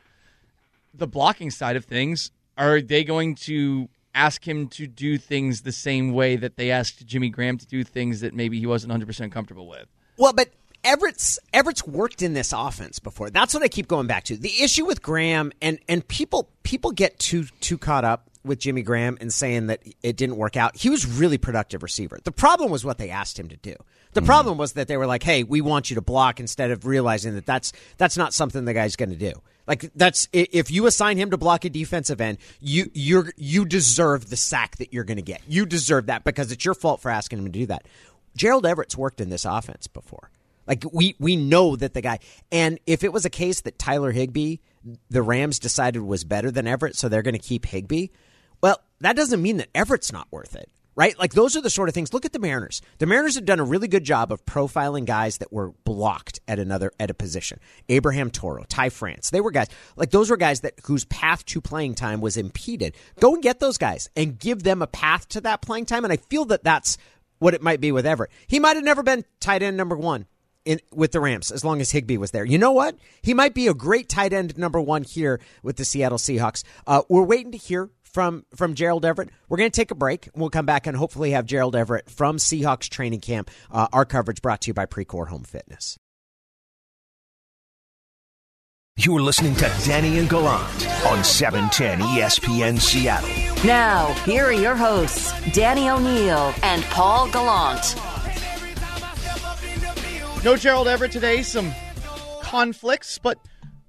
the 0.94 1.08
blocking 1.08 1.50
side 1.50 1.74
of 1.74 1.84
things. 1.84 2.30
Are 2.56 2.80
they 2.80 3.02
going 3.02 3.34
to 3.36 3.88
ask 4.14 4.46
him 4.46 4.68
to 4.68 4.86
do 4.86 5.18
things 5.18 5.62
the 5.62 5.72
same 5.72 6.12
way 6.12 6.36
that 6.36 6.56
they 6.56 6.70
asked 6.70 7.04
Jimmy 7.06 7.30
Graham 7.30 7.58
to 7.58 7.66
do 7.66 7.82
things 7.82 8.20
that 8.20 8.34
maybe 8.34 8.60
he 8.60 8.66
wasn't 8.66 8.92
100% 8.92 9.32
comfortable 9.32 9.66
with? 9.66 9.86
Well, 10.16 10.32
but 10.32 10.50
Everett's 10.84 11.38
Everett's 11.52 11.86
worked 11.86 12.22
in 12.22 12.34
this 12.34 12.52
offense 12.52 12.98
before. 12.98 13.30
That's 13.30 13.54
what 13.54 13.62
I 13.62 13.68
keep 13.68 13.88
going 13.88 14.06
back 14.06 14.24
to. 14.24 14.36
The 14.36 14.62
issue 14.62 14.86
with 14.86 15.02
Graham 15.02 15.52
and 15.60 15.78
and 15.88 16.06
people 16.06 16.50
people 16.62 16.92
get 16.92 17.18
too 17.18 17.44
too 17.60 17.78
caught 17.78 18.04
up 18.04 18.30
with 18.44 18.58
Jimmy 18.58 18.82
Graham 18.82 19.18
and 19.20 19.32
saying 19.32 19.66
that 19.66 19.82
it 20.02 20.16
didn't 20.16 20.36
work 20.36 20.56
out. 20.56 20.76
He 20.76 20.88
was 20.88 21.06
really 21.06 21.38
productive 21.38 21.82
receiver. 21.82 22.18
The 22.24 22.32
problem 22.32 22.70
was 22.70 22.84
what 22.84 22.98
they 22.98 23.10
asked 23.10 23.38
him 23.38 23.48
to 23.48 23.56
do. 23.56 23.74
The 24.12 24.20
mm-hmm. 24.20 24.26
problem 24.26 24.58
was 24.58 24.72
that 24.72 24.88
they 24.88 24.96
were 24.96 25.06
like, 25.06 25.22
"Hey, 25.22 25.42
we 25.42 25.60
want 25.60 25.90
you 25.90 25.96
to 25.96 26.00
block," 26.00 26.40
instead 26.40 26.70
of 26.70 26.86
realizing 26.86 27.34
that 27.34 27.46
that's 27.46 27.72
that's 27.98 28.16
not 28.16 28.32
something 28.32 28.64
the 28.64 28.74
guy's 28.74 28.96
going 28.96 29.10
to 29.10 29.16
do. 29.16 29.32
Like 29.66 29.92
that's 29.94 30.28
if 30.32 30.70
you 30.70 30.86
assign 30.86 31.16
him 31.16 31.30
to 31.30 31.36
block 31.36 31.64
a 31.64 31.70
defensive 31.70 32.20
end, 32.20 32.38
you 32.60 32.90
you're 32.92 33.32
you 33.36 33.64
deserve 33.64 34.30
the 34.30 34.36
sack 34.36 34.76
that 34.78 34.92
you're 34.92 35.04
going 35.04 35.18
to 35.18 35.22
get. 35.22 35.42
You 35.46 35.66
deserve 35.66 36.06
that 36.06 36.24
because 36.24 36.50
it's 36.50 36.64
your 36.64 36.74
fault 36.74 37.00
for 37.00 37.10
asking 37.10 37.38
him 37.40 37.44
to 37.44 37.52
do 37.52 37.66
that. 37.66 37.86
Gerald 38.34 38.66
Everett's 38.66 38.96
worked 38.96 39.20
in 39.20 39.28
this 39.28 39.44
offense 39.44 39.86
before. 39.86 40.30
Like 40.70 40.84
we 40.92 41.16
we 41.18 41.34
know 41.34 41.74
that 41.74 41.94
the 41.94 42.00
guy 42.00 42.20
and 42.52 42.78
if 42.86 43.02
it 43.02 43.12
was 43.12 43.24
a 43.24 43.30
case 43.30 43.62
that 43.62 43.76
Tyler 43.76 44.12
Higbee, 44.12 44.58
the 45.08 45.20
Rams 45.20 45.58
decided 45.58 46.00
was 46.00 46.22
better 46.22 46.52
than 46.52 46.68
Everett, 46.68 46.94
so 46.94 47.08
they're 47.08 47.22
going 47.22 47.34
to 47.34 47.40
keep 47.40 47.66
Higbee. 47.66 48.06
Well, 48.62 48.80
that 49.00 49.16
doesn't 49.16 49.42
mean 49.42 49.56
that 49.56 49.68
Everett's 49.74 50.12
not 50.12 50.28
worth 50.30 50.54
it, 50.54 50.70
right? 50.94 51.18
Like 51.18 51.32
those 51.32 51.56
are 51.56 51.60
the 51.60 51.70
sort 51.70 51.88
of 51.88 51.94
things. 51.96 52.14
Look 52.14 52.24
at 52.24 52.32
the 52.32 52.38
Mariners. 52.38 52.82
The 52.98 53.06
Mariners 53.06 53.34
have 53.34 53.46
done 53.46 53.58
a 53.58 53.64
really 53.64 53.88
good 53.88 54.04
job 54.04 54.30
of 54.30 54.46
profiling 54.46 55.06
guys 55.06 55.38
that 55.38 55.52
were 55.52 55.72
blocked 55.82 56.38
at 56.46 56.60
another 56.60 56.92
at 57.00 57.10
a 57.10 57.14
position. 57.14 57.58
Abraham 57.88 58.30
Toro, 58.30 58.62
Ty 58.68 58.90
France. 58.90 59.30
They 59.30 59.40
were 59.40 59.50
guys 59.50 59.66
like 59.96 60.12
those 60.12 60.30
were 60.30 60.36
guys 60.36 60.60
that 60.60 60.74
whose 60.84 61.04
path 61.06 61.44
to 61.46 61.60
playing 61.60 61.96
time 61.96 62.20
was 62.20 62.36
impeded. 62.36 62.94
Go 63.18 63.34
and 63.34 63.42
get 63.42 63.58
those 63.58 63.76
guys 63.76 64.08
and 64.14 64.38
give 64.38 64.62
them 64.62 64.82
a 64.82 64.86
path 64.86 65.26
to 65.30 65.40
that 65.40 65.62
playing 65.62 65.86
time. 65.86 66.04
And 66.04 66.12
I 66.12 66.18
feel 66.18 66.44
that 66.44 66.62
that's 66.62 66.96
what 67.40 67.54
it 67.54 67.62
might 67.62 67.80
be 67.80 67.90
with 67.90 68.06
Everett. 68.06 68.30
He 68.46 68.60
might 68.60 68.76
have 68.76 68.84
never 68.84 69.02
been 69.02 69.24
tight 69.40 69.64
end 69.64 69.76
number 69.76 69.96
one 69.96 70.26
in 70.64 70.80
with 70.92 71.12
the 71.12 71.20
Rams 71.20 71.50
as 71.50 71.64
long 71.64 71.80
as 71.80 71.90
Higbee 71.90 72.16
was 72.16 72.30
there. 72.30 72.44
You 72.44 72.58
know 72.58 72.72
what? 72.72 72.96
He 73.22 73.34
might 73.34 73.54
be 73.54 73.66
a 73.66 73.74
great 73.74 74.08
tight 74.08 74.32
end 74.32 74.56
number 74.58 74.80
one 74.80 75.02
here 75.02 75.40
with 75.62 75.76
the 75.76 75.84
Seattle 75.84 76.18
Seahawks. 76.18 76.64
Uh, 76.86 77.02
we're 77.08 77.22
waiting 77.22 77.52
to 77.52 77.58
hear 77.58 77.90
from 78.02 78.44
from 78.54 78.74
Gerald 78.74 79.04
Everett. 79.04 79.30
We're 79.48 79.58
going 79.58 79.70
to 79.70 79.76
take 79.76 79.90
a 79.90 79.96
break. 79.96 80.28
We'll 80.34 80.50
come 80.50 80.66
back 80.66 80.86
and 80.86 80.96
hopefully 80.96 81.30
have 81.30 81.46
Gerald 81.46 81.76
Everett 81.76 82.10
from 82.10 82.36
Seahawks 82.36 82.88
training 82.88 83.20
camp. 83.20 83.50
Uh, 83.70 83.88
our 83.92 84.04
coverage 84.04 84.42
brought 84.42 84.60
to 84.62 84.68
you 84.68 84.74
by 84.74 84.86
Precor 84.86 85.28
Home 85.28 85.44
Fitness. 85.44 85.98
You're 88.96 89.22
listening 89.22 89.54
to 89.54 89.72
Danny 89.86 90.18
and 90.18 90.28
Gallant 90.28 90.86
on 91.06 91.20
E 91.20 91.22
710 91.22 92.00
ESPN 92.00 92.78
Seattle. 92.78 93.30
Now, 93.64 94.12
here 94.24 94.44
are 94.44 94.52
your 94.52 94.74
hosts, 94.74 95.32
Danny 95.52 95.88
O'Neill 95.88 96.52
and 96.62 96.82
Paul 96.84 97.30
Gallant. 97.30 98.09
No 100.42 100.56
Gerald 100.56 100.88
Everett 100.88 101.12
today. 101.12 101.42
Some 101.42 101.70
conflicts, 102.40 103.18
but 103.18 103.38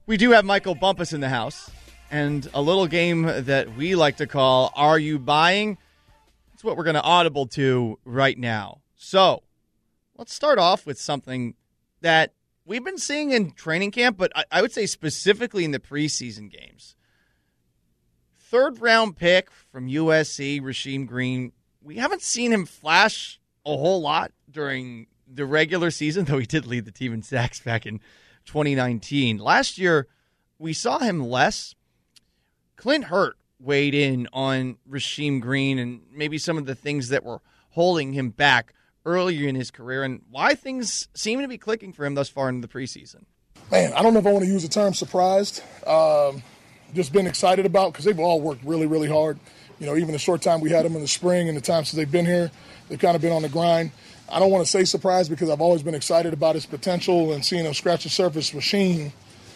we 0.06 0.18
do 0.18 0.32
have 0.32 0.44
Michael 0.44 0.76
Bumpus 0.76 1.14
in 1.14 1.22
the 1.22 1.30
house, 1.30 1.72
and 2.12 2.46
a 2.54 2.62
little 2.62 2.88
game 2.88 3.24
that 3.24 3.78
we 3.78 3.96
like 3.96 4.18
to 4.18 4.28
call 4.28 4.74
"Are 4.76 5.00
You 5.00 5.18
Buying?" 5.18 5.78
It's 6.54 6.62
what 6.62 6.76
we're 6.76 6.84
going 6.84 6.96
to 6.96 7.02
audible 7.02 7.48
to 7.48 7.98
right 8.04 8.38
now. 8.38 8.82
So, 8.98 9.44
let's 10.18 10.34
start 10.34 10.60
off 10.60 10.86
with 10.86 11.00
something 11.00 11.56
that 12.02 12.34
we've 12.66 12.84
been 12.84 12.98
seeing 12.98 13.32
in 13.32 13.54
training 13.54 13.92
camp, 13.92 14.18
but 14.18 14.34
I, 14.36 14.44
I 14.52 14.62
would 14.62 14.74
say 14.74 14.88
specifically 14.88 15.64
in 15.64 15.72
the 15.72 15.80
preseason 15.80 16.52
games. 16.52 16.98
Third 18.38 18.82
round 18.82 19.16
pick 19.16 19.50
from 19.72 19.88
USC, 19.88 20.62
Rasheem 20.62 21.08
Green. 21.08 21.54
We 21.82 21.96
haven't 21.96 22.22
seen 22.22 22.52
him 22.52 22.66
flash 22.66 23.40
a 23.66 23.70
whole 23.70 24.02
lot 24.02 24.34
during 24.50 25.08
the 25.34 25.46
regular 25.46 25.92
season, 25.92 26.26
though 26.28 26.38
he 26.38 26.46
did 26.46 26.66
lead 26.66 26.86
the 26.86 26.92
team 26.92 27.14
in 27.14 27.24
sacks 27.24 27.60
back 27.60 27.86
in 27.86 28.00
2019. 28.46 29.38
Last 29.38 29.78
year, 29.78 30.08
we 30.58 30.74
saw 30.74 31.00
him 31.00 31.22
less. 31.22 31.76
Clint 32.76 33.06
Hurt 33.06 33.38
weighed 33.60 33.94
in 33.94 34.28
on 34.34 34.78
Rasheem 34.90 35.40
Green 35.40 35.78
and 35.78 36.02
maybe 36.12 36.38
some 36.38 36.58
of 36.58 36.66
the 36.66 36.76
things 36.76 37.10
that 37.10 37.24
were 37.24 37.42
holding 37.72 38.14
him 38.14 38.30
back 38.30 38.74
earlier 39.06 39.48
in 39.48 39.56
his 39.56 39.72
career 39.72 40.04
and 40.04 40.22
why 40.30 40.56
things 40.56 41.08
seem 41.14 41.42
to 41.42 41.48
be 41.48 41.58
clicking 41.58 41.94
for 41.94 42.06
him 42.06 42.16
thus 42.16 42.30
far 42.30 42.50
in 42.50 42.62
the 42.62 42.68
preseason. 42.68 43.26
man, 43.72 43.94
I 43.94 44.02
don't 44.02 44.14
know 44.14 44.20
if 44.20 44.26
I 44.26 44.32
want 44.32 44.46
to 44.46 44.52
use 44.52 44.64
the 44.64 44.70
term 44.70 44.94
surprised. 44.94 45.62
Um, 45.88 46.44
just 46.94 47.14
been 47.14 47.28
excited 47.28 47.66
about 47.66 47.94
because 47.94 48.06
they've 48.06 48.20
all 48.20 48.42
worked 48.42 48.64
really, 48.64 48.86
really 48.86 49.08
hard. 49.08 49.40
You 49.80 49.88
know, 49.88 49.96
even 49.96 50.12
the 50.12 50.20
short 50.20 50.42
time 50.42 50.60
we 50.60 50.70
had 50.70 50.86
them 50.86 50.96
in 50.96 51.02
the 51.02 51.08
spring 51.08 51.48
and 51.48 51.58
the 51.58 51.62
time 51.62 51.86
since 51.86 51.94
they've 51.94 52.12
been 52.12 52.26
here, 52.26 52.52
they've 52.90 53.00
kind 53.00 53.16
of 53.16 53.22
been 53.22 53.32
on 53.32 53.42
the 53.42 53.50
grind. 53.50 53.92
I 54.32 54.40
don't 54.40 54.50
want 54.50 54.66
to 54.66 54.72
say 54.72 54.86
surprised 54.86 55.30
because 55.30 55.50
I've 55.50 55.60
always 55.60 55.84
been 55.84 55.94
excited 55.94 56.32
about 56.34 56.56
his 56.56 56.66
potential 56.66 57.34
and 57.34 57.44
seeing 57.44 57.66
him 57.66 57.74
scratch 57.74 58.04
the 58.04 58.10
surface. 58.10 58.54
Machine, 58.54 59.12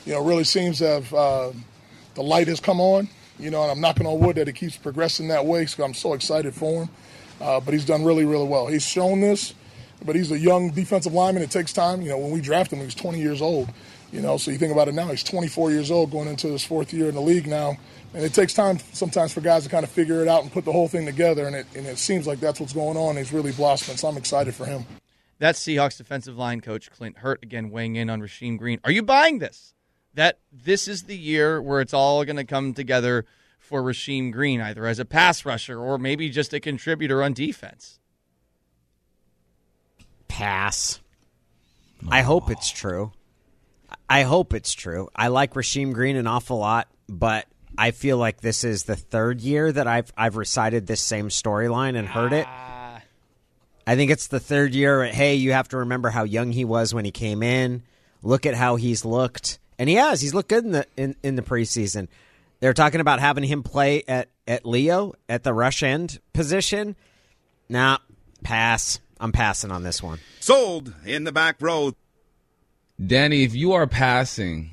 you 0.06 0.14
know, 0.14 0.22
really 0.22 0.44
seems 0.44 0.80
to 0.80 0.88
have 0.88 1.14
uh, 1.14 1.52
the 2.16 2.22
light 2.22 2.48
has 2.48 2.60
come 2.60 2.82
on. 2.82 3.08
You 3.40 3.52
know, 3.52 3.62
and 3.64 3.72
I'm 3.72 3.82
knocking 3.82 4.06
on 4.06 4.20
wood 4.20 4.36
that 4.36 4.48
it 4.48 4.54
keeps 4.54 4.78
progressing 4.78 5.30
that 5.30 5.46
way. 5.46 5.66
So 5.66 5.84
I'm 5.84 5.94
so 5.94 6.14
excited 6.14 6.54
for 6.54 6.84
him. 6.84 6.90
Uh, 7.40 7.60
but 7.60 7.74
he's 7.74 7.86
done 7.86 8.04
really, 8.04 8.26
really 8.26 8.46
well. 8.46 8.68
He's 8.68 8.86
shown 8.86 9.22
this, 9.22 9.54
but 10.06 10.16
he's 10.16 10.32
a 10.32 10.40
young 10.40 10.72
defensive 10.72 11.14
lineman. 11.14 11.44
It 11.44 11.52
takes 11.52 11.74
time. 11.74 12.02
You 12.02 12.10
know, 12.10 12.18
when 12.18 12.32
we 12.32 12.42
drafted 12.42 12.74
him, 12.74 12.80
he 12.80 12.86
was 12.86 12.96
20 12.96 13.20
years 13.20 13.42
old. 13.42 13.70
You 14.16 14.22
know, 14.22 14.38
so 14.38 14.50
you 14.50 14.58
think 14.58 14.72
about 14.72 14.88
it 14.88 14.94
now, 14.94 15.10
he's 15.10 15.24
24 15.24 15.72
years 15.72 15.92
old, 15.92 16.10
going 16.10 16.30
into 16.30 16.48
his 16.48 16.64
fourth 16.64 16.94
year 16.94 17.10
in 17.10 17.16
the 17.16 17.22
league 17.22 17.48
now, 17.48 17.76
and 18.14 18.24
it 18.24 18.34
takes 18.34 18.54
time 18.54 18.80
sometimes 18.94 19.34
for 19.34 19.42
guys 19.42 19.66
to 19.66 19.70
kind 19.70 19.84
of 19.84 19.90
figure 19.90 20.22
it 20.22 20.30
out 20.30 20.42
and 20.42 20.54
put 20.54 20.64
the 20.64 20.72
whole 20.72 20.88
thing 20.88 21.06
together. 21.06 21.46
And 21.48 21.54
it 21.54 21.68
and 21.76 21.86
it 21.86 21.98
seems 21.98 22.26
like 22.26 22.40
that's 22.40 22.62
what's 22.62 22.72
going 22.72 22.96
on. 22.96 23.18
He's 23.18 23.34
really 23.34 23.52
blossoming, 23.52 23.98
so 23.98 24.08
I'm 24.08 24.16
excited 24.16 24.56
for 24.56 24.66
him. 24.66 24.86
That's 25.38 25.60
Seahawks 25.60 25.98
defensive 25.98 26.38
line 26.38 26.62
coach 26.62 26.90
Clint 26.92 27.18
Hurt 27.18 27.44
again 27.44 27.72
weighing 27.72 27.98
in 27.98 28.10
on 28.10 28.22
Rasheem 28.22 28.58
Green. 28.58 28.80
Are 28.86 28.92
you 28.92 29.04
buying 29.04 29.40
this? 29.40 29.74
That 30.14 30.40
this 30.50 30.88
is 30.88 31.04
the 31.04 31.18
year 31.18 31.62
where 31.62 31.82
it's 31.82 31.94
all 31.94 32.24
going 32.24 32.38
to 32.38 32.46
come 32.46 32.74
together 32.74 33.26
for 33.60 33.84
Rasheem 33.84 34.32
Green, 34.32 34.62
either 34.62 34.86
as 34.86 34.98
a 34.98 35.04
pass 35.04 35.44
rusher 35.44 35.78
or 35.78 35.98
maybe 35.98 36.30
just 36.30 36.54
a 36.54 36.62
contributor 36.62 37.22
on 37.22 37.34
defense. 37.34 38.00
Pass. 40.30 41.02
I 42.10 42.22
hope 42.22 42.50
it's 42.50 42.72
true. 42.72 43.12
I 44.10 44.24
hope 44.24 44.54
it's 44.54 44.74
true. 44.74 45.10
I 45.16 45.30
like 45.30 45.54
Rasheem 45.54 45.94
Green 45.94 46.16
an 46.16 46.28
awful 46.28 46.58
lot, 46.58 46.88
but 47.10 47.48
I 47.78 47.92
feel 47.92 48.18
like 48.18 48.42
this 48.42 48.64
is 48.64 48.84
the 48.84 48.96
third 48.96 49.42
year 49.42 49.72
that 49.72 49.88
I've 49.88 50.12
I've 50.16 50.38
recited 50.38 50.88
this 50.88 51.02
same 51.02 51.30
storyline 51.30 51.98
and 51.98 52.08
heard 52.08 52.34
it. 52.34 52.46
Ah. 52.48 53.02
I 53.88 53.96
think 53.96 54.12
it's 54.12 54.28
the 54.28 54.40
third 54.40 54.74
year. 54.74 55.06
Hey, 55.06 55.36
you 55.36 55.52
have 55.54 55.68
to 55.70 55.78
remember 55.78 56.10
how 56.10 56.24
young 56.24 56.52
he 56.52 56.66
was 56.66 56.94
when 56.94 57.06
he 57.06 57.12
came 57.12 57.44
in. 57.44 57.84
Look 58.24 58.46
at 58.46 58.56
how 58.56 58.78
he's 58.78 59.06
looked, 59.06 59.60
and 59.78 59.88
he 59.88 59.96
has. 59.96 60.22
He's 60.22 60.34
looked 60.34 60.50
good 60.50 60.66
in 60.66 60.72
the 60.72 60.88
in, 60.98 61.16
in 61.22 61.36
the 61.36 61.42
preseason. 61.42 62.08
They're 62.60 62.74
talking 62.74 63.02
about 63.02 63.20
having 63.20 63.44
him 63.44 63.64
play 63.64 64.04
at 64.08 64.30
at 64.48 64.66
Leo 64.66 65.14
at 65.30 65.44
the 65.44 65.54
rush 65.54 65.84
end 65.84 66.20
position. 66.34 66.96
Nah, 67.70 67.98
pass. 68.44 69.00
I'm 69.20 69.32
passing 69.32 69.72
on 69.72 69.84
this 69.84 70.04
one. 70.04 70.20
Sold 70.40 70.94
in 71.06 71.24
the 71.24 71.32
back 71.32 71.58
row. 71.62 71.94
Danny, 73.04 73.44
if 73.44 73.54
you 73.56 73.74
are 73.74 73.88
passing, 73.88 74.72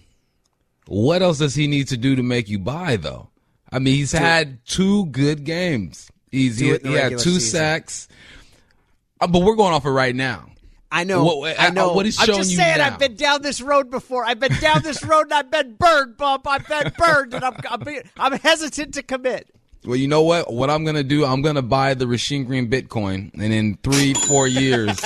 what 0.87 1.23
else 1.23 1.39
does 1.39 1.55
he 1.55 1.67
need 1.67 1.89
to 1.89 1.97
do 1.97 2.17
to 2.17 2.23
make 2.23 2.49
you 2.49 2.59
buy, 2.59 2.97
though? 2.97 3.29
I 3.71 3.79
mean, 3.79 3.95
he's 3.95 4.13
had 4.13 4.65
two 4.67 5.07
good 5.07 5.45
games. 5.45 6.11
He's 6.31 6.59
Do 6.59 6.65
he, 6.67 6.71
it 6.73 6.87
he 6.87 6.93
had 6.95 7.13
two 7.13 7.19
season. 7.35 7.41
sacks. 7.41 8.09
Uh, 9.21 9.27
but 9.27 9.41
we're 9.43 9.57
going 9.57 9.73
off 9.75 9.85
it 9.85 9.91
right 9.91 10.15
now. 10.15 10.47
I 10.91 11.05
know. 11.05 11.25
What- 11.25 11.59
I 11.59 11.71
know. 11.71 11.91
uh, 11.91 11.95
what 11.95 12.05
he's 12.05 12.21
I'm 12.21 12.27
just 12.27 12.55
saying. 12.55 12.79
now. 12.79 12.87
I've 12.87 12.99
been 12.99 13.15
down 13.17 13.41
this 13.43 13.61
road 13.63 13.91
before. 13.91 14.25
I've 14.27 14.39
been 14.41 14.55
down 14.61 14.83
this 14.83 15.03
road 15.03 15.23
and 15.25 15.33
I've 15.35 15.51
been 15.51 15.75
burned, 15.75 16.17
bump. 16.19 16.47
I've 16.47 16.69
been 16.69 16.93
burned, 16.99 17.33
and 17.35 17.43
I'm 17.45 17.57
I'm, 17.69 17.83
I'm 18.19 18.33
hesitant 18.39 18.95
to 18.95 19.03
commit. 19.03 19.49
Well, 19.85 19.97
you 19.97 20.07
know 20.07 20.23
what? 20.23 20.53
What 20.53 20.69
I'm 20.71 20.85
gonna 20.85 21.03
do? 21.03 21.25
I'm 21.25 21.41
gonna 21.41 21.63
buy 21.63 21.95
the 21.95 22.05
Rasheem 22.05 22.47
Green 22.47 22.71
Bitcoin, 22.71 23.33
and 23.35 23.53
in 23.55 23.79
three, 23.83 24.13
four 24.15 24.47
years, 24.47 25.01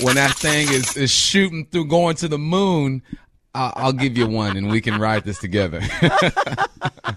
when 0.00 0.16
that 0.16 0.32
thing 0.32 0.68
is, 0.68 0.96
is 0.96 1.10
shooting 1.10 1.66
through, 1.66 1.86
going 1.86 2.16
to 2.16 2.28
the 2.28 2.38
moon, 2.38 3.02
I'll, 3.54 3.72
I'll 3.76 3.92
give 3.92 4.18
you 4.18 4.26
one, 4.26 4.56
and 4.56 4.70
we 4.70 4.80
can 4.80 5.00
ride 5.00 5.24
this 5.24 5.38
together. 5.38 5.80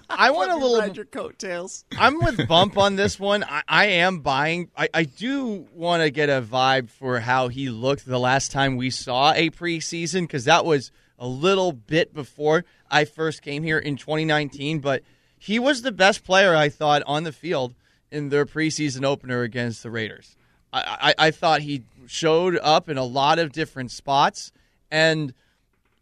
I 0.10 0.32
want 0.32 0.52
a 0.52 0.56
little 0.56 0.80
ride 0.80 0.96
your 0.96 1.06
coattails. 1.06 1.86
I'm 1.98 2.20
with 2.20 2.48
Bump 2.48 2.78
on 2.78 2.96
this 2.96 3.20
one. 3.20 3.44
I, 3.44 3.64
I 3.68 3.86
am 3.86 4.20
buying. 4.20 4.70
I, 4.78 4.90
I 4.94 5.04
do 5.04 5.68
want 5.74 6.04
to 6.04 6.10
get 6.10 6.30
a 6.30 6.42
vibe 6.42 6.90
for 6.90 7.20
how 7.20 7.48
he 7.50 7.70
looked 7.70 8.06
the 8.06 8.20
last 8.20 8.52
time 8.52 8.78
we 8.78 8.90
saw 8.90 9.34
a 9.34 9.50
preseason 9.50 10.22
because 10.22 10.46
that 10.46 10.66
was 10.66 10.92
a 11.18 11.28
little 11.28 11.72
bit 11.74 12.14
before 12.14 12.66
I 12.90 13.06
first 13.06 13.42
came 13.42 13.64
here 13.64 13.80
in 13.80 13.98
2019. 13.98 14.80
But 14.80 15.04
he 15.38 15.60
was 15.60 15.82
the 15.82 15.92
best 15.92 16.24
player 16.24 16.56
I 16.56 16.70
thought 16.70 17.04
on 17.06 17.24
the 17.24 17.32
field 17.32 17.76
in 18.12 18.30
their 18.30 18.46
preseason 18.46 19.06
opener 19.06 19.42
against 19.42 19.84
the 19.84 19.92
Raiders. 19.92 20.36
I, 20.72 21.14
I, 21.18 21.28
I 21.28 21.32
thought 21.32 21.62
he 21.62 21.84
showed 22.10 22.58
up 22.62 22.90
in 22.90 22.98
a 22.98 23.04
lot 23.04 23.40
of 23.40 23.52
different 23.52 23.92
spots 23.92 24.52
and 24.92 25.34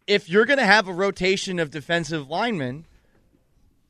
if 0.08 0.28
you're 0.28 0.46
going 0.46 0.58
to 0.58 0.64
have 0.64 0.88
a 0.88 0.92
rotation 0.92 1.58
of 1.58 1.70
defensive 1.70 2.28
linemen, 2.28 2.86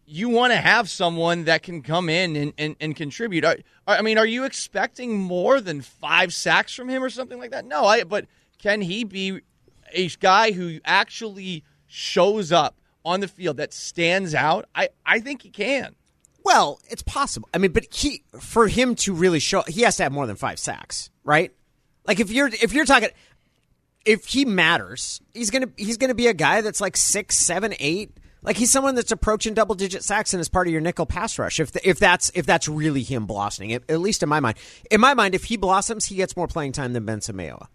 you 0.04 0.28
want 0.28 0.52
to 0.52 0.58
have 0.58 0.90
someone 0.90 1.44
that 1.44 1.62
can 1.62 1.80
come 1.80 2.08
in 2.08 2.34
and, 2.34 2.52
and, 2.58 2.76
and 2.80 2.96
contribute. 2.96 3.44
I, 3.44 3.58
I 3.86 4.02
mean, 4.02 4.18
are 4.18 4.26
you 4.26 4.44
expecting 4.44 5.18
more 5.18 5.60
than 5.60 5.80
five 5.80 6.34
sacks 6.34 6.74
from 6.74 6.88
him 6.88 7.04
or 7.04 7.08
something 7.08 7.38
like 7.38 7.52
that? 7.52 7.64
No, 7.64 7.84
I, 7.84 8.02
but 8.04 8.26
can 8.58 8.80
he 8.80 9.04
be 9.04 9.40
a 9.92 10.08
guy 10.08 10.50
who 10.50 10.80
actually 10.84 11.62
shows 11.86 12.50
up 12.50 12.76
on 13.04 13.20
the 13.20 13.28
field 13.28 13.58
that 13.58 13.72
stands 13.72 14.34
out? 14.34 14.66
I, 14.74 14.88
I 15.06 15.20
think 15.20 15.42
he 15.42 15.50
can. 15.50 15.94
Well, 16.42 16.80
it's 16.88 17.02
possible. 17.02 17.48
I 17.54 17.58
mean, 17.58 17.72
but 17.72 17.92
he 17.92 18.22
for 18.40 18.66
him 18.66 18.94
to 18.96 19.12
really 19.12 19.38
show, 19.38 19.62
he 19.68 19.82
has 19.82 19.98
to 19.98 20.04
have 20.04 20.12
more 20.12 20.26
than 20.26 20.36
five 20.36 20.58
sacks, 20.58 21.10
right? 21.22 21.52
Like 22.08 22.20
if 22.20 22.32
you're 22.32 22.48
if 22.48 22.72
you're 22.72 22.86
talking, 22.86 23.10
if 24.06 24.24
he 24.24 24.46
matters, 24.46 25.20
he's 25.34 25.50
gonna 25.50 25.68
he's 25.76 25.98
gonna 25.98 26.14
be 26.14 26.26
a 26.26 26.34
guy 26.34 26.62
that's 26.62 26.80
like 26.80 26.96
six, 26.96 27.36
seven, 27.36 27.74
eight. 27.78 28.16
Like 28.42 28.56
he's 28.56 28.72
someone 28.72 28.94
that's 28.94 29.12
approaching 29.12 29.52
double 29.52 29.74
digit 29.74 30.02
sacks 30.02 30.32
and 30.32 30.40
is 30.40 30.48
part 30.48 30.66
of 30.66 30.72
your 30.72 30.80
nickel 30.80 31.04
pass 31.04 31.38
rush. 31.38 31.60
If 31.60 31.76
if 31.84 31.98
that's 31.98 32.32
if 32.34 32.46
that's 32.46 32.66
really 32.66 33.02
him 33.02 33.26
blossoming, 33.26 33.74
at, 33.74 33.82
at 33.90 34.00
least 34.00 34.22
in 34.22 34.28
my 34.30 34.40
mind, 34.40 34.56
in 34.90 35.02
my 35.02 35.12
mind, 35.12 35.34
if 35.34 35.44
he 35.44 35.58
blossoms, 35.58 36.06
he 36.06 36.14
gets 36.14 36.34
more 36.34 36.48
playing 36.48 36.72
time 36.72 36.94
than 36.94 37.04
Benson 37.04 37.36
Mayowa. 37.36 37.66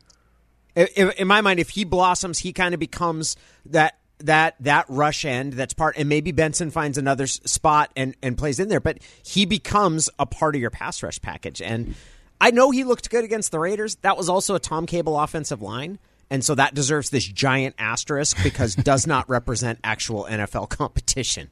In, 0.75 1.11
in 1.11 1.27
my 1.27 1.41
mind, 1.41 1.59
if 1.59 1.69
he 1.69 1.83
blossoms, 1.83 2.39
he 2.39 2.53
kind 2.53 2.73
of 2.73 2.79
becomes 2.79 3.37
that 3.67 3.99
that 4.17 4.55
that 4.61 4.85
rush 4.87 5.25
end 5.25 5.53
that's 5.53 5.73
part 5.73 5.95
and 5.97 6.07
maybe 6.09 6.31
Benson 6.31 6.71
finds 6.71 6.97
another 6.97 7.27
spot 7.27 7.91
and 7.95 8.15
and 8.23 8.37
plays 8.37 8.59
in 8.59 8.69
there 8.69 8.79
but 8.79 8.99
he 9.25 9.45
becomes 9.45 10.09
a 10.17 10.25
part 10.25 10.55
of 10.55 10.61
your 10.61 10.69
pass 10.69 11.03
rush 11.03 11.19
package 11.21 11.61
and 11.61 11.95
I 12.43 12.51
know 12.51 12.71
he 12.71 12.83
looked 12.83 13.09
good 13.09 13.23
against 13.23 13.51
the 13.51 13.59
Raiders 13.59 13.95
that 14.01 14.17
was 14.17 14.27
also 14.27 14.53
a 14.53 14.59
Tom 14.59 14.85
Cable 14.85 15.17
offensive 15.17 15.61
line 15.61 15.97
and 16.29 16.43
so 16.43 16.55
that 16.55 16.73
deserves 16.73 17.09
this 17.09 17.25
giant 17.25 17.73
asterisk 17.79 18.35
because 18.43 18.75
does 18.91 19.07
not 19.07 19.29
represent 19.29 19.79
actual 19.81 20.25
NFL 20.29 20.67
competition 20.67 21.49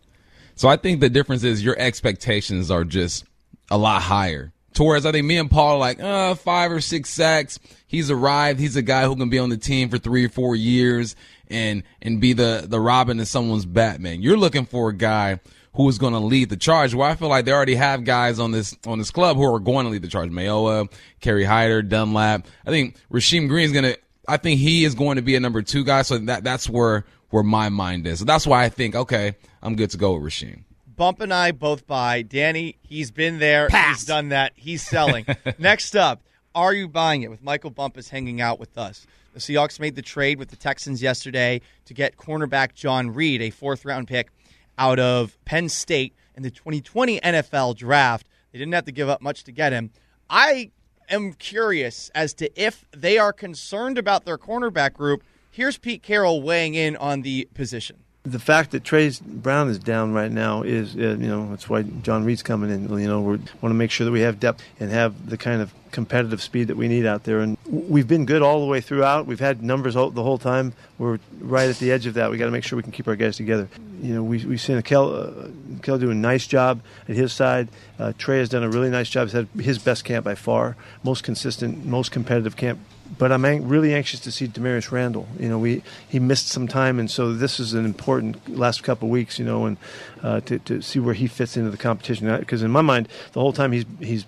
So 0.55 0.67
I 0.67 0.75
think 0.75 0.99
the 0.99 1.09
difference 1.09 1.45
is 1.45 1.63
your 1.63 1.79
expectations 1.79 2.69
are 2.69 2.83
just 2.83 3.23
a 3.69 3.77
lot 3.77 4.01
higher. 4.01 4.51
To 4.73 4.83
whereas 4.83 5.05
I 5.05 5.13
think 5.13 5.25
me 5.25 5.37
and 5.37 5.49
Paul 5.49 5.75
are 5.75 5.77
like, 5.77 6.01
uh, 6.01 6.35
five 6.35 6.71
or 6.71 6.81
six 6.81 7.09
sacks. 7.09 7.57
He's 7.87 8.11
arrived. 8.11 8.59
He's 8.59 8.75
a 8.75 8.81
guy 8.81 9.05
who 9.05 9.15
can 9.15 9.29
be 9.29 9.39
on 9.39 9.49
the 9.49 9.57
team 9.57 9.89
for 9.89 9.97
three 9.97 10.25
or 10.25 10.29
four 10.29 10.55
years 10.55 11.15
and 11.49 11.83
and 12.01 12.19
be 12.19 12.33
the 12.33 12.65
the 12.67 12.79
Robin 12.79 13.17
to 13.17 13.25
someone's 13.25 13.65
Batman. 13.65 14.21
You're 14.21 14.37
looking 14.37 14.65
for 14.65 14.89
a 14.89 14.93
guy 14.93 15.39
who 15.73 15.87
is 15.87 15.97
going 15.97 16.13
to 16.13 16.19
lead 16.19 16.49
the 16.49 16.57
charge. 16.57 16.93
Well, 16.93 17.09
I 17.09 17.15
feel 17.15 17.29
like 17.29 17.45
they 17.45 17.51
already 17.51 17.75
have 17.75 18.03
guys 18.03 18.39
on 18.39 18.51
this 18.51 18.75
on 18.85 18.97
this 18.97 19.11
club 19.11 19.37
who 19.37 19.43
are 19.43 19.59
going 19.59 19.85
to 19.85 19.91
lead 19.91 20.01
the 20.01 20.07
charge. 20.07 20.29
Mayowa, 20.29 20.91
Kerry 21.19 21.43
Hyder, 21.43 21.81
Dunlap. 21.81 22.47
I 22.65 22.69
think 22.69 22.97
Rasheem 23.11 23.47
Green 23.47 23.65
is 23.65 23.71
going 23.71 23.85
to. 23.85 23.97
I 24.27 24.37
think 24.37 24.59
he 24.59 24.85
is 24.85 24.95
going 24.95 25.15
to 25.15 25.21
be 25.21 25.35
a 25.35 25.39
number 25.39 25.61
two 25.61 25.83
guy. 25.83 26.01
So 26.01 26.17
that 26.17 26.43
that's 26.43 26.69
where 26.69 27.05
where 27.29 27.43
my 27.43 27.69
mind 27.69 28.05
is. 28.05 28.19
So 28.19 28.25
that's 28.25 28.45
why 28.45 28.63
I 28.63 28.69
think 28.69 28.95
okay, 28.95 29.35
I'm 29.61 29.75
good 29.75 29.91
to 29.91 29.97
go 29.97 30.13
with 30.13 30.31
Rasheem. 30.31 30.63
Bump 30.95 31.21
and 31.21 31.33
I 31.33 31.51
both 31.51 31.87
buy. 31.87 32.21
Danny, 32.21 32.77
he's 32.81 33.09
been 33.09 33.39
there. 33.39 33.69
Pass. 33.69 33.99
He's 33.99 34.07
done 34.07 34.29
that. 34.29 34.53
He's 34.55 34.85
selling. 34.85 35.25
Next 35.57 35.95
up, 35.95 36.21
are 36.53 36.73
you 36.73 36.87
buying 36.87 37.23
it 37.23 37.31
with 37.31 37.41
Michael 37.41 37.71
Bumpus 37.71 38.09
hanging 38.09 38.39
out 38.39 38.59
with 38.59 38.77
us? 38.77 39.07
The 39.33 39.39
Seahawks 39.39 39.79
made 39.79 39.95
the 39.95 40.01
trade 40.01 40.37
with 40.37 40.49
the 40.49 40.57
Texans 40.57 41.01
yesterday 41.01 41.61
to 41.85 41.93
get 41.93 42.17
cornerback 42.17 42.73
John 42.73 43.11
Reid, 43.13 43.41
a 43.41 43.49
fourth 43.49 43.85
round 43.85 44.09
pick 44.09 44.29
out 44.77 44.99
of 44.99 45.37
Penn 45.45 45.69
State 45.69 46.13
in 46.35 46.43
the 46.43 46.51
2020 46.51 47.19
NFL 47.19 47.75
draft. 47.75 48.27
They 48.51 48.59
didn't 48.59 48.73
have 48.73 48.85
to 48.85 48.91
give 48.91 49.09
up 49.09 49.21
much 49.21 49.43
to 49.45 49.51
get 49.51 49.73
him. 49.73 49.91
I 50.29 50.71
am 51.09 51.33
curious 51.33 52.09
as 52.15 52.33
to 52.35 52.61
if 52.61 52.85
they 52.91 53.17
are 53.17 53.33
concerned 53.33 53.97
about 53.97 54.25
their 54.25 54.37
cornerback 54.37 54.93
group. 54.93 55.23
Here's 55.51 55.77
Pete 55.77 56.01
Carroll 56.01 56.41
weighing 56.41 56.75
in 56.75 56.95
on 56.95 57.21
the 57.21 57.47
position. 57.53 58.03
The 58.23 58.39
fact 58.39 58.69
that 58.71 58.83
Tre 58.83 59.11
Brown 59.25 59.69
is 59.69 59.79
down 59.79 60.13
right 60.13 60.31
now 60.31 60.61
is, 60.61 60.95
uh, 60.95 60.99
you 60.99 61.27
know, 61.27 61.49
that's 61.49 61.67
why 61.67 61.81
John 61.81 62.23
Reid's 62.23 62.43
coming 62.43 62.69
in. 62.69 62.83
You 62.83 63.07
know, 63.07 63.19
we 63.21 63.37
want 63.37 63.71
to 63.71 63.73
make 63.73 63.89
sure 63.89 64.05
that 64.05 64.11
we 64.11 64.21
have 64.21 64.39
depth 64.39 64.63
and 64.79 64.91
have 64.91 65.27
the 65.27 65.37
kind 65.37 65.59
of 65.59 65.73
competitive 65.91 66.39
speed 66.39 66.67
that 66.67 66.77
we 66.77 66.87
need 66.87 67.07
out 67.07 67.23
there. 67.23 67.39
And 67.39 67.57
we've 67.65 68.07
been 68.07 68.25
good 68.25 68.43
all 68.43 68.59
the 68.59 68.67
way 68.67 68.79
throughout. 68.79 69.25
We've 69.25 69.39
had 69.39 69.63
numbers 69.63 69.95
all, 69.95 70.11
the 70.11 70.21
whole 70.21 70.37
time. 70.37 70.73
We're 70.99 71.17
right 71.39 71.67
at 71.67 71.77
the 71.77 71.91
edge 71.91 72.05
of 72.05 72.13
that. 72.13 72.29
We 72.29 72.37
got 72.37 72.45
to 72.45 72.51
make 72.51 72.63
sure 72.63 72.77
we 72.77 72.83
can 72.83 72.91
keep 72.91 73.07
our 73.07 73.15
guys 73.15 73.37
together. 73.37 73.67
You 74.01 74.13
know, 74.13 74.23
we, 74.23 74.45
we've 74.45 74.61
seen 74.61 74.79
Kel, 74.83 75.15
uh, 75.15 75.97
do 75.97 76.11
a 76.11 76.15
nice 76.15 76.45
job 76.45 76.81
at 77.09 77.15
his 77.15 77.33
side. 77.33 77.69
Uh, 77.97 78.13
Tre 78.19 78.37
has 78.37 78.49
done 78.49 78.63
a 78.63 78.69
really 78.69 78.91
nice 78.91 79.09
job. 79.09 79.29
He's 79.29 79.33
had 79.33 79.47
his 79.59 79.79
best 79.79 80.05
camp 80.05 80.25
by 80.25 80.35
far, 80.35 80.75
most 81.03 81.23
consistent, 81.23 81.85
most 81.85 82.11
competitive 82.11 82.55
camp 82.55 82.79
but 83.17 83.31
I'm 83.31 83.45
an- 83.45 83.67
really 83.67 83.93
anxious 83.93 84.19
to 84.21 84.31
see 84.31 84.47
Damarious 84.47 84.91
Randall. 84.91 85.27
You 85.39 85.49
know, 85.49 85.59
we 85.59 85.83
he 86.07 86.19
missed 86.19 86.47
some 86.47 86.67
time, 86.67 86.99
and 86.99 87.09
so 87.09 87.33
this 87.33 87.59
is 87.59 87.73
an 87.73 87.85
important 87.85 88.49
last 88.49 88.83
couple 88.83 89.09
weeks. 89.09 89.39
You 89.39 89.45
know, 89.45 89.65
and 89.65 89.77
uh, 90.23 90.41
to 90.41 90.59
to 90.59 90.81
see 90.81 90.99
where 90.99 91.13
he 91.13 91.27
fits 91.27 91.57
into 91.57 91.69
the 91.69 91.77
competition. 91.77 92.35
Because 92.37 92.63
in 92.63 92.71
my 92.71 92.81
mind, 92.81 93.07
the 93.33 93.39
whole 93.39 93.53
time 93.53 93.71
he's 93.71 93.85
he's 93.99 94.25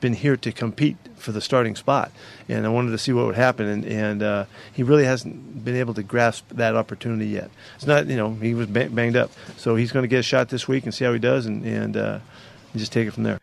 been 0.00 0.14
here 0.14 0.36
to 0.36 0.50
compete 0.50 0.96
for 1.16 1.32
the 1.32 1.40
starting 1.40 1.76
spot, 1.76 2.10
and 2.48 2.64
I 2.64 2.70
wanted 2.70 2.92
to 2.92 2.98
see 2.98 3.12
what 3.12 3.26
would 3.26 3.36
happen, 3.36 3.66
and 3.66 3.84
and 3.84 4.22
uh, 4.22 4.44
he 4.72 4.82
really 4.82 5.04
hasn't 5.04 5.64
been 5.64 5.76
able 5.76 5.94
to 5.94 6.02
grasp 6.02 6.48
that 6.52 6.74
opportunity 6.76 7.26
yet. 7.26 7.50
It's 7.76 7.86
not, 7.86 8.06
you 8.06 8.16
know, 8.16 8.34
he 8.34 8.54
was 8.54 8.66
ba- 8.66 8.88
banged 8.90 9.16
up, 9.16 9.30
so 9.56 9.76
he's 9.76 9.92
going 9.92 10.04
to 10.04 10.08
get 10.08 10.20
a 10.20 10.22
shot 10.22 10.48
this 10.48 10.66
week 10.66 10.84
and 10.84 10.94
see 10.94 11.04
how 11.04 11.12
he 11.12 11.18
does, 11.18 11.46
and 11.46 11.64
and 11.64 11.96
uh, 11.96 12.18
just 12.74 12.92
take 12.92 13.06
it 13.08 13.12
from 13.12 13.24
there. 13.24 13.38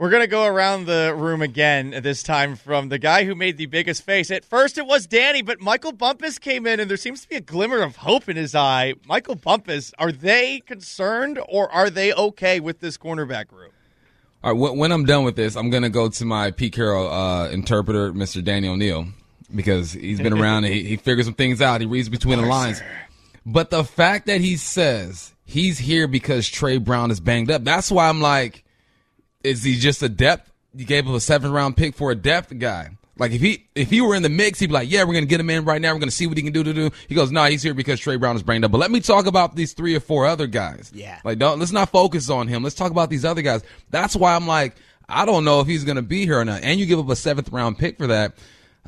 We're 0.00 0.08
going 0.08 0.22
to 0.22 0.28
go 0.28 0.46
around 0.46 0.86
the 0.86 1.12
room 1.14 1.42
again, 1.42 1.90
this 2.02 2.22
time 2.22 2.56
from 2.56 2.88
the 2.88 2.96
guy 2.98 3.24
who 3.24 3.34
made 3.34 3.58
the 3.58 3.66
biggest 3.66 4.02
face. 4.02 4.30
At 4.30 4.46
first, 4.46 4.78
it 4.78 4.86
was 4.86 5.06
Danny, 5.06 5.42
but 5.42 5.60
Michael 5.60 5.92
Bumpus 5.92 6.38
came 6.38 6.66
in, 6.66 6.80
and 6.80 6.88
there 6.88 6.96
seems 6.96 7.20
to 7.20 7.28
be 7.28 7.36
a 7.36 7.42
glimmer 7.42 7.82
of 7.82 7.96
hope 7.96 8.26
in 8.26 8.34
his 8.34 8.54
eye. 8.54 8.94
Michael 9.06 9.34
Bumpus, 9.34 9.92
are 9.98 10.10
they 10.10 10.60
concerned 10.60 11.38
or 11.50 11.70
are 11.70 11.90
they 11.90 12.14
okay 12.14 12.60
with 12.60 12.80
this 12.80 12.96
cornerback 12.96 13.48
group? 13.48 13.74
All 14.42 14.54
right, 14.54 14.74
when, 14.74 14.90
I'm 14.90 15.04
done 15.04 15.22
with 15.24 15.36
this, 15.36 15.54
I'm 15.54 15.68
gonna 15.68 15.90
go 15.90 16.08
to 16.08 16.24
my 16.24 16.50
Pete 16.50 16.72
Carroll 16.72 17.12
uh, 17.12 17.50
interpreter, 17.50 18.10
Mr. 18.14 18.42
Danny 18.42 18.68
O'Neill, 18.68 19.04
because 19.54 19.92
he's 19.92 20.18
been 20.18 20.32
around 20.32 20.64
and 20.64 20.72
he, 20.72 20.82
he 20.82 20.96
figures 20.96 21.26
some 21.26 21.34
things 21.34 21.60
out. 21.60 21.82
He 21.82 21.86
reads 21.86 22.08
between 22.08 22.40
the 22.40 22.46
lines. 22.46 22.80
But 23.44 23.68
the 23.68 23.84
fact 23.84 24.28
that 24.28 24.40
he 24.40 24.56
says 24.56 25.34
he's 25.44 25.76
here 25.76 26.08
because 26.08 26.48
Tre 26.48 26.78
Brown 26.78 27.10
is 27.10 27.20
banged 27.20 27.50
up, 27.50 27.64
that's 27.64 27.90
why 27.90 28.08
I'm 28.08 28.22
like, 28.22 28.64
is 29.42 29.62
he 29.62 29.76
just 29.76 30.02
a 30.02 30.08
depth? 30.08 30.52
You 30.74 30.84
gave 30.84 31.06
him 31.06 31.14
a 31.14 31.20
seventh 31.20 31.52
round 31.52 31.76
pick 31.76 31.94
for 31.94 32.10
a 32.10 32.14
depth 32.14 32.56
guy. 32.58 32.90
Like 33.20 33.32
if 33.32 33.42
he 33.42 33.66
if 33.74 33.90
he 33.90 34.00
were 34.00 34.14
in 34.14 34.22
the 34.22 34.30
mix, 34.30 34.58
he'd 34.58 34.68
be 34.68 34.72
like, 34.72 34.90
yeah, 34.90 35.04
we're 35.04 35.12
gonna 35.12 35.26
get 35.26 35.40
him 35.40 35.50
in 35.50 35.64
right 35.66 35.80
now. 35.80 35.92
We're 35.92 35.98
gonna 36.00 36.10
see 36.10 36.26
what 36.26 36.38
he 36.38 36.42
can 36.42 36.54
do 36.54 36.64
to 36.64 36.72
do. 36.72 36.90
He 37.06 37.14
goes, 37.14 37.30
no, 37.30 37.44
he's 37.44 37.62
here 37.62 37.74
because 37.74 38.00
Tre 38.00 38.16
Brown 38.16 38.34
is 38.34 38.42
banged 38.42 38.64
up. 38.64 38.70
But 38.70 38.78
let 38.78 38.90
me 38.90 39.00
talk 39.00 39.26
about 39.26 39.54
these 39.54 39.74
three 39.74 39.94
or 39.94 40.00
four 40.00 40.26
other 40.26 40.46
guys. 40.46 40.90
Yeah. 40.94 41.20
Like 41.22 41.38
don't 41.38 41.58
let's 41.58 41.70
not 41.70 41.90
focus 41.90 42.30
on 42.30 42.48
him. 42.48 42.62
Let's 42.62 42.76
talk 42.76 42.90
about 42.90 43.10
these 43.10 43.26
other 43.26 43.42
guys. 43.42 43.62
That's 43.90 44.16
why 44.16 44.34
I'm 44.34 44.46
like, 44.46 44.74
I 45.06 45.26
don't 45.26 45.44
know 45.44 45.60
if 45.60 45.66
he's 45.66 45.84
gonna 45.84 46.00
be 46.02 46.24
here 46.24 46.40
or 46.40 46.44
not. 46.46 46.62
And 46.62 46.80
you 46.80 46.86
give 46.86 46.98
up 46.98 47.10
a 47.10 47.16
seventh 47.16 47.50
round 47.50 47.78
pick 47.78 47.98
for 47.98 48.06
that. 48.06 48.32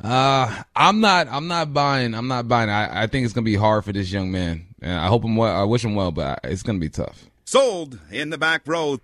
Uh, 0.01 0.63
I'm 0.75 0.99
not. 0.99 1.27
I'm 1.27 1.47
not 1.47 1.71
buying. 1.71 2.15
I'm 2.15 2.27
not 2.27 2.47
buying. 2.47 2.69
I, 2.69 3.03
I 3.03 3.07
think 3.07 3.25
it's 3.25 3.33
gonna 3.33 3.45
be 3.45 3.55
hard 3.55 3.85
for 3.85 3.91
this 3.91 4.11
young 4.11 4.31
man. 4.31 4.65
And 4.81 4.99
I 4.99 5.07
hope 5.07 5.23
him 5.23 5.35
well. 5.35 5.55
I 5.55 5.63
wish 5.63 5.85
him 5.85 5.93
well, 5.93 6.11
but 6.11 6.39
it's 6.43 6.63
gonna 6.63 6.79
be 6.79 6.89
tough. 6.89 7.29
Sold 7.45 7.99
in 8.09 8.31
the 8.31 8.39
back 8.39 8.63
row. 8.65 8.99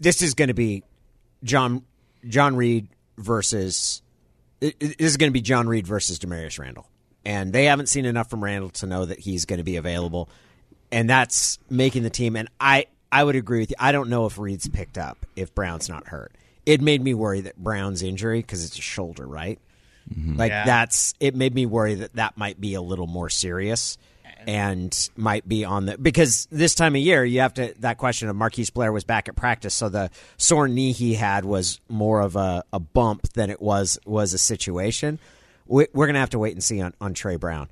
This 0.00 0.22
is 0.22 0.34
going 0.34 0.48
to 0.48 0.54
be 0.54 0.82
John 1.44 1.84
John 2.26 2.56
Reid 2.56 2.88
versus 3.18 4.02
it, 4.60 4.76
it- 4.80 4.98
this 4.98 5.10
is 5.12 5.16
going 5.16 5.30
to 5.30 5.34
be 5.34 5.40
John 5.42 5.68
Reid 5.68 5.86
versus 5.86 6.18
Damarious 6.18 6.58
Randall, 6.58 6.86
and 7.24 7.52
they 7.52 7.66
haven't 7.66 7.86
seen 7.88 8.04
enough 8.04 8.28
from 8.30 8.42
Randall 8.42 8.70
to 8.70 8.86
know 8.86 9.04
that 9.06 9.18
he's 9.20 9.44
going 9.44 9.58
to 9.58 9.64
be 9.64 9.76
available, 9.76 10.28
and 10.90 11.08
that's 11.08 11.58
making 11.68 12.02
the 12.02 12.10
team. 12.10 12.36
And 12.36 12.48
I 12.60 12.86
I 13.12 13.24
would 13.24 13.36
agree 13.36 13.60
with 13.60 13.70
you. 13.70 13.76
I 13.78 13.92
don't 13.92 14.08
know 14.10 14.26
if 14.26 14.38
Reid's 14.38 14.68
picked 14.68 14.98
up 14.98 15.26
if 15.36 15.54
Brown's 15.54 15.88
not 15.88 16.06
hurt. 16.08 16.32
It 16.66 16.80
made 16.80 17.02
me 17.02 17.14
worry 17.14 17.40
that 17.42 17.56
Brown's 17.56 18.02
injury 18.02 18.40
because 18.40 18.64
it's 18.64 18.78
a 18.78 18.82
shoulder, 18.82 19.26
right? 19.26 19.58
Mm-hmm. 20.14 20.36
Like 20.36 20.50
Yeah. 20.50 20.64
that's 20.64 21.14
it 21.20 21.34
made 21.34 21.54
me 21.54 21.66
worry 21.66 21.94
that 21.96 22.14
that 22.14 22.36
might 22.36 22.60
be 22.60 22.74
a 22.74 22.82
little 22.82 23.06
more 23.06 23.28
serious 23.28 23.96
and 24.46 25.10
might 25.16 25.48
be 25.48 25.64
on 25.64 25.86
the 25.86 25.98
because 25.98 26.46
this 26.50 26.74
time 26.74 26.94
of 26.94 27.00
year 27.00 27.24
you 27.24 27.40
have 27.40 27.54
to 27.54 27.74
that 27.80 27.98
question 27.98 28.28
of 28.28 28.36
Marquise 28.36 28.70
Blair 28.70 28.92
was 28.92 29.04
back 29.04 29.28
at 29.28 29.36
practice 29.36 29.74
so 29.74 29.88
the 29.88 30.10
sore 30.36 30.68
knee 30.68 30.92
he 30.92 31.14
had 31.14 31.44
was 31.44 31.80
more 31.88 32.20
of 32.20 32.36
a, 32.36 32.64
a 32.72 32.80
bump 32.80 33.32
than 33.34 33.50
it 33.50 33.60
was 33.60 33.98
was 34.04 34.32
a 34.34 34.38
situation. 34.38 35.18
We, 35.66 35.86
we're 35.92 36.06
gonna 36.06 36.20
have 36.20 36.30
to 36.30 36.38
wait 36.38 36.54
and 36.54 36.62
see 36.62 36.80
on, 36.80 36.94
on 37.00 37.14
Tre 37.14 37.36
Brown. 37.36 37.68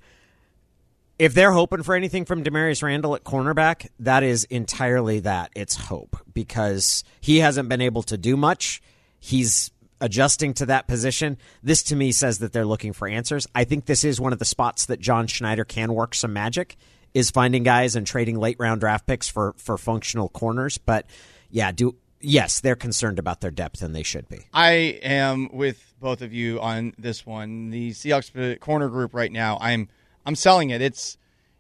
If 1.19 1.35
they're 1.35 1.53
hoping 1.53 1.83
for 1.83 1.97
anything 1.97 2.25
from 2.25 2.45
Damarious 2.45 2.81
Randall 2.81 3.17
at 3.17 3.25
cornerback, 3.25 3.89
that 3.99 4.23
is 4.23 4.45
entirely 4.45 5.19
that. 5.21 5.51
It's 5.57 5.75
hope 5.75 6.17
because 6.33 7.03
he 7.21 7.39
hasn't 7.39 7.69
been 7.69 7.81
able 7.81 8.05
to 8.05 8.17
do 8.17 8.37
much. 8.37 8.81
He's 9.19 9.73
adjusting 10.01 10.55
to 10.55 10.67
that 10.67 10.87
position. 10.87 11.39
This 11.63 11.83
to 11.85 11.97
me 11.97 12.13
says 12.13 12.39
that 12.39 12.53
they're 12.53 12.65
looking 12.65 12.93
for 12.93 13.09
answers. 13.09 13.47
I 13.55 13.65
think 13.65 13.87
this 13.87 14.05
is 14.05 14.21
one 14.21 14.33
of 14.33 14.39
the 14.39 14.45
spots 14.45 14.87
that 14.87 15.01
John 15.01 15.27
Schneider 15.27 15.65
can 15.65 15.95
work 15.95 16.15
some 16.15 16.33
magic 16.33 16.77
is 17.15 17.31
finding 17.31 17.63
guys 17.63 17.97
and 17.97 18.07
trading 18.07 18.39
late 18.39 18.57
round 18.59 18.81
draft 18.81 19.07
picks 19.07 19.29
for 19.29 19.55
for 19.57 19.79
functional 19.79 20.29
corners. 20.29 20.79
But 20.79 21.07
yeah, 21.51 21.73
do 21.73 21.97
yes, 22.21 22.61
they're 22.61 22.77
concerned 22.77 23.19
about 23.19 23.41
their 23.41 23.51
depth 23.51 23.83
and 23.83 23.95
they 23.95 24.03
should 24.03 24.29
be. 24.29 24.41
I 24.53 24.71
am 25.03 25.49
with 25.53 25.95
both 26.01 26.23
of 26.23 26.33
you 26.33 26.61
on 26.61 26.95
this 26.99 27.27
one. 27.27 27.71
The 27.71 27.91
Seahawks 27.91 28.61
corner 28.61 28.89
group 28.89 29.15
right 29.15 29.33
now, 29.33 29.59
I'm 29.61 29.89
I'm 30.27 30.35
selling 30.35 30.71
it. 30.71 30.83
It's 30.83 31.17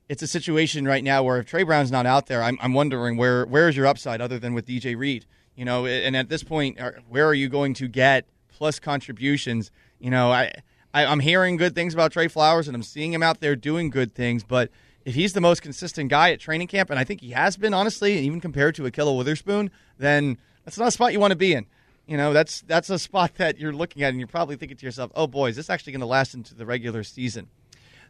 it's 0.09 0.23
a 0.23 0.27
situation 0.27 0.87
right 0.87 1.05
now 1.05 1.23
where 1.23 1.39
if 1.39 1.47
Tre 1.47 1.63
Brown's 1.65 1.91
not 1.93 2.07
out 2.07 2.27
there, 2.27 2.43
I'm, 2.43 2.59
I'm 2.63 2.73
wondering 2.73 3.17
where 3.17 3.45
where 3.47 3.69
is 3.69 3.77
your 3.77 3.87
upside 3.87 4.21
other 4.21 4.39
than 4.39 4.55
with 4.55 4.67
DJ 4.67 4.97
Reed? 4.97 5.27
You 5.59 5.65
know, 5.65 5.87
and 5.87 6.17
at 6.17 6.29
this 6.29 6.45
point, 6.45 6.79
where 7.09 7.27
are 7.27 7.35
you 7.35 7.49
going 7.49 7.75
to 7.75 7.89
get 7.89 8.29
plus 8.47 8.79
contributions? 8.79 9.73
You 9.99 10.09
know, 10.09 10.31
I, 10.31 10.53
I 10.95 11.05
I'm 11.05 11.19
hearing 11.19 11.57
good 11.57 11.75
things 11.75 11.93
about 11.95 12.13
Tre 12.13 12.29
Flowers, 12.29 12.69
and 12.69 12.77
I'm 12.77 12.85
seeing 12.85 13.13
him 13.13 13.25
out 13.25 13.41
there 13.41 13.57
doing 13.57 13.91
good 13.91 14.15
things, 14.15 14.45
but. 14.45 14.71
If 15.05 15.15
he's 15.15 15.33
the 15.33 15.41
most 15.41 15.63
consistent 15.63 16.11
guy 16.11 16.33
at 16.33 16.41
training 16.41 16.67
camp, 16.67 16.91
and 16.91 16.99
I 16.99 17.05
think 17.05 17.23
he 17.23 17.31
has 17.31 17.57
been, 17.57 17.73
honestly, 17.73 18.19
even 18.19 18.43
compared 18.43 18.75
to 18.75 18.83
Ahkello 18.83 19.17
Witherspoon, 19.17 19.71
then 19.97 20.37
that's 20.67 20.77
not 20.77 20.89
a 20.89 20.91
spot 20.91 21.15
you 21.15 21.21
want 21.21 21.31
to 21.31 21.37
be 21.37 21.55
in. 21.55 21.65
You 22.07 22.19
know, 22.19 22.35
that's 22.35 22.61
that's 22.63 22.91
a 22.91 22.99
spot 22.99 23.37
that 23.37 23.59
you're 23.59 23.73
looking 23.73 24.03
at, 24.03 24.11
and 24.11 24.19
you're 24.19 24.27
probably 24.27 24.57
thinking 24.57 24.77
to 24.77 24.85
yourself, 24.85 25.11
"Oh 25.15 25.27
boy, 25.27 25.49
is 25.49 25.57
this 25.57 25.71
actually 25.71 25.93
going 25.93 26.01
to 26.01 26.07
last 26.07 26.35
into 26.35 26.55
the 26.55 26.67
regular 26.67 27.03
season?" 27.05 27.49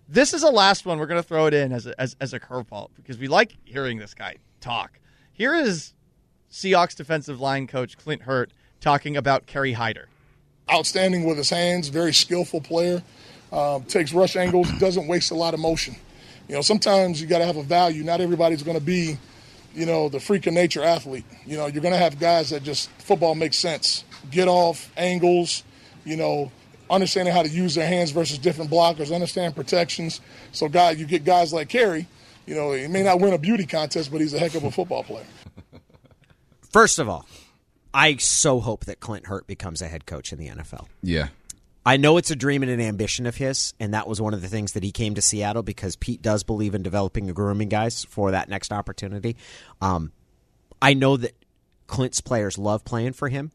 This 0.09 0.35
is 0.35 0.43
a 0.43 0.51
last 0.51 0.87
one. 0.87 0.99
We're 0.99 1.07
going 1.07 1.23
to 1.23 1.29
throw 1.29 1.47
it 1.47 1.55
in 1.55 1.71
as 1.73 1.87
a, 1.87 2.01
as, 2.01 2.17
as 2.21 2.33
a 2.33 2.41
curveball 2.41 2.89
because 2.97 3.17
we 3.17 3.29
like 3.29 3.57
hearing 3.65 3.99
this 3.99 4.15
guy 4.15 4.37
talk. 4.61 4.99
Here 5.33 5.55
is 5.55 5.95
Seahawks 6.51 6.97
defensive 6.97 7.41
line 7.41 7.67
coach 7.67 7.97
Clint 7.99 8.23
Hurt 8.23 8.51
talking 8.81 9.17
about 9.17 9.47
Kerry 9.47 9.73
Hyder. 9.73 10.09
outstanding 10.71 11.25
with 11.25 11.39
his 11.39 11.51
hands, 11.51 11.89
very 11.89 12.13
skillful 12.13 12.61
player, 12.61 13.03
um, 13.53 13.83
takes 13.85 14.13
rush 14.13 14.37
angles, 14.37 14.71
doesn't 14.79 15.07
waste 15.07 15.31
a 15.31 15.35
lot 15.35 15.55
of 15.55 15.61
motion. 15.61 15.97
You 16.49 16.55
know, 16.57 16.61
sometimes 16.61 17.21
you 17.21 17.27
got 17.27 17.39
to 17.39 17.47
have 17.47 17.57
a 17.57 17.63
value. 17.63 18.03
Not 18.05 18.21
everybody's 18.21 18.63
going 18.63 18.79
to 18.79 18.85
be, 18.85 19.19
you 19.75 19.87
know, 19.87 20.09
the 20.09 20.21
freak 20.21 20.47
of 20.47 20.55
nature 20.55 20.83
athlete. 20.83 21.25
You 21.47 21.57
know, 21.57 21.67
you're 21.67 21.83
going 21.83 21.95
to 21.95 21.99
have 21.99 22.19
guys 22.19 22.51
that 22.51 22.63
just 22.63 22.91
football 22.93 23.35
makes 23.35 23.59
sense. 23.59 24.05
Get 24.31 24.49
off 24.49 24.91
angles, 24.97 25.63
you 26.05 26.17
know, 26.17 26.51
understanding 26.91 27.35
how 27.35 27.43
to 27.43 27.49
use 27.49 27.75
their 27.75 27.87
hands 27.87 28.11
versus 28.11 28.39
different 28.39 28.71
blockers, 28.71 29.15
understand 29.15 29.55
protections. 29.55 30.21
So, 30.53 30.69
guy, 30.69 30.93
you 30.93 31.05
get 31.07 31.25
guys 31.25 31.53
like 31.53 31.69
Kerry. 31.69 32.07
You 32.47 32.55
know, 32.55 32.73
he 32.73 32.87
may 32.89 33.03
not 33.03 33.21
win 33.21 33.35
a 33.35 33.39
beauty 33.39 33.67
contest, 33.67 34.11
but 34.11 34.23
he's 34.23 34.33
a 34.33 34.39
heck 34.39 34.55
of 34.55 34.65
a 34.65 34.71
football 34.71 35.05
player. 35.05 35.27
First 36.71 36.99
of 36.99 37.09
all, 37.09 37.27
I 37.95 38.17
so 38.17 38.61
hope 38.61 38.85
that 38.85 39.01
Clint 39.01 39.27
Hurt 39.27 39.47
becomes 39.47 39.83
a 39.83 39.89
head 39.89 40.07
coach 40.07 40.33
in 40.33 40.39
the 40.39 40.49
NFL. 40.49 40.87
Yeah. 41.03 41.29
I 41.87 41.97
know 41.97 42.19
it's 42.19 42.31
a 42.31 42.37
dream 42.37 42.63
and 42.63 42.71
an 42.71 42.81
ambition 42.81 43.25
of 43.25 43.37
his, 43.37 43.73
and 43.81 43.95
that 43.95 44.07
was 44.07 44.21
one 44.21 44.35
of 44.35 44.43
the 44.43 44.49
things 44.49 44.73
that 44.73 44.83
he 44.83 44.93
came 44.93 45.15
to 45.15 45.23
Seattle 45.23 45.63
because 45.63 45.97
Pete 45.97 46.21
does 46.21 46.43
believe 46.43 46.75
in 46.75 46.83
developing 46.83 47.27
and 47.27 47.35
grooming 47.35 47.71
guys 47.71 48.05
for 48.05 48.33
that 48.33 48.51
next 48.51 48.73
opportunity. 48.73 49.37
Um, 49.81 50.13
I 50.83 50.93
know 50.93 51.17
that 51.17 51.33
Clint's 51.87 52.21
players 52.21 52.59
love 52.59 52.85
playing 52.85 53.15
for 53.15 53.29
him. 53.29 53.53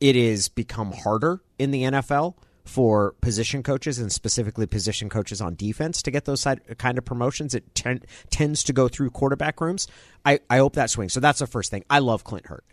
It 0.00 0.16
is 0.16 0.48
become 0.48 0.90
harder 0.90 1.40
in 1.58 1.70
the 1.70 1.84
NFL 1.84 2.34
for 2.64 3.12
position 3.20 3.62
coaches 3.62 3.98
and 3.98 4.12
specifically 4.12 4.66
position 4.66 5.08
coaches 5.08 5.40
on 5.40 5.54
defense 5.54 6.02
to 6.02 6.10
get 6.10 6.24
those 6.24 6.40
side, 6.40 6.60
kind 6.78 6.98
of 6.98 7.04
promotions. 7.04 7.54
It 7.54 7.74
ten, 7.74 8.00
tends 8.30 8.62
to 8.64 8.72
go 8.72 8.88
through 8.88 9.10
quarterback 9.10 9.60
rooms. 9.60 9.88
I, 10.24 10.40
I 10.48 10.58
hope 10.58 10.74
that 10.74 10.90
swings. 10.90 11.12
So 11.12 11.20
that's 11.20 11.40
the 11.40 11.46
first 11.46 11.70
thing. 11.70 11.84
I 11.90 11.98
love 11.98 12.24
Clint 12.24 12.46
Hurt. 12.46 12.64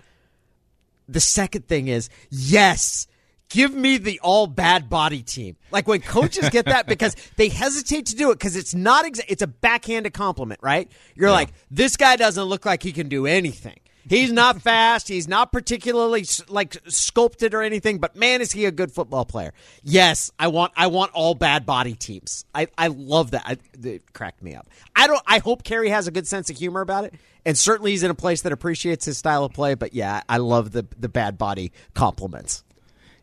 The 1.08 1.20
second 1.20 1.68
thing 1.68 1.88
is 1.88 2.10
yes, 2.30 3.08
give 3.50 3.74
me 3.74 3.98
the 3.98 4.20
all 4.22 4.48
bad 4.48 4.90
body 4.90 5.24
team. 5.24 5.58
Like 5.72 5.88
when 5.88 6.02
coaches 6.02 6.50
get 6.50 6.66
that 6.66 6.88
because 6.88 7.16
they 7.36 7.50
hesitate 7.50 8.08
to 8.08 8.16
do 8.16 8.32
it 8.32 8.36
because 8.36 8.56
it's 8.56 8.76
not 8.76 9.06
exa- 9.06 9.26
it's 9.28 9.42
a 9.42 9.48
backhanded 9.48 10.14
compliment, 10.14 10.60
right? 10.62 10.90
You're 11.16 11.32
like 11.32 11.50
this 11.72 11.98
guy 11.98 12.16
doesn't 12.16 12.44
look 12.44 12.66
like 12.66 12.84
he 12.84 12.92
can 12.92 13.10
do 13.10 13.26
anything. 13.26 13.80
He's 14.10 14.32
not 14.32 14.62
fast. 14.62 15.08
He's 15.08 15.28
not 15.28 15.52
particularly 15.52 16.26
like 16.48 16.76
sculpted 16.88 17.54
or 17.54 17.62
anything, 17.62 18.00
but 18.00 18.16
man, 18.16 18.42
is 18.42 18.52
he 18.52 18.66
a 18.66 18.72
good 18.72 18.92
football 18.92 19.24
player? 19.24 19.54
Yes, 19.84 20.32
I 20.40 20.48
want. 20.48 20.74
I 20.76 20.88
want 20.88 21.12
all 21.14 21.36
bad 21.36 21.68
body 21.68 21.94
teams. 21.94 22.44
I, 22.54 22.68
I 22.76 22.88
love 22.88 23.32
that. 23.32 23.44
I, 23.46 23.58
it 23.88 24.12
cracked 24.14 24.42
me 24.42 24.56
up. 24.56 24.68
I 24.96 25.06
don't. 25.06 25.22
I 25.28 25.38
hope 25.38 25.64
Kerry 25.64 25.90
has 25.90 26.08
a 26.08 26.12
good 26.12 26.28
sense 26.28 26.50
of 26.50 26.58
humor 26.58 26.82
about 26.82 27.06
it, 27.06 27.14
and 27.46 27.56
certainly 27.56 27.92
he's 27.92 28.02
in 28.02 28.10
a 28.10 28.16
place 28.16 28.42
that 28.42 28.52
appreciates 28.52 29.06
his 29.06 29.20
style 29.20 29.46
of 29.46 29.54
play. 29.54 29.76
But 29.76 29.94
yeah, 29.94 30.22
I 30.28 30.38
love 30.38 30.72
the 30.72 30.88
the 30.98 31.10
bad 31.10 31.38
body 31.38 31.72
compliments. 31.94 32.64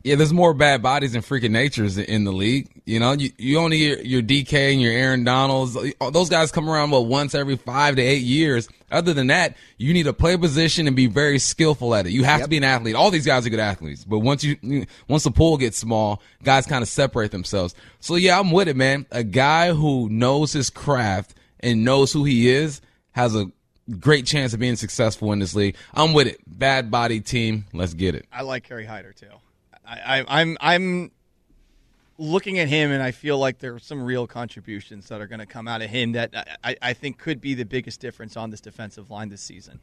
Yeah, 0.07 0.15
there's 0.15 0.33
more 0.33 0.55
bad 0.55 0.83
bodies 0.83 1.17
and 1.17 1.25
freaking 1.25 1.51
natures 1.51 1.99
in 1.99 2.23
the 2.23 2.31
league. 2.31 2.71
You 2.85 3.01
know, 3.01 3.11
you, 3.11 3.33
you 3.39 3.59
only 3.59 3.79
hear 3.79 3.99
your 3.99 4.23
DK 4.23 4.71
and 4.71 4.81
your 4.81 4.93
Aaron 4.93 5.25
Donalds. 5.25 5.77
Those 6.13 6.29
guys 6.29 6.53
come 6.53 6.71
around, 6.71 6.93
what, 6.93 7.07
once 7.07 7.35
every 7.35 7.57
five 7.57 7.97
to 7.97 8.03
eight 8.03 8.23
years. 8.23 8.69
Other 8.93 9.13
than 9.13 9.27
that, 9.27 9.57
you 9.79 9.93
need 9.93 10.05
to 10.05 10.13
play 10.13 10.35
a 10.35 10.39
position 10.39 10.87
and 10.87 10.95
be 10.95 11.09
very 11.09 11.41
skillful 11.41 11.93
at 11.93 12.07
it. 12.07 12.13
You 12.13 12.23
have 12.23 12.43
to 12.43 12.49
be 12.49 12.57
an 12.57 12.63
athlete. 12.63 12.95
All 12.95 13.11
these 13.11 13.27
guys 13.27 13.49
are 13.49 13.51
good 13.51 13.59
athletes. 13.59 14.05
But 14.05 14.21
once 14.21 14.45
you, 14.45 14.87
once 15.09 15.25
the 15.25 15.33
pool 15.33 15.57
gets 15.57 15.77
small, 15.77 16.23
guys 16.45 16.67
kind 16.67 16.83
of 16.83 16.89
separate 16.89 17.33
themselves. 17.33 17.75
So 17.99 18.15
yeah, 18.15 18.39
I'm 18.39 18.53
with 18.53 18.69
it, 18.69 18.77
man. 18.77 19.07
A 19.11 19.25
guy 19.25 19.73
who 19.73 20.09
knows 20.09 20.53
his 20.53 20.71
craft 20.71 21.35
and 21.59 21.85
knows 21.85 22.13
who 22.13 22.23
he 22.23 22.49
is 22.49 22.81
has 23.11 23.35
a 23.35 23.51
great 23.99 24.25
chance 24.25 24.55
of 24.55 24.61
being 24.61 24.77
successful 24.77 25.33
in 25.33 25.41
this 25.41 25.57
league. 25.57 25.75
I'm 25.93 26.13
with 26.13 26.29
it. 26.29 26.39
Bad 26.47 26.93
body 26.93 27.21
team. 27.21 27.65
Let's 27.73 27.95
get 27.95 28.15
it. 28.15 28.27
I 28.33 28.43
like 28.43 28.63
Kerry 28.63 28.85
Hyder 28.85 29.13
too. 29.13 29.27
I, 29.87 30.21
I, 30.21 30.41
I'm 30.41 30.57
I'm 30.61 31.11
looking 32.19 32.59
at 32.59 32.69
him, 32.69 32.91
and 32.91 33.03
I 33.03 33.11
feel 33.11 33.39
like 33.39 33.59
there 33.59 33.75
are 33.75 33.79
some 33.79 34.03
real 34.03 34.27
contributions 34.27 35.09
that 35.09 35.21
are 35.21 35.27
going 35.27 35.41
to 35.41 35.47
come 35.47 35.69
out 35.69 35.83
of 35.83 35.91
him 35.91 36.13
that 36.13 36.59
I, 36.65 36.77
I 36.81 36.93
think 36.93 37.19
could 37.19 37.41
be 37.41 37.55
the 37.55 37.65
biggest 37.65 38.01
difference 38.01 38.37
on 38.37 38.51
this 38.51 38.61
defensive 38.61 39.11
line 39.11 39.29
this 39.29 39.43
season. 39.43 39.81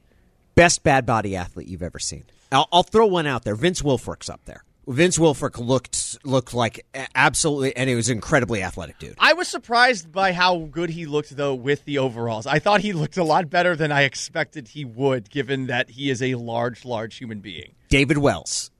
Best 0.56 0.84
bad 0.84 1.06
body 1.06 1.36
athlete 1.36 1.68
you've 1.68 1.84
ever 1.84 2.00
seen. 2.00 2.26
I'll, 2.52 2.68
I'll 2.72 2.84
throw 2.84 3.08
one 3.08 3.26
out 3.26 3.44
there. 3.44 3.56
Vince 3.56 3.82
Wilfork's 3.82 4.30
up 4.30 4.42
there. 4.46 4.64
Vince 4.86 5.18
Wilfork 5.18 5.66
looked 5.66 6.18
looked 6.26 6.54
like 6.54 6.86
absolutely, 7.16 7.76
and 7.76 7.90
he 7.90 7.96
was 7.96 8.10
an 8.10 8.18
incredibly 8.18 8.62
athletic 8.62 9.00
dude. 9.00 9.16
I 9.18 9.32
was 9.32 9.48
surprised 9.48 10.12
by 10.12 10.34
how 10.34 10.58
good 10.60 10.90
he 10.90 11.06
looked, 11.06 11.36
though, 11.38 11.56
with 11.56 11.86
the 11.86 12.00
overalls. 12.00 12.46
I 12.46 12.60
thought 12.60 12.82
he 12.82 12.92
looked 12.92 13.16
a 13.16 13.24
lot 13.24 13.50
better 13.50 13.78
than 13.78 13.94
I 13.94 14.02
expected 14.02 14.68
he 14.70 14.84
would, 14.84 15.30
given 15.30 15.68
that 15.68 15.92
he 15.92 16.10
is 16.10 16.22
a 16.22 16.36
large, 16.36 16.84
large 16.84 17.16
human 17.16 17.40
being. 17.40 17.76
David 17.88 18.18
Wells, 18.18 18.72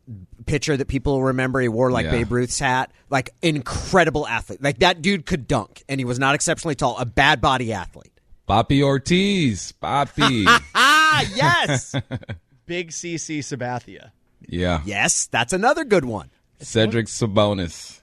pitcher 0.46 0.76
that 0.78 0.88
people 0.88 1.24
remember, 1.24 1.60
he 1.62 1.68
wore 1.68 1.92
like 1.92 2.06
Yeah. 2.06 2.12
Babe 2.12 2.32
Ruth's 2.32 2.60
hat, 2.60 2.92
like 3.10 3.30
incredible 3.42 4.28
athlete. 4.28 4.62
Like 4.62 4.80
that 4.80 5.02
dude 5.02 5.26
could 5.26 5.48
dunk, 5.48 5.84
and 5.88 6.00
he 6.00 6.06
was 6.06 6.20
not 6.20 6.36
exceptionally 6.36 6.76
tall. 6.76 6.98
A 6.98 7.06
bad 7.06 7.42
body 7.42 7.72
athlete. 7.74 8.12
Bobby 8.46 8.84
Ortiz. 8.84 9.72
Bobby. 9.74 10.46
Ah, 10.76 11.24
yes, 11.36 11.96
Big 12.66 12.90
CC 12.90 13.40
Sabathia. 13.40 14.12
yeah. 14.48 14.82
yes, 14.86 15.28
that's 15.28 15.54
another 15.54 15.84
good 15.86 16.06
one. 16.06 16.30
Cedric 16.60 17.08
Sabonis. 17.08 18.00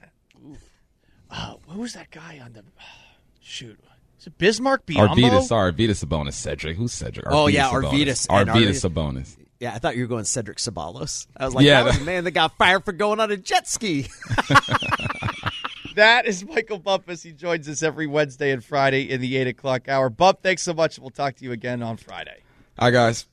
Uh, 1.30 1.54
who 1.68 1.80
was 1.80 1.92
that 1.92 2.10
guy 2.10 2.40
on 2.44 2.52
the 2.54 2.64
shoot? 3.40 3.78
Is 4.18 4.26
it 4.26 4.36
Bismack 4.36 4.80
Biyombo? 4.86 5.14
Arvydas. 5.14 5.42
Sorry, 5.44 5.72
Arvydas 5.72 6.04
Sabonis. 6.04 6.32
Cedric. 6.34 6.76
Who's 6.76 6.92
Cedric? 6.92 7.26
Oh, 7.30 7.46
yeah, 7.46 7.70
Sabonis. 7.70 7.90
Arvydas 7.90 8.26
and 8.30 8.48
Arvydas 8.50 8.54
Arvydas. 8.54 8.90
Sabonis. 8.90 9.36
Yeah, 9.60 9.74
I 9.74 9.78
thought 9.78 9.94
you 9.94 10.02
were 10.02 10.08
going 10.08 10.24
Cedric 10.24 10.58
Ceballos. 10.58 11.26
I 11.36 11.44
was 11.44 11.54
like, 11.54 11.64
Yeah, 11.64 11.82
oh, 11.82 11.84
that 11.84 11.90
was 11.90 11.98
the 11.98 12.04
man 12.04 12.24
that 12.24 12.30
got 12.32 12.56
fired 12.56 12.84
for 12.84 12.92
going 12.92 13.20
on 13.20 13.30
a 13.30 13.36
jet 13.36 13.68
ski. 13.68 14.08
That 15.96 16.24
is 16.24 16.44
Michael 16.44 16.78
Bumpus. 16.78 17.22
He 17.22 17.32
joins 17.32 17.68
us 17.68 17.82
every 17.82 18.06
Wednesday 18.06 18.52
and 18.52 18.64
Friday 18.64 19.10
in 19.10 19.20
the 19.20 19.36
8 19.36 19.48
o'clock 19.48 19.88
hour. 19.88 20.08
Bump, 20.08 20.40
thanks 20.42 20.62
so 20.62 20.72
much. 20.72 20.98
We'll 20.98 21.10
talk 21.10 21.34
to 21.36 21.44
you 21.44 21.52
again 21.52 21.82
on 21.82 21.96
Friday. 21.96 22.42
Hi, 22.78 22.90
guys. 22.90 23.26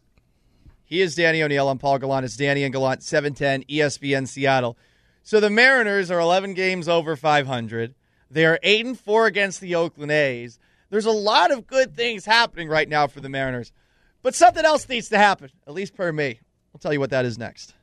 He 0.84 1.02
is 1.02 1.16
Danny 1.16 1.44
O'Neill. 1.44 1.70
I'm 1.70 1.78
Paul 1.78 2.00
Gallant. 2.00 2.26
It's 2.26 2.36
Danny 2.36 2.64
and 2.64 2.74
Gallant, 2.74 3.04
710 3.04 3.64
ESPN 3.66 4.28
Seattle. 4.28 4.78
So 5.22 5.40
the 5.40 5.50
Mariners 5.50 6.10
are 6.10 6.20
11 6.20 6.56
games 6.56 6.90
over 6.90 7.16
500. 7.16 7.94
They 8.32 8.46
are 8.46 8.60
8 8.64 8.86
and 8.86 9.00
4 9.00 9.28
against 9.28 9.62
the 9.62 9.76
Oakland 9.76 10.12
A's. 10.12 10.58
There's 10.90 11.06
a 11.06 11.12
lot 11.12 11.52
of 11.52 11.68
good 11.68 11.96
things 11.96 12.26
happening 12.26 12.70
right 12.70 12.90
now 12.90 13.06
for 13.08 13.20
the 13.20 13.30
Mariners. 13.30 13.72
But 14.28 14.36
something 14.36 14.66
else 14.66 14.90
needs 14.90 15.08
to 15.08 15.18
happen, 15.18 15.50
at 15.66 15.74
least 15.74 15.96
per 15.96 16.12
me. 16.12 16.42
I'll 16.76 16.80
tell 16.80 16.92
you 16.92 17.00
what 17.00 17.12
that 17.12 17.24
is 17.24 17.38
next. 17.38 17.74